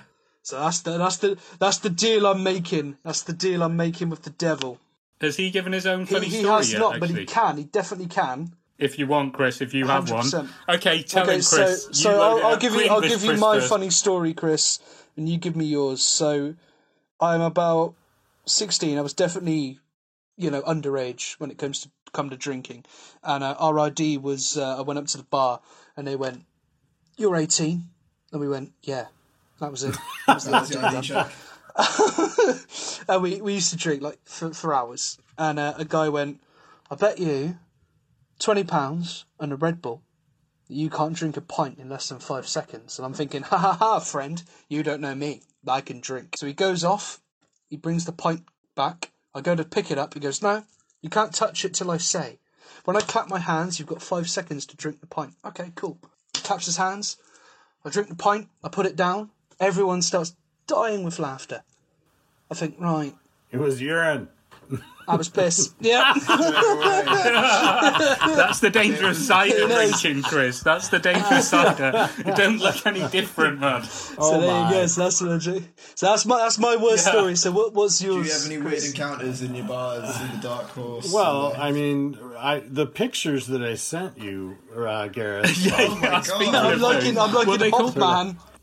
So 0.47 0.61
that's 0.61 0.79
the 0.79 0.97
that's 0.97 1.17
the 1.17 1.37
that's 1.59 1.79
the 1.79 1.89
deal 1.89 2.25
I'm 2.25 2.41
making. 2.41 2.95
That's 3.03 3.21
the 3.21 3.33
deal 3.33 3.61
I'm 3.63 3.75
making 3.75 4.09
with 4.09 4.21
the 4.21 4.29
devil. 4.29 4.79
Has 5.19 5.35
he 5.35 5.49
given 5.49 5.73
his 5.73 5.85
own 5.85 6.05
He, 6.05 6.13
funny 6.13 6.27
he 6.27 6.37
story 6.37 6.43
He 6.43 6.49
has 6.49 6.71
yet? 6.71 6.79
not, 6.79 6.99
but 7.01 7.09
he 7.09 7.25
can. 7.25 7.57
He 7.57 7.65
definitely 7.65 8.07
can. 8.07 8.53
If 8.77 8.97
you 8.97 9.07
want, 9.07 9.33
Chris, 9.33 9.59
if 9.59 9.73
you 9.73 9.87
have 9.87 10.09
one. 10.09 10.23
100%. 10.23 10.47
Okay, 10.69 11.03
tell 11.03 11.23
okay, 11.23 11.35
him, 11.35 11.41
so 11.41 11.57
Chris. 11.57 11.87
you 11.89 11.93
so 11.95 12.21
I'll, 12.21 12.45
I'll 12.45 12.57
give 12.57 12.73
you 12.75 12.85
I'll 12.85 13.01
give 13.01 13.23
you 13.23 13.31
Chris 13.31 13.41
my 13.41 13.57
first. 13.57 13.67
funny 13.67 13.89
story, 13.89 14.33
Chris, 14.33 14.79
and 15.17 15.27
you 15.27 15.37
give 15.37 15.57
me 15.57 15.65
yours. 15.65 16.01
So 16.01 16.55
I'm 17.19 17.41
about 17.41 17.95
sixteen. 18.45 18.97
I 18.97 19.01
was 19.01 19.13
definitely 19.13 19.79
you 20.37 20.49
know 20.49 20.61
underage 20.61 21.33
when 21.41 21.51
it 21.51 21.57
comes 21.57 21.81
to 21.81 21.89
come 22.13 22.29
to 22.29 22.37
drinking, 22.37 22.85
and 23.21 23.43
uh, 23.43 23.57
our 23.59 23.77
ID 23.79 24.19
was 24.19 24.57
uh, 24.57 24.77
I 24.77 24.81
went 24.81 24.97
up 24.97 25.07
to 25.07 25.17
the 25.17 25.23
bar 25.23 25.59
and 25.97 26.07
they 26.07 26.15
went, 26.15 26.45
"You're 27.17 27.35
18," 27.35 27.83
and 28.31 28.39
we 28.39 28.47
went, 28.47 28.71
"Yeah." 28.81 29.07
That 29.59 29.71
was 29.71 29.83
it. 29.83 29.95
That 30.27 30.35
was 30.35 30.45
the 30.45 30.51
That's 30.51 30.69
the 30.69 30.79
ID, 30.79 30.85
ID 30.85 30.93
man. 30.93 31.03
check. 31.03 31.31
and 33.09 33.21
we, 33.21 33.41
we 33.41 33.53
used 33.53 33.69
to 33.71 33.77
drink 33.77 34.01
like 34.01 34.19
for, 34.25 34.53
for 34.53 34.73
hours. 34.73 35.17
And 35.37 35.59
uh, 35.59 35.73
a 35.77 35.85
guy 35.85 36.09
went, 36.09 36.41
I 36.89 36.95
bet 36.95 37.19
you 37.19 37.57
twenty 38.39 38.63
pounds 38.63 39.25
and 39.39 39.51
a 39.51 39.55
Red 39.55 39.81
Bull, 39.81 40.01
you 40.67 40.89
can't 40.89 41.15
drink 41.15 41.37
a 41.37 41.41
pint 41.41 41.79
in 41.79 41.89
less 41.89 42.09
than 42.09 42.19
five 42.19 42.47
seconds. 42.47 42.97
And 42.99 43.05
I'm 43.05 43.13
thinking, 43.13 43.43
ha 43.43 43.57
ha 43.57 43.73
ha, 43.73 43.99
friend, 43.99 44.41
you 44.69 44.83
don't 44.83 45.01
know 45.01 45.15
me. 45.15 45.41
I 45.67 45.81
can 45.81 45.99
drink. 45.99 46.35
So 46.37 46.45
he 46.47 46.53
goes 46.53 46.83
off. 46.83 47.21
He 47.69 47.77
brings 47.77 48.05
the 48.05 48.11
pint 48.11 48.43
back. 48.75 49.11
I 49.35 49.41
go 49.41 49.55
to 49.55 49.63
pick 49.65 49.91
it 49.91 49.97
up. 49.97 50.13
He 50.13 50.19
goes, 50.19 50.41
no, 50.41 50.63
you 51.01 51.09
can't 51.09 51.33
touch 51.33 51.65
it 51.65 51.73
till 51.73 51.91
I 51.91 51.97
say. 51.97 52.39
When 52.85 52.95
I 52.95 53.01
clap 53.01 53.27
my 53.29 53.39
hands, 53.39 53.77
you've 53.79 53.87
got 53.89 54.01
five 54.01 54.29
seconds 54.29 54.65
to 54.67 54.77
drink 54.77 55.01
the 55.01 55.07
pint. 55.07 55.33
Okay, 55.45 55.71
cool. 55.75 55.97
He 56.35 56.41
Claps 56.41 56.65
his 56.65 56.77
hands. 56.77 57.17
I 57.83 57.89
drink 57.89 58.07
the 58.09 58.15
pint. 58.15 58.47
I 58.63 58.69
put 58.69 58.85
it 58.85 58.95
down. 58.95 59.29
Everyone 59.59 60.01
starts 60.01 60.35
dying 60.67 61.03
with 61.03 61.19
laughter. 61.19 61.63
I 62.51 62.55
think, 62.55 62.75
right, 62.79 63.13
It 63.51 63.57
was 63.57 63.81
urine. 63.81 64.29
I 65.09 65.15
was 65.15 65.29
pissed. 65.29 65.73
yeah. 65.79 66.13
That's 68.35 68.59
the 68.59 68.69
dangerous 68.69 69.25
side 69.25 69.51
of 69.51 69.71
is. 69.71 70.01
drinking, 70.01 70.23
Chris. 70.23 70.59
That's 70.61 70.89
the 70.89 70.99
dangerous 70.99 71.47
side. 71.53 71.79
It 72.19 72.35
don't 72.35 72.57
look 72.59 72.85
any 72.85 73.07
different, 73.07 73.61
man. 73.61 73.83
So 73.83 74.15
Oh 74.17 74.39
there 74.41 74.51
my. 74.51 74.69
you 74.69 74.75
go. 74.81 74.85
So 74.87 75.03
that's 75.03 75.21
what 75.21 75.31
I 75.31 75.37
do. 75.37 75.63
So 75.95 76.07
that's 76.07 76.25
my 76.25 76.37
that's 76.39 76.59
my 76.59 76.75
worst 76.75 77.05
Yeah. 77.05 77.11
story. 77.13 77.35
So 77.37 77.51
what 77.53 77.73
what's 77.73 78.01
yours? 78.01 78.25
Do 78.27 78.27
you 78.27 78.33
have 78.33 78.45
any 78.63 78.69
weird 78.69 78.83
encounters 78.83 79.41
in 79.41 79.55
your 79.55 79.65
bars 79.65 80.19
in 80.21 80.31
the 80.31 80.37
dark 80.41 80.67
horse? 80.71 81.13
Well, 81.13 81.53
I 81.57 81.71
mean, 81.71 82.17
I 82.37 82.59
the 82.59 82.85
pictures 82.85 83.47
that 83.47 83.63
I 83.63 83.75
sent 83.75 84.17
you, 84.17 84.57
uh, 84.75 85.07
Gareth. 85.07 85.55
Oh 85.71 85.95
my 86.01 86.21
God. 86.21 86.55
I'm 86.55 86.73
of 86.73 86.81
liking 86.81 87.17
I'm 87.17 87.33
what 87.33 87.47
liking 87.47 87.59
they 87.59 87.71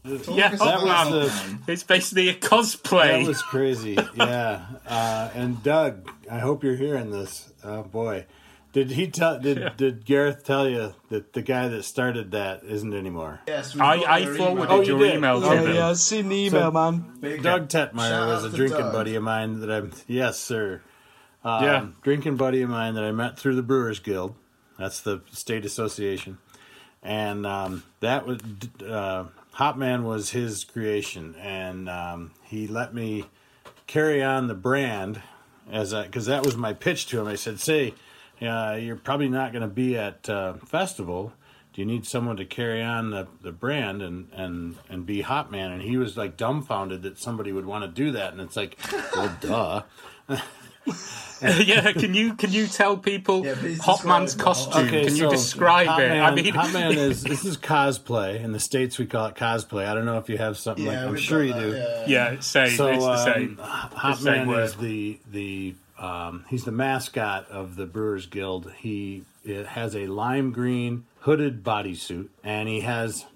Hop 0.07 0.23
call 0.25 0.37
Yeah, 0.37 0.49
that 0.51 0.61
was 0.83 1.33
that, 1.33 1.67
the- 1.67 1.73
It's 1.73 1.83
basically 1.83 2.29
a 2.29 2.35
cosplay. 2.35 3.21
That 3.23 3.27
was 3.29 3.43
crazy. 3.43 3.97
Yeah. 4.15 4.67
Uh, 4.87 5.31
and 5.35 5.63
Doug, 5.63 6.11
I 6.31 6.39
hope 6.41 6.63
you're 6.63 6.77
hearing 6.77 7.11
this. 7.11 7.53
Oh 7.65 7.83
boy, 7.83 8.27
did 8.73 8.91
he 8.91 9.09
tell? 9.09 9.39
Did 9.41 9.77
did 9.77 10.05
Gareth 10.05 10.45
tell 10.45 10.69
you 10.69 10.95
that 11.09 11.33
the 11.33 11.41
guy 11.43 11.69
that 11.69 11.85
started 11.85 12.33
that 12.33 12.63
isn't 12.65 12.93
anymore? 12.93 13.41
Yes, 13.47 13.75
we've 13.75 13.83
I, 13.83 13.97
got 13.99 14.09
I 14.09 14.19
your 14.19 14.35
forwarded 14.35 14.65
email. 14.65 14.73
Oh, 14.77 14.81
you 14.83 14.87
your 14.89 14.99
did? 14.99 15.15
email 15.17 15.41
to 15.41 15.47
Yeah, 15.47 15.63
them. 15.63 15.75
yeah, 15.75 15.89
I've 15.89 15.99
seen 15.99 16.29
the 16.29 16.37
email, 16.37 16.71
man. 16.71 17.17
Big 17.21 17.43
Doug. 17.43 17.69
Tetmeyer 17.69 18.27
was 18.27 18.45
a 18.45 18.51
drinking 18.51 18.79
Doug. 18.81 18.93
buddy 18.93 19.15
of 19.15 19.23
mine 19.23 19.61
that 19.61 19.71
I'm. 19.71 19.93
Yes, 20.07 20.39
sir. 20.39 20.83
Um, 21.43 21.65
Yeah. 21.65 21.87
drinking 22.03 22.37
buddy 22.37 22.63
of 22.63 22.71
mine 22.71 22.95
that 22.95 23.05
I 23.05 23.13
met 23.13 23.39
through 23.39 23.57
the 23.57 23.63
Brewers 23.63 24.01
Guild. 24.01 24.35
That's 24.79 25.01
the 25.01 25.21
state 25.33 25.65
association, 25.65 26.39
and 27.03 27.47
um, 27.47 27.85
that 28.01 28.27
was 28.27 28.41
uh, 28.85 29.25
Hopman 29.57 30.03
was 30.03 30.31
his 30.31 30.65
creation, 30.65 31.37
and 31.37 31.89
um, 31.89 32.33
he 32.43 32.67
let 32.67 32.95
me 32.95 33.25
carry 33.87 34.23
on 34.23 34.49
the 34.49 34.55
brand 34.55 35.21
as 35.71 35.95
because 35.95 36.27
that 36.27 36.45
was 36.45 36.57
my 36.57 36.73
pitch 36.73 37.07
to 37.07 37.21
him. 37.21 37.27
I 37.27 37.37
said, 37.37 37.61
"Say, 37.61 37.95
uh, 38.43 38.77
you're 38.81 38.97
probably 38.97 39.29
not 39.29 39.53
going 39.53 39.63
to 39.63 39.69
be 39.69 39.97
at 39.97 40.29
uh, 40.29 40.55
festival." 40.55 41.33
Do 41.75 41.81
you 41.81 41.87
need 41.87 42.07
someone 42.07 42.37
to 42.37 42.45
carry 42.45 42.81
on 42.81 43.11
the, 43.11 43.27
the 43.43 43.51
brand 43.51 44.01
and, 44.01 44.29
and, 44.33 44.77
and 44.89 45.05
be 45.05 45.25
Hopman? 45.25 45.73
And 45.73 45.83
he 45.83 45.97
was 45.97 46.17
like 46.17 46.37
dumbfounded 46.37 47.03
that 47.03 47.19
somebody 47.19 47.51
would 47.51 47.67
want 47.67 47.83
to 47.83 47.89
do 47.89 48.13
that. 48.13 48.31
And 48.31 48.41
it's 48.41 48.55
like, 48.55 48.79
well, 49.13 49.37
duh. 49.41 49.83
yeah, 51.43 51.93
can 51.93 52.15
you 52.15 52.35
can 52.35 52.53
you 52.53 52.67
tell 52.67 52.97
people 52.97 53.45
Yeah, 53.45 53.55
please 53.57 53.81
Hopman's 53.83 54.35
describe 54.35 54.39
the 54.39 54.45
costume? 54.45 54.87
Okay, 54.87 55.05
can 55.07 55.17
you 55.17 55.31
describe 55.31 55.87
Hot 55.87 56.03
it? 56.03 56.09
Man, 56.09 56.23
I 56.25 56.35
mean, 56.35 56.55
Hot 56.55 56.73
Man 56.73 56.93
is 56.93 57.23
this 57.23 57.45
is 57.45 57.57
cosplay 57.57 58.43
in 58.43 58.53
the 58.53 58.61
states. 58.61 58.99
We 58.99 59.07
call 59.07 59.27
it 59.27 59.35
cosplay. 59.35 59.87
I 59.87 59.95
don't 59.95 60.05
know 60.05 60.19
if 60.19 60.29
you 60.29 60.39
have 60.39 60.57
something 60.57 60.85
like. 60.85 60.95
Yeah, 60.95 61.07
I'm 61.07 61.17
sure 61.17 61.43
you 61.43 61.53
got 61.53 61.61
do. 61.61 61.73
yeah. 61.73 62.05
yeah, 62.07 62.41
same. 62.41 62.77
So 62.77 62.87
it's 62.89 63.05
the 63.05 63.11
um, 63.11 63.25
same. 63.25 63.57
Hot 63.59 64.17
the 64.17 64.23
same 64.23 64.47
Man 64.47 64.61
is 64.61 64.75
the 64.77 65.19
the 65.31 65.75
um, 65.99 66.45
he's 66.49 66.65
the 66.65 66.73
mascot 66.73 67.49
of 67.51 67.77
the 67.77 67.87
Brewers 67.87 68.27
Guild. 68.27 68.73
He 68.79 69.25
it 69.45 69.67
has 69.67 69.95
a 69.95 70.07
lime 70.07 70.53
green 70.53 71.05
hooded 71.21 71.63
bodysuit, 71.65 72.29
and 72.43 72.69
he 72.69 72.81
has 72.81 73.27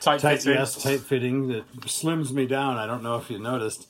Tight, 0.00 0.20
tight 0.20 0.36
fitting. 0.42 0.54
yes 0.58 0.80
tight 0.82 1.00
fitting 1.00 1.48
that 1.48 1.68
slims 1.82 2.30
me 2.30 2.46
down. 2.46 2.76
I 2.76 2.86
don't 2.86 3.02
know 3.02 3.16
if 3.16 3.30
you 3.30 3.38
noticed, 3.38 3.88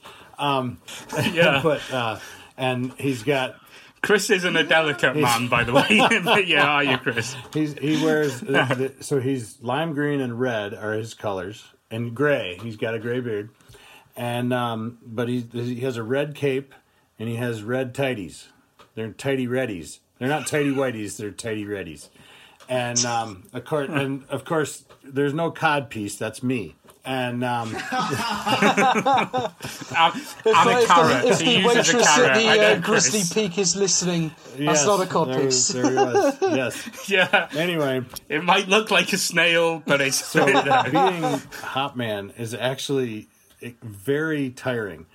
Yeah, 1.32 1.60
but 1.62 1.82
uh, 1.92 2.18
and 2.58 2.92
he's 2.94 3.22
got 3.22 3.56
Chris 4.02 4.30
isn't 4.30 4.56
a 4.56 4.64
delicate 4.64 5.16
man, 5.16 5.48
by 5.48 5.64
the 5.64 5.72
way. 5.72 6.00
but 6.24 6.46
yeah, 6.46 6.66
are 6.66 6.84
you, 6.84 6.98
Chris? 6.98 7.36
He's 7.52 7.74
he 7.74 8.02
wears 8.02 8.40
the, 8.40 8.92
the, 8.98 9.04
so 9.04 9.20
he's 9.20 9.60
lime 9.62 9.94
green 9.94 10.20
and 10.20 10.38
red 10.38 10.74
are 10.74 10.92
his 10.92 11.14
colors, 11.14 11.64
and 11.90 12.14
gray. 12.14 12.58
He's 12.62 12.76
got 12.76 12.94
a 12.94 12.98
gray 12.98 13.20
beard, 13.20 13.50
and 14.16 14.52
um, 14.52 14.98
but 15.04 15.28
he 15.28 15.40
he 15.52 15.80
has 15.80 15.96
a 15.96 16.02
red 16.02 16.34
cape, 16.34 16.74
and 17.18 17.28
he 17.28 17.36
has 17.36 17.62
red 17.62 17.94
tighties. 17.94 18.46
They're 18.94 19.12
tighty 19.12 19.46
reddies. 19.46 19.98
They're 20.18 20.28
not 20.28 20.46
tighty 20.46 20.72
whities. 20.72 21.16
They're 21.16 21.30
tighty 21.30 21.64
reddies, 21.64 22.08
and 22.68 23.04
um, 23.04 23.48
of 23.52 23.64
course, 23.64 23.88
and 23.90 24.24
of 24.28 24.44
course, 24.44 24.84
there's 25.02 25.34
no 25.34 25.50
cod 25.50 25.90
piece. 25.90 26.16
That's 26.16 26.42
me. 26.42 26.76
And 27.08 27.42
um, 27.42 27.74
I'm, 27.90 28.12
I'm 29.96 30.68
a 30.68 30.82
If 30.82 30.88
the, 30.88 31.22
if 31.24 31.38
the 31.38 31.64
waitress 31.64 32.18
at 32.18 32.34
the 32.34 32.48
uh, 32.48 32.80
Grizzly 32.80 33.22
Peak 33.32 33.56
is 33.56 33.74
listening, 33.76 34.30
that's 34.50 34.60
yes, 34.60 34.86
not 34.86 35.00
a 35.00 35.06
cod 35.06 35.28
there 35.28 35.38
There 35.38 35.90
he 35.90 35.96
was. 35.96 36.36
Yes. 36.42 36.86
Yeah, 37.08 37.48
Anyway, 37.56 38.04
it 38.28 38.44
might 38.44 38.68
look 38.68 38.90
like 38.90 39.10
a 39.14 39.16
snail, 39.16 39.82
but 39.86 40.02
it's 40.02 40.22
So 40.22 40.44
being 40.44 40.52
Hopman 40.52 42.38
is 42.38 42.52
actually 42.52 43.28
very 43.62 44.50
tiring 44.50 45.06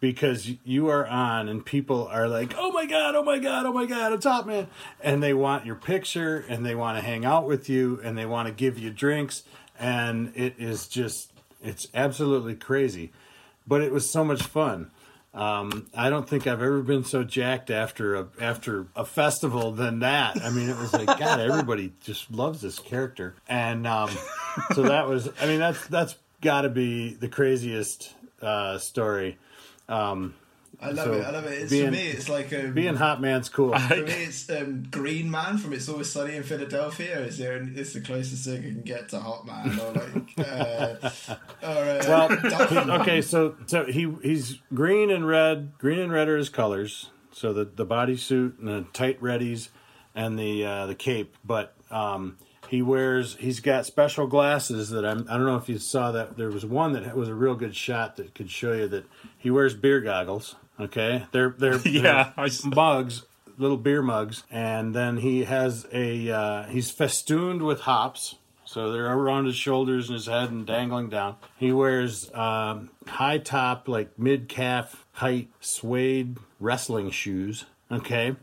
because 0.00 0.50
you 0.64 0.88
are 0.88 1.06
on 1.06 1.48
and 1.48 1.64
people 1.64 2.08
are 2.08 2.28
like, 2.28 2.54
"Oh 2.58 2.72
my 2.72 2.84
god, 2.84 3.14
oh 3.14 3.22
my 3.22 3.38
god, 3.38 3.64
oh 3.64 3.72
my 3.72 3.86
god, 3.86 4.12
it's 4.12 4.26
Hopman," 4.26 4.66
and 5.00 5.22
they 5.22 5.32
want 5.32 5.64
your 5.64 5.76
picture 5.76 6.44
and 6.46 6.66
they 6.66 6.74
want 6.74 6.98
to 6.98 7.02
hang 7.02 7.24
out 7.24 7.46
with 7.46 7.70
you 7.70 7.98
and 8.04 8.18
they 8.18 8.26
want 8.26 8.48
to 8.48 8.52
give 8.52 8.78
you 8.78 8.90
drinks 8.90 9.44
and 9.78 10.32
it 10.34 10.54
is 10.58 10.88
just 10.88 11.32
it's 11.62 11.88
absolutely 11.94 12.54
crazy, 12.54 13.12
but 13.66 13.82
it 13.82 13.92
was 13.92 14.10
so 14.10 14.24
much 14.24 14.42
fun. 14.42 14.90
Um, 15.34 15.88
I 15.94 16.10
don't 16.10 16.28
think 16.28 16.46
I've 16.46 16.62
ever 16.62 16.82
been 16.82 17.04
so 17.04 17.22
jacked 17.22 17.70
after 17.70 18.14
a 18.16 18.28
after 18.40 18.86
a 18.96 19.04
festival 19.04 19.72
than 19.72 20.00
that. 20.00 20.42
I 20.42 20.50
mean, 20.50 20.68
it 20.68 20.76
was 20.76 20.92
like 20.92 21.06
God, 21.06 21.40
everybody 21.40 21.92
just 22.00 22.30
loves 22.30 22.60
this 22.60 22.78
character, 22.78 23.36
and 23.48 23.86
um, 23.86 24.10
so 24.74 24.82
that 24.84 25.06
was. 25.06 25.28
I 25.40 25.46
mean, 25.46 25.60
that's 25.60 25.86
that's 25.88 26.16
got 26.40 26.62
to 26.62 26.70
be 26.70 27.14
the 27.14 27.28
craziest 27.28 28.14
uh, 28.40 28.78
story. 28.78 29.38
Um, 29.88 30.34
I 30.80 30.90
love 30.90 31.06
So, 31.06 31.12
it. 31.14 31.24
I 31.24 31.30
love 31.30 31.44
it. 31.46 31.62
It's, 31.62 31.70
being- 31.70 31.86
for 31.86 31.90
me, 31.90 32.06
it's 32.06 32.28
like 32.28 32.52
um, 32.52 32.72
being 32.72 32.94
Hot 32.94 33.20
Man's 33.20 33.48
cool. 33.48 33.76
For 33.76 33.96
me, 33.96 34.02
it's 34.06 34.48
um, 34.48 34.84
Green 34.90 35.28
Man 35.30 35.58
from 35.58 35.72
It's 35.72 35.88
Always 35.88 36.10
Sunny 36.12 36.36
in 36.36 36.44
Philadelphia. 36.44 37.18
Is 37.20 37.38
there? 37.38 37.56
It's 37.74 37.94
the 37.94 38.00
closest 38.00 38.44
thing 38.44 38.62
you 38.62 38.72
can 38.72 38.82
get 38.82 39.08
to 39.08 39.16
Hopman. 39.18 39.76
Or 39.76 39.92
like, 39.92 40.48
uh, 40.48 41.10
or, 41.62 41.68
uh, 41.68 42.04
Well, 42.06 43.00
okay, 43.00 43.20
so 43.22 43.56
so 43.66 43.86
he 43.86 44.12
he's 44.22 44.58
green 44.72 45.10
and 45.10 45.26
red. 45.26 45.72
Green 45.78 45.98
and 45.98 46.12
red 46.12 46.28
are 46.28 46.36
his 46.36 46.48
colors. 46.48 47.10
So 47.32 47.52
the 47.52 47.64
the 47.64 47.84
bodysuit 47.86 48.58
and 48.60 48.68
the 48.68 48.86
tight 48.92 49.20
reddies 49.20 49.70
and 50.14 50.38
the 50.38 50.64
uh, 50.64 50.86
the 50.86 50.94
cape. 50.94 51.36
But 51.44 51.74
um, 51.90 52.36
he 52.68 52.82
wears 52.82 53.34
he's 53.40 53.58
got 53.58 53.84
special 53.84 54.28
glasses 54.28 54.90
that 54.90 55.04
I'm. 55.04 55.26
I 55.28 55.36
don't 55.36 55.46
know 55.46 55.56
if 55.56 55.68
you 55.68 55.78
saw 55.78 56.12
that. 56.12 56.36
There 56.36 56.50
was 56.50 56.64
one 56.64 56.92
that 56.92 57.16
was 57.16 57.28
a 57.28 57.34
real 57.34 57.56
good 57.56 57.74
shot 57.74 58.14
that 58.16 58.34
could 58.34 58.48
show 58.50 58.72
you 58.74 58.86
that 58.88 59.06
he 59.36 59.50
wears 59.50 59.74
beer 59.74 60.00
goggles. 60.00 60.54
Okay, 60.80 61.26
they're 61.32 61.54
they're 61.58 61.76
Yeah, 61.84 62.32
they're 62.36 62.48
mugs. 62.64 63.24
Little 63.56 63.76
beer 63.76 64.02
mugs, 64.02 64.44
and 64.52 64.94
then 64.94 65.16
he 65.16 65.42
has 65.44 65.84
a 65.92 66.30
uh, 66.30 66.62
he's 66.64 66.92
festooned 66.92 67.62
with 67.62 67.80
hops, 67.80 68.36
so 68.64 68.92
they're 68.92 69.12
around 69.12 69.46
his 69.46 69.56
shoulders 69.56 70.08
and 70.08 70.14
his 70.14 70.26
head 70.26 70.50
and 70.50 70.64
dangling 70.64 71.08
down. 71.08 71.34
He 71.56 71.72
wears 71.72 72.32
um, 72.34 72.90
high 73.08 73.38
top, 73.38 73.88
like 73.88 74.16
mid 74.16 74.48
calf 74.48 75.04
height 75.14 75.48
suede 75.60 76.38
wrestling 76.60 77.10
shoes. 77.10 77.64
Okay, 77.90 78.36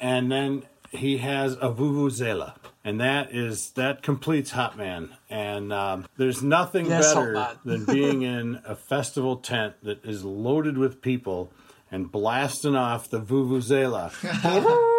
and 0.00 0.32
then 0.32 0.62
he 0.90 1.18
has 1.18 1.54
a 1.54 1.70
vuvuzela, 1.70 2.54
and 2.82 2.98
that 2.98 3.34
is 3.34 3.72
that 3.72 4.02
completes 4.02 4.52
Hopman. 4.52 5.10
And 5.28 5.70
um, 5.70 6.06
there's 6.16 6.42
nothing 6.42 6.86
Yes, 6.86 7.12
better 7.12 7.48
than 7.62 7.84
being 7.84 8.22
in 8.22 8.62
a 8.64 8.74
festival 8.74 9.36
tent 9.36 9.74
that 9.82 10.02
is 10.02 10.24
loaded 10.24 10.78
with 10.78 11.02
people 11.02 11.52
and 11.92 12.10
blasting 12.10 12.74
off 12.74 13.08
the 13.08 13.20
vuvuzela. 13.20 14.10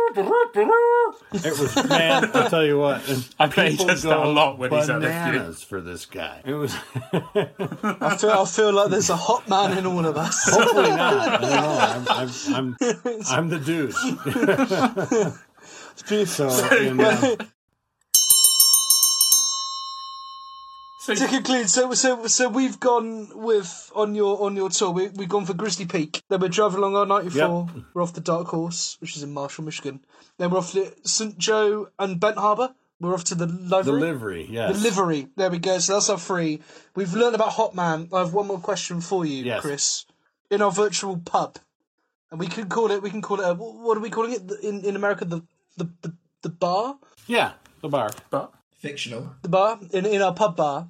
It 1.33 1.59
was 1.59 1.89
man. 1.89 2.29
I'll 2.35 2.49
tell 2.51 2.63
you 2.63 2.77
what. 2.77 3.01
I 3.39 3.47
bet 3.47 3.71
he 3.71 3.77
does 3.83 4.03
that 4.03 4.19
a 4.19 4.29
lot 4.29 4.59
when 4.59 4.71
he's 4.71 4.87
at 4.87 5.01
the 5.01 5.07
bananas 5.07 5.63
for 5.63 5.81
this 5.81 6.05
guy. 6.05 6.41
It 6.45 6.53
was 6.53 6.75
I 6.93 8.15
feel, 8.19 8.29
I 8.29 8.45
feel 8.45 8.73
like 8.73 8.91
there's 8.91 9.09
a 9.09 9.15
hot 9.15 9.49
man 9.49 9.75
in 9.75 9.87
all 9.87 10.05
of 10.05 10.15
us. 10.15 10.47
hopefully 10.47 10.89
not. 10.89 11.17
I 11.17 11.37
don't 11.39 11.49
know. 11.49 11.77
I'm 11.79 12.07
I'm, 12.53 12.77
I'm, 12.85 13.21
I'm 13.27 13.49
the 13.49 13.59
dude. 13.59 15.33
It's 15.93 16.03
beautiful. 16.03 16.49
So 16.49 16.75
in, 16.75 16.99
um, 16.99 17.37
So 21.05 21.13
to 21.15 21.27
conclude, 21.27 21.69
so 21.69 21.93
so 21.93 22.27
so 22.27 22.47
we've 22.47 22.79
gone 22.79 23.27
with 23.35 23.91
on 23.93 24.15
your 24.15 24.41
on 24.41 24.55
your 24.55 24.69
tour. 24.69 24.91
We 24.91 25.09
we've 25.09 25.27
gone 25.27 25.45
for 25.45 25.53
Grizzly 25.53 25.85
Peak. 25.85 26.21
Then 26.29 26.39
we're 26.39 26.47
driving 26.47 26.77
along 26.79 26.95
R 26.95 27.05
ninety 27.05 27.29
four. 27.29 27.67
We're 27.93 28.01
off 28.01 28.13
the 28.13 28.21
Dark 28.21 28.47
Horse, 28.47 28.95
which 29.01 29.17
is 29.17 29.23
in 29.23 29.33
Marshall, 29.33 29.65
Michigan. 29.65 29.99
Then 30.37 30.49
we're 30.49 30.59
off 30.59 30.71
to 30.71 30.93
St 31.03 31.37
Joe 31.37 31.89
and 31.99 32.21
Bent 32.21 32.37
Harbor. 32.37 32.73
We're 33.01 33.13
off 33.13 33.25
to 33.25 33.35
the 33.35 33.45
The 33.47 33.77
livery. 33.83 33.99
livery, 34.01 34.47
yes. 34.49 34.77
The 34.77 34.83
livery. 34.89 35.27
There 35.35 35.49
we 35.49 35.59
go. 35.59 35.77
So 35.79 35.93
that's 35.93 36.09
our 36.09 36.17
three. 36.17 36.61
We've 36.95 37.13
learned 37.13 37.35
about 37.35 37.49
Hopman. 37.51 38.07
I 38.13 38.19
have 38.19 38.33
one 38.33 38.47
more 38.47 38.59
question 38.59 39.01
for 39.01 39.25
you, 39.25 39.43
Yes. 39.43 39.59
Chris. 39.61 40.05
In 40.49 40.61
our 40.61 40.71
virtual 40.71 41.17
pub, 41.17 41.57
and 42.31 42.39
we 42.39 42.47
can 42.47 42.69
call 42.69 42.91
it. 42.91 43.01
We 43.03 43.09
can 43.09 43.21
call 43.21 43.41
it. 43.41 43.43
A, 43.49 43.53
what 43.55 43.97
are 43.97 44.01
we 44.01 44.09
calling 44.09 44.31
it 44.33 44.49
in 44.63 44.85
in 44.85 44.95
America? 44.95 45.25
The 45.25 45.41
the 45.75 45.89
the, 46.01 46.13
the 46.43 46.49
bar. 46.49 46.97
Yeah, 47.27 47.53
the 47.81 47.89
bar. 47.89 48.11
but 48.29 48.53
Fictional. 48.77 49.35
the 49.41 49.49
bar 49.49 49.79
in 49.91 50.05
in 50.05 50.21
our 50.21 50.33
pub 50.33 50.55
bar. 50.55 50.87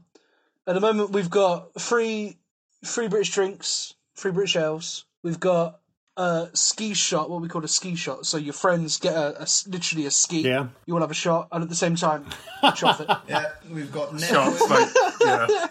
At 0.68 0.76
the 0.76 0.82
moment, 0.82 1.12
we've 1.12 1.30
got 1.30 1.80
free 1.80 2.38
free 2.84 3.08
British 3.08 3.32
drinks, 3.32 3.94
free 4.16 4.32
British 4.32 4.56
ales. 4.56 5.06
We've 5.24 5.40
got 5.40 5.80
a 6.18 6.50
ski 6.54 6.94
shot, 6.94 7.30
what 7.30 7.42
we 7.42 7.48
call 7.48 7.64
a 7.64 7.68
ski 7.68 7.96
shot. 7.96 8.26
So 8.26 8.38
your 8.38 8.54
friends 8.54 8.98
get 9.00 9.14
a, 9.14 9.40
a 9.40 9.42
s- 9.44 9.68
literally 9.68 10.06
a 10.06 10.12
ski. 10.12 10.42
Yeah. 10.42 10.68
You 10.86 10.94
all 10.94 11.02
have 11.02 11.12
a 11.12 11.16
shot, 11.16 11.48
and 11.52 11.64
at 11.64 11.70
the 11.70 11.76
same 11.76 11.96
time, 11.96 12.26
chop 12.76 13.00
it. 13.02 13.10
Yeah, 13.28 13.46
we've 13.72 13.92
got 13.92 14.14
neck 14.14 14.30
shots, 14.30 14.62
oil. 14.62 14.70
like, 14.70 15.70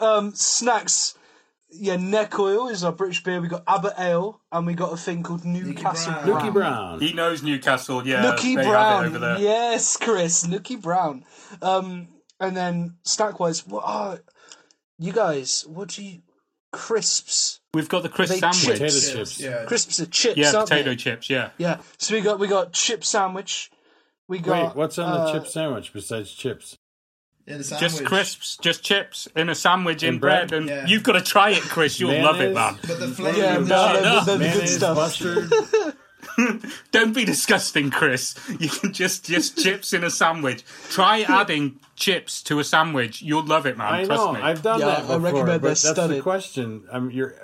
yeah. 0.00 0.30
Snacks. 0.34 1.14
Yeah, 1.72 1.94
neck 1.96 2.36
oil 2.36 2.66
is 2.68 2.82
our 2.82 2.90
British 2.90 3.22
beer. 3.22 3.40
We 3.40 3.46
got 3.46 3.62
Abbot 3.68 3.92
Ale, 3.96 4.40
and 4.50 4.66
we 4.66 4.74
got 4.74 4.92
a 4.92 4.96
thing 4.96 5.22
called 5.22 5.44
Newcastle 5.44 6.12
Brown. 6.14 6.24
Brown. 6.26 6.40
Nookie 6.42 6.52
Brown. 6.52 7.00
He 7.00 7.12
knows 7.12 7.42
Newcastle. 7.44 8.04
Yeah, 8.04 8.24
Nookie 8.24 8.56
they 8.56 8.64
Brown. 8.64 9.04
have 9.04 9.04
it 9.04 9.06
over 9.08 9.18
there. 9.20 9.38
Yes, 9.38 9.96
Chris. 9.96 10.44
Nookie 10.46 10.80
Brown. 10.82 11.24
Um, 11.62 12.08
and 12.40 12.56
then 12.56 12.96
snack 13.04 13.38
wise, 13.38 13.66
what 13.66 13.82
are 13.86 14.20
you 14.98 15.12
guys? 15.12 15.64
What 15.68 15.88
do 15.88 16.02
you 16.04 16.22
crisps? 16.72 17.60
We've 17.74 17.88
got 17.88 18.02
the 18.02 18.08
crisp 18.08 18.32
They 18.34 18.40
sandwich. 18.40 18.64
Potato 18.80 18.84
Chips, 18.88 19.12
chips. 19.12 19.40
Yeah. 19.40 19.64
Crisps 19.66 20.00
are 20.00 20.06
chips, 20.06 20.36
Yeah, 20.36 20.52
aren't 20.54 20.68
potato 20.68 20.90
they? 20.90 20.96
chips. 20.96 21.30
Yeah. 21.30 21.50
Yeah. 21.58 21.78
So 21.98 22.14
we 22.14 22.20
got 22.20 22.38
we 22.38 22.48
got 22.48 22.72
chip 22.72 23.04
sandwich. 23.04 23.70
We 24.28 24.38
got 24.38 24.68
Wait, 24.68 24.76
what's 24.76 24.98
on 24.98 25.10
the 25.12 25.18
uh, 25.18 25.32
chip 25.32 25.46
sandwich 25.46 25.92
besides 25.92 26.32
chips? 26.32 26.76
Yeah, 27.46 27.56
the 27.56 27.64
sandwich. 27.64 27.90
Just 27.90 28.04
crisps, 28.04 28.56
just 28.58 28.84
chips 28.84 29.26
in 29.34 29.48
a 29.48 29.54
sandwich 29.54 30.02
in, 30.04 30.14
In 30.14 30.20
bread, 30.20 30.48
bread? 30.50 30.60
and 30.60 30.68
Yeah. 30.68 30.86
you've 30.86 31.02
got 31.02 31.12
to 31.14 31.20
try 31.20 31.50
it, 31.50 31.62
Chris. 31.62 31.98
You'll 31.98 32.22
love 32.22 32.40
it, 32.40 32.54
man. 32.54 32.78
But 32.86 33.00
the 33.00 33.08
flavour 33.08 33.38
Yeah, 33.38 33.56
of 33.56 33.66
no, 33.68 33.92
the 33.92 34.00
no, 34.00 34.14
chips- 34.14 34.26
no, 34.26 34.36
the 34.38 34.44
good 34.60 34.68
stuff. 34.68 34.96
mustard. 34.96 35.52
Don't 36.92 37.14
be 37.14 37.24
disgusting, 37.24 37.90
Chris. 37.90 38.34
You 38.58 38.68
can 38.68 38.92
just 38.92 39.24
just 39.24 39.58
chips 39.62 39.92
in 39.92 40.04
a 40.04 40.10
sandwich. 40.10 40.64
Try 40.90 41.22
adding 41.22 41.78
chips 41.96 42.42
to 42.44 42.58
a 42.58 42.64
sandwich. 42.64 43.22
You'll 43.22 43.44
love 43.44 43.66
it, 43.66 43.76
man. 43.76 43.92
I 43.94 44.04
Trust 44.04 44.24
know. 44.24 44.32
me. 44.32 44.40
I've 44.40 44.62
done 44.62 44.80
Yeah, 44.80 44.86
that 44.86 45.10
I 45.10 45.16
recommend 45.16 45.46
but 45.46 45.46
that 45.46 45.62
that's 45.62 45.82
the 45.82 45.92
study. 45.94 46.20
question. 46.20 46.84
Um, 46.90 47.10
you're 47.10 47.34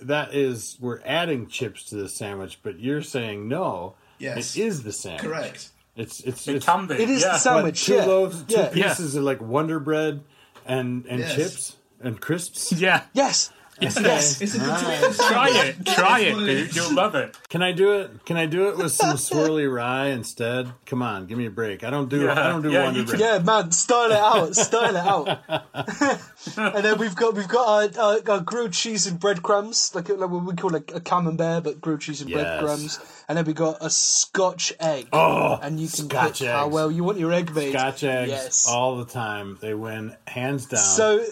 that 0.00 0.34
is 0.34 0.76
we're 0.80 1.00
adding 1.04 1.48
chips 1.48 1.84
to 1.90 1.96
the 1.96 2.08
sandwich, 2.08 2.58
but 2.62 2.78
you're 2.80 3.02
saying 3.02 3.48
no. 3.48 3.94
Yes. 4.18 4.56
It 4.56 4.62
is 4.62 4.82
the 4.82 4.92
sandwich. 4.92 5.22
Correct. 5.22 5.68
It's 5.96 6.20
it's 6.20 6.46
it 6.48 6.56
it's 6.56 6.66
can 6.66 6.86
be. 6.86 6.94
It 6.94 7.08
is 7.10 7.22
yeah. 7.22 7.28
the 7.28 7.32
what, 7.32 7.40
sandwich. 7.40 7.84
two 7.84 7.94
yeah. 7.94 8.04
loaves, 8.04 8.42
two 8.44 8.54
yeah. 8.54 8.70
Yeah. 8.74 8.88
pieces 8.88 9.14
of 9.14 9.24
like 9.24 9.40
Wonder 9.40 9.78
Bread 9.80 10.22
and 10.64 11.06
and 11.06 11.20
Yes. 11.20 11.34
chips 11.34 11.76
and 12.00 12.20
crisps. 12.20 12.72
Yeah. 12.72 13.04
Yes. 13.12 13.50
Yes. 13.80 14.40
It's 14.40 14.54
a 14.54 14.58
good 14.58 14.68
Alright. 14.68 15.00
tomato 15.00 15.12
Try 15.28 15.52
sandwich. 15.52 15.76
it. 15.80 15.86
Try 15.86 16.18
it, 16.20 16.34
what 16.34 16.42
it 16.44 16.46
dude. 16.46 16.76
You'll 16.76 16.94
love 16.94 17.14
it. 17.14 17.36
Can 17.50 17.62
I 17.62 17.72
do 17.72 17.92
it? 18.00 18.24
Can 18.24 18.36
I 18.36 18.46
do 18.46 18.68
it 18.68 18.76
with 18.78 18.92
some 18.92 19.16
swirly 19.16 19.72
rye 19.72 20.06
instead? 20.06 20.72
Come 20.86 21.02
on, 21.02 21.26
give 21.26 21.36
me 21.36 21.46
a 21.46 21.50
break. 21.50 21.84
I 21.84 21.90
don't 21.90 22.08
do 22.08 22.22
Yeah, 22.24 22.32
I 22.32 22.48
don't 22.48 22.62
do 22.62 22.70
yeah, 22.72 22.84
Wonder 22.84 23.04
Bread. 23.04 23.20
Yeah, 23.20 23.38
man, 23.38 23.70
style 23.72 24.10
it 24.10 24.16
out, 24.16 24.54
style 24.56 24.90
it 24.90 24.96
out. 24.96 25.38
and 26.56 26.84
then 26.84 26.98
we've 26.98 27.14
got 27.14 27.34
we've 27.34 27.48
got 27.48 27.96
our, 27.98 28.02
our, 28.02 28.30
our 28.30 28.40
grilled 28.40 28.72
cheese 28.72 29.06
and 29.06 29.20
breadcrumbs, 29.20 29.94
like, 29.94 30.08
like 30.08 30.30
what 30.30 30.44
we 30.44 30.54
call 30.54 30.70
like 30.70 30.92
a 30.94 31.00
camembert, 31.00 31.64
but 31.64 31.80
grilled 31.80 32.00
cheese 32.00 32.20
and 32.20 32.30
Yes. 32.30 32.40
breadcrumbs. 32.40 32.98
And 33.28 33.36
then 33.36 33.44
we 33.44 33.52
got 33.54 33.78
a 33.80 33.90
Scotch 33.90 34.72
egg. 34.78 35.08
Oh, 35.12 35.58
and 35.60 35.80
you 35.80 35.88
can 35.88 36.08
Scotch 36.08 36.38
pick 36.38 36.48
how 36.48 36.68
well 36.68 36.90
you 36.90 37.02
want 37.04 37.18
your 37.18 37.32
egg 37.32 37.54
made. 37.54 37.72
Scotch 37.72 38.04
eggs 38.04 38.30
Yes. 38.30 38.66
all 38.68 38.96
the 38.96 39.04
time. 39.04 39.58
They 39.60 39.74
win 39.74 40.16
hands 40.26 40.66
down. 40.66 40.80
So, 40.80 41.24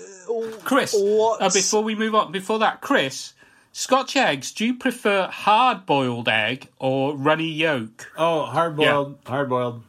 Chris, 0.64 0.94
What's- 0.96 1.42
uh, 1.42 1.58
before 1.58 1.82
we 1.82 1.94
move 1.94 2.14
on, 2.14 2.32
before 2.32 2.58
that, 2.60 2.80
Chris, 2.80 3.32
Scotch 3.72 4.16
eggs, 4.16 4.52
do 4.52 4.64
you 4.66 4.74
prefer 4.74 5.26
hard 5.28 5.84
boiled 5.86 6.28
egg 6.28 6.68
or 6.78 7.16
runny 7.16 7.48
yolk? 7.48 8.10
oh, 8.16 8.44
hard 8.46 8.76
boiled, 8.76 9.18
hard 9.26 9.48
boiled. 9.48 9.82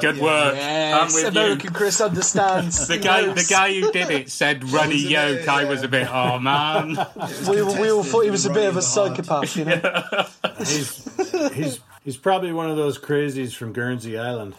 Good 0.00 0.16
yeah. 0.16 0.22
work. 0.22 0.54
I'm 0.54 0.58
yes, 0.58 1.14
with 1.14 1.24
American 1.26 1.70
you. 1.70 1.70
Chris 1.76 2.00
understands. 2.00 2.86
The 2.92 2.98
guy, 2.98 3.22
knows. 3.22 3.46
the 3.46 3.52
guy 3.52 3.78
who 3.78 3.90
did 3.92 4.10
it 4.10 4.30
said 4.30 4.64
runny 4.72 4.96
yolk. 4.96 5.40
bit, 5.40 5.48
I 5.48 5.64
was 5.64 5.82
a 5.82 5.88
bit, 5.88 6.08
oh 6.10 6.38
man. 6.38 6.96
we, 7.48 7.62
we 7.62 7.90
all 7.90 8.02
thought 8.02 8.24
he 8.24 8.30
was 8.30 8.46
a 8.46 8.50
bit 8.52 8.68
of 8.68 8.76
a 8.76 8.80
Running 8.80 9.14
the 9.16 9.32
heart. 9.32 9.48
psychopath, 9.48 9.56
you 9.56 9.64
know. 9.66 10.58
He's 10.58 11.52
he's 11.54 11.80
he's 12.04 12.16
probably 12.16 12.52
one 12.52 12.70
of 12.70 12.76
those 12.76 12.96
crazies 12.98 13.54
from 13.54 13.72
Guernsey 13.74 14.16
Island. 14.18 14.54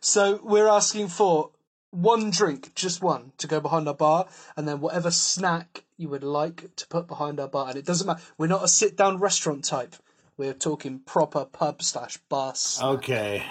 So 0.00 0.40
we're 0.42 0.68
asking 0.68 1.08
for 1.08 1.50
one 1.90 2.30
drink, 2.30 2.74
just 2.74 3.02
one, 3.02 3.32
to 3.38 3.46
go 3.46 3.60
behind 3.60 3.88
our 3.88 3.94
bar, 3.94 4.26
and 4.56 4.66
then 4.68 4.80
whatever 4.80 5.10
snack 5.10 5.84
you 5.96 6.08
would 6.08 6.22
like 6.24 6.74
to 6.76 6.86
put 6.88 7.06
behind 7.06 7.40
our 7.40 7.48
bar. 7.48 7.68
And 7.68 7.76
it 7.76 7.84
doesn't 7.84 8.06
matter. 8.06 8.20
We're 8.38 8.46
not 8.46 8.64
a 8.64 8.68
sit-down 8.68 9.18
restaurant 9.18 9.64
type. 9.64 9.96
We're 10.36 10.54
talking 10.54 11.00
proper 11.00 11.44
pub 11.44 11.82
slash 11.82 12.16
bar. 12.28 12.54
snack. 12.54 12.88
Okay, 12.98 13.42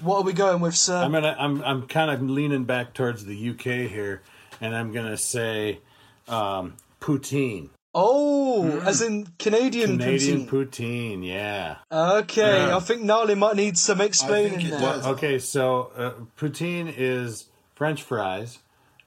What 0.00 0.18
are 0.18 0.22
we 0.22 0.32
going 0.32 0.60
with, 0.60 0.76
sir? 0.76 0.96
I'm 0.96 1.12
gonna 1.12 1.36
I'm 1.38 1.62
I'm 1.62 1.86
kind 1.88 2.10
of 2.10 2.22
leaning 2.22 2.64
back 2.64 2.94
towards 2.94 3.24
the 3.24 3.50
UK 3.50 3.90
here, 3.90 4.22
and 4.60 4.74
I'm 4.74 4.92
gonna 4.92 5.16
say 5.18 5.80
um, 6.28 6.74
poutine, 7.00 7.68
oh, 7.94 8.80
as 8.86 9.02
in 9.02 9.26
Canadian, 9.38 9.98
Canadian 9.98 10.46
poutine. 10.46 11.20
poutine. 11.20 11.26
Yeah. 11.26 11.76
Okay, 11.92 12.68
Yeah. 12.68 12.76
I 12.76 12.80
think 12.80 13.02
Gnarly 13.02 13.34
might 13.34 13.56
need 13.56 13.76
some 13.76 14.00
explaining 14.00 14.60
it 14.60 14.70
there. 14.70 14.80
does. 14.80 15.06
Okay, 15.06 15.38
so 15.40 15.90
uh, 15.96 16.12
poutine 16.38 16.92
is 16.96 17.47
French 17.78 18.02
fries, 18.02 18.58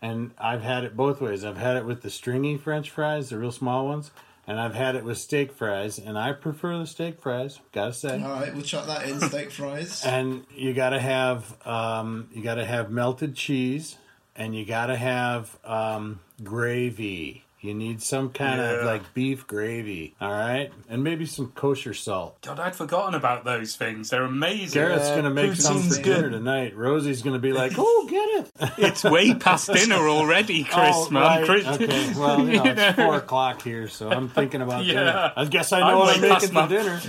and 0.01 0.31
I've 0.37 0.61
had 0.61 0.85
it 0.85 0.95
both 0.95 1.19
ways. 1.19 1.43
I've 1.43 1.57
had 1.57 1.75
it 1.75 1.83
with 1.85 2.03
the 2.03 2.09
stringy 2.09 2.57
French 2.57 2.89
fries, 2.89 3.27
the 3.27 3.37
real 3.37 3.51
small 3.51 3.85
ones, 3.85 4.11
and 4.47 4.61
I've 4.61 4.75
had 4.75 4.95
it 4.95 5.03
with 5.03 5.17
steak 5.17 5.51
fries, 5.51 5.99
and 5.99 6.17
I 6.17 6.31
prefer 6.31 6.77
the 6.77 6.87
steak 6.87 7.19
fries. 7.19 7.59
Gotta 7.73 7.91
say. 7.91 8.23
All 8.23 8.29
right, 8.31 8.53
we'll 8.53 8.63
chuck 8.63 8.87
that 8.87 9.09
in. 9.09 9.19
Steak 9.19 9.51
fries. 9.51 10.05
And 10.05 10.45
you 10.55 10.73
gotta 10.73 11.01
have 11.01 11.57
um, 11.67 12.29
you 12.33 12.41
gotta 12.41 12.63
have 12.63 12.89
melted 12.89 13.35
cheese, 13.35 13.97
and 14.37 14.55
you 14.55 14.63
gotta 14.65 14.95
have 14.95 15.59
um, 15.65 16.21
gravy. 16.41 17.43
You 17.61 17.75
need 17.75 18.01
some 18.01 18.31
kind 18.31 18.59
of 18.59 18.85
like 18.85 19.13
beef 19.13 19.45
gravy, 19.45 20.15
all 20.19 20.31
right, 20.31 20.71
and 20.89 21.03
maybe 21.03 21.27
some 21.27 21.51
kosher 21.51 21.93
salt. 21.93 22.41
God, 22.41 22.59
I'd 22.59 22.75
forgotten 22.75 23.13
about 23.13 23.45
those 23.45 23.75
things. 23.75 24.09
They're 24.09 24.23
amazing. 24.23 24.81
Gareth's 24.81 25.09
Yeah, 25.09 25.17
gonna 25.17 25.29
make 25.29 25.53
some 25.53 25.79
for 25.83 25.95
good. 25.97 26.03
dinner 26.03 26.29
tonight. 26.31 26.75
Rosie's 26.75 27.21
gonna 27.21 27.37
be 27.37 27.53
like, 27.61 27.73
"Oh, 27.77 28.07
get 28.09 28.27
it." 28.29 28.71
It's 28.79 29.03
way 29.03 29.35
past 29.35 29.71
dinner 29.71 30.07
already, 30.09 30.63
Chris, 30.63 30.95
Oh, 30.95 31.09
man. 31.11 31.21
right. 31.21 31.45
Chris. 31.45 31.67
Okay, 31.67 32.13
well, 32.17 32.47
you 32.49 32.57
know, 32.57 32.63
it's 32.65 32.95
four 32.95 33.15
o'clock 33.17 33.61
here, 33.61 33.87
so 33.87 34.09
I'm 34.09 34.27
thinking 34.27 34.61
about 34.63 34.83
Yeah. 34.85 34.93
dinner. 34.95 35.33
I 35.37 35.45
guess 35.45 35.71
I 35.71 35.81
know 35.81 35.85
I'm 35.85 35.97
what 35.99 36.15
I'm 36.17 36.21
past 36.29 36.41
making 36.41 36.53
my- 36.55 36.67
for 36.67 36.73
dinner. 36.73 36.99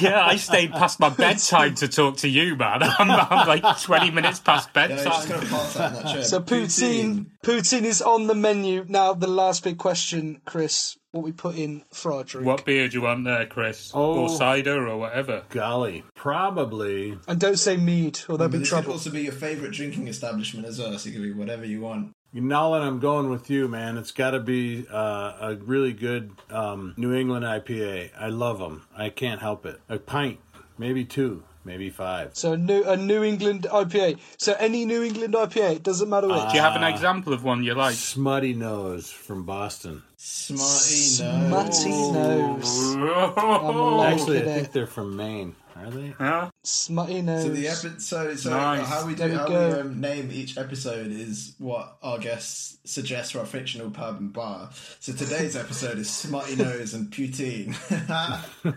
yeah, 0.00 0.24
I 0.24 0.36
stayed 0.36 0.72
past 0.72 0.98
my 0.98 1.10
bedtime 1.10 1.74
to 1.76 1.88
talk 1.88 2.16
to 2.18 2.28
you, 2.28 2.56
man. 2.56 2.82
I'm, 2.82 3.10
I'm 3.10 3.46
like 3.46 3.80
20 3.82 4.10
minutes 4.12 4.40
past 4.40 4.70
Yeah, 4.74 4.88
just 4.88 5.04
bedtime. 5.04 5.28
gonna 5.28 5.46
pass 5.50 5.74
that 5.74 5.88
in 5.96 6.02
that 6.02 6.12
chair. 6.12 6.24
So 6.24 6.40
poutine, 6.40 7.26
poutine 7.42 7.82
is 7.84 8.00
on 8.00 8.26
the 8.28 8.34
menu 8.34 8.86
now. 8.88 9.12
The 9.12 9.26
last 9.26 9.57
big 9.60 9.78
question, 9.78 10.40
Chris, 10.44 10.96
what 11.12 11.24
we 11.24 11.32
put 11.32 11.56
in 11.56 11.84
for 11.92 12.12
our 12.12 12.24
drink, 12.24 12.46
What 12.46 12.64
beer 12.64 12.88
do 12.88 12.96
you 12.98 13.02
want 13.02 13.24
there, 13.24 13.46
Chris? 13.46 13.90
Oh. 13.94 14.22
Or 14.22 14.28
cider 14.28 14.86
or 14.86 14.96
whatever? 14.96 15.44
Golly, 15.50 16.04
probably. 16.14 17.18
and 17.26 17.40
don't 17.40 17.58
say 17.58 17.76
mead, 17.76 18.20
or 18.28 18.36
there'll 18.38 18.50
be 18.52 18.58
this 18.58 18.68
could 18.68 18.76
trouble. 18.76 18.92
also 18.92 19.10
be 19.10 19.22
your 19.22 19.32
favourite 19.32 19.72
drinking 19.72 20.08
establishment 20.08 20.66
as 20.66 20.78
well. 20.78 20.96
So 20.98 21.08
it 21.08 21.12
could 21.12 21.22
be 21.22 21.32
whatever 21.32 21.64
you 21.64 21.80
want. 21.80 22.14
Nalin, 22.34 22.82
I'm 22.82 23.00
going 23.00 23.30
with 23.30 23.48
you, 23.48 23.68
man. 23.68 23.96
It's 23.96 24.12
got 24.12 24.32
to 24.32 24.40
be 24.40 24.86
uh, 24.92 24.96
a 25.40 25.56
really 25.60 25.94
good 25.94 26.32
um, 26.50 26.92
New 26.98 27.14
England 27.14 27.44
IPA. 27.44 28.10
I 28.18 28.28
love 28.28 28.58
them. 28.58 28.86
I 28.96 29.08
can't 29.08 29.40
help 29.40 29.64
it. 29.64 29.80
A 29.88 29.98
pint, 29.98 30.38
maybe 30.76 31.04
two, 31.06 31.42
maybe 31.68 31.90
five. 31.90 32.30
So 32.32 32.54
a 32.54 32.56
New 32.56 32.82
a 32.82 32.96
New 32.96 33.22
England 33.22 33.66
IPA. 33.70 34.18
So 34.38 34.54
any 34.58 34.84
New 34.84 35.02
England 35.04 35.34
IPA, 35.34 35.76
it 35.76 35.82
doesn't 35.82 36.08
matter 36.08 36.26
which. 36.26 36.48
Do 36.50 36.56
you 36.56 36.62
have 36.62 36.74
an 36.74 36.82
example 36.82 37.32
of 37.32 37.44
one 37.44 37.62
you 37.62 37.74
like? 37.74 37.94
Smuttynose 37.94 39.12
from 39.12 39.44
Boston. 39.44 40.02
Smarty 40.16 41.22
nose. 41.22 41.78
Smutty 41.78 41.94
nose. 42.12 42.96
Actually, 44.12 44.38
I 44.38 44.42
it, 44.42 44.54
think 44.54 44.72
they're 44.72 44.86
from 44.86 45.14
Maine. 45.16 45.54
Are 45.78 45.90
they? 45.90 46.08
Huh? 46.08 46.50
Smuttynose. 46.64 47.42
So 47.42 47.48
the 47.50 47.68
episode, 47.68 48.38
so 48.38 48.50
Nice. 48.50 48.86
how 48.86 49.06
we 49.06 49.14
do, 49.14 49.24
we 49.24 49.30
how 49.32 49.46
go. 49.46 49.68
we 49.68 49.80
um, 49.80 50.00
name 50.00 50.30
each 50.32 50.58
episode 50.58 51.12
is 51.12 51.54
what 51.58 51.96
our 52.02 52.18
guests 52.18 52.78
suggest 52.84 53.32
for 53.32 53.38
our 53.40 53.46
fictional 53.46 53.90
pub 53.90 54.18
and 54.18 54.32
bar. 54.32 54.70
So 54.98 55.12
today's 55.12 55.54
episode 55.56 55.98
is 55.98 56.08
Smuttynose 56.08 56.94
and 56.94 57.10
Poutine. 57.12 57.76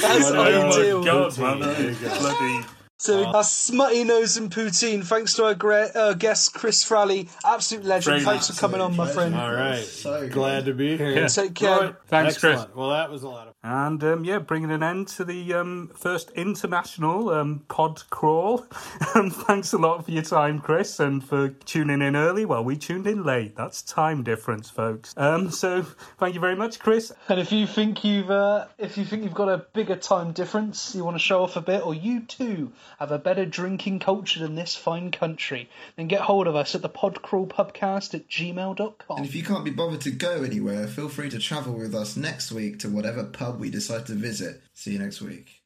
That's 0.00 0.30
Oh 0.30 0.34
my 0.34 1.04
god, 1.04 1.38
man. 1.38 1.60
There 1.60 1.90
you 1.90 1.94
go. 1.96 2.18
Bloody. 2.18 2.66
So 3.00 3.24
our 3.24 3.44
Smuttynose 3.44 4.38
and 4.38 4.50
poutine. 4.50 5.04
Thanks 5.04 5.34
to 5.34 5.44
our 5.44 5.54
great 5.54 5.94
uh, 5.94 6.14
guest 6.14 6.52
Chris 6.52 6.84
Fraleigh, 6.84 7.28
absolute 7.44 7.84
legend. 7.84 8.22
Very 8.22 8.24
Thanks 8.24 8.50
for 8.50 8.58
coming 8.58 8.80
on, 8.80 8.96
my 8.96 9.08
friend. 9.08 9.36
All 9.36 9.52
right. 9.52 9.84
So 9.84 10.22
good. 10.22 10.32
Glad 10.32 10.64
to 10.64 10.74
be 10.74 10.96
here. 10.96 11.12
Yeah. 11.12 11.28
Take 11.28 11.54
care. 11.54 11.78
Right. 11.78 11.94
Thanks, 12.08 12.38
Chris. 12.38 12.66
Well, 12.74 12.90
that 12.90 13.08
was 13.08 13.22
a 13.22 13.28
lot 13.28 13.46
of 13.46 13.54
And 13.62 14.02
um, 14.02 14.24
yeah, 14.24 14.40
bringing 14.40 14.72
an 14.72 14.82
end 14.82 15.06
to 15.08 15.24
the 15.24 15.54
um, 15.54 15.92
first 15.94 16.32
international 16.32 17.30
um, 17.30 17.64
pod 17.68 18.02
crawl. 18.10 18.66
Um, 19.14 19.30
thanks 19.30 19.72
a 19.72 19.78
lot 19.78 20.04
for 20.04 20.10
your 20.10 20.22
time, 20.22 20.60
Chris, 20.60 21.00
and 21.00 21.24
for 21.24 21.48
tuning 21.48 22.02
in 22.02 22.14
early. 22.14 22.44
Well, 22.44 22.62
we 22.62 22.76
tuned 22.76 23.06
in 23.06 23.24
late. 23.24 23.56
That's 23.56 23.80
time 23.82 24.22
difference, 24.22 24.68
folks. 24.70 25.14
Um, 25.16 25.50
so 25.50 25.82
thank 26.18 26.34
you 26.34 26.40
very 26.40 26.54
much, 26.54 26.78
Chris. 26.78 27.10
And 27.28 27.40
if 27.40 27.50
you 27.50 27.66
think 27.66 28.04
you've 28.04 28.30
uh, 28.30 28.66
if 28.76 28.98
you 28.98 29.04
think 29.04 29.24
you've 29.24 29.34
got 29.34 29.48
a 29.48 29.58
bigger 29.72 29.96
time 29.96 30.32
difference, 30.32 30.94
you 30.94 31.04
want 31.04 31.16
to 31.16 31.22
show 31.22 31.42
off 31.42 31.56
a 31.56 31.62
bit, 31.62 31.84
or 31.86 31.94
you 31.94 32.20
too 32.20 32.72
have 32.98 33.10
a 33.10 33.18
better 33.18 33.44
drinking 33.44 33.98
culture 34.00 34.40
than 34.40 34.54
this 34.54 34.74
fine 34.74 35.10
country, 35.10 35.68
then 35.96 36.08
get 36.08 36.22
hold 36.22 36.46
of 36.46 36.56
us 36.56 36.74
at 36.74 36.82
the 36.82 36.88
podcrawlpubcast 36.88 38.14
at 38.14 38.28
gmail.com. 38.28 39.16
And 39.16 39.26
if 39.26 39.34
you 39.34 39.42
can't 39.42 39.64
be 39.64 39.70
bothered 39.70 40.00
to 40.02 40.10
go 40.10 40.42
anywhere, 40.42 40.86
feel 40.86 41.08
free 41.08 41.30
to 41.30 41.38
travel 41.38 41.74
with 41.74 41.94
us 41.94 42.16
next 42.16 42.52
week 42.52 42.78
to 42.80 42.88
whatever 42.88 43.24
pub 43.24 43.60
we 43.60 43.70
decide 43.70 44.06
to 44.06 44.14
visit. 44.14 44.62
See 44.74 44.92
you 44.92 44.98
next 44.98 45.20
week. 45.20 45.62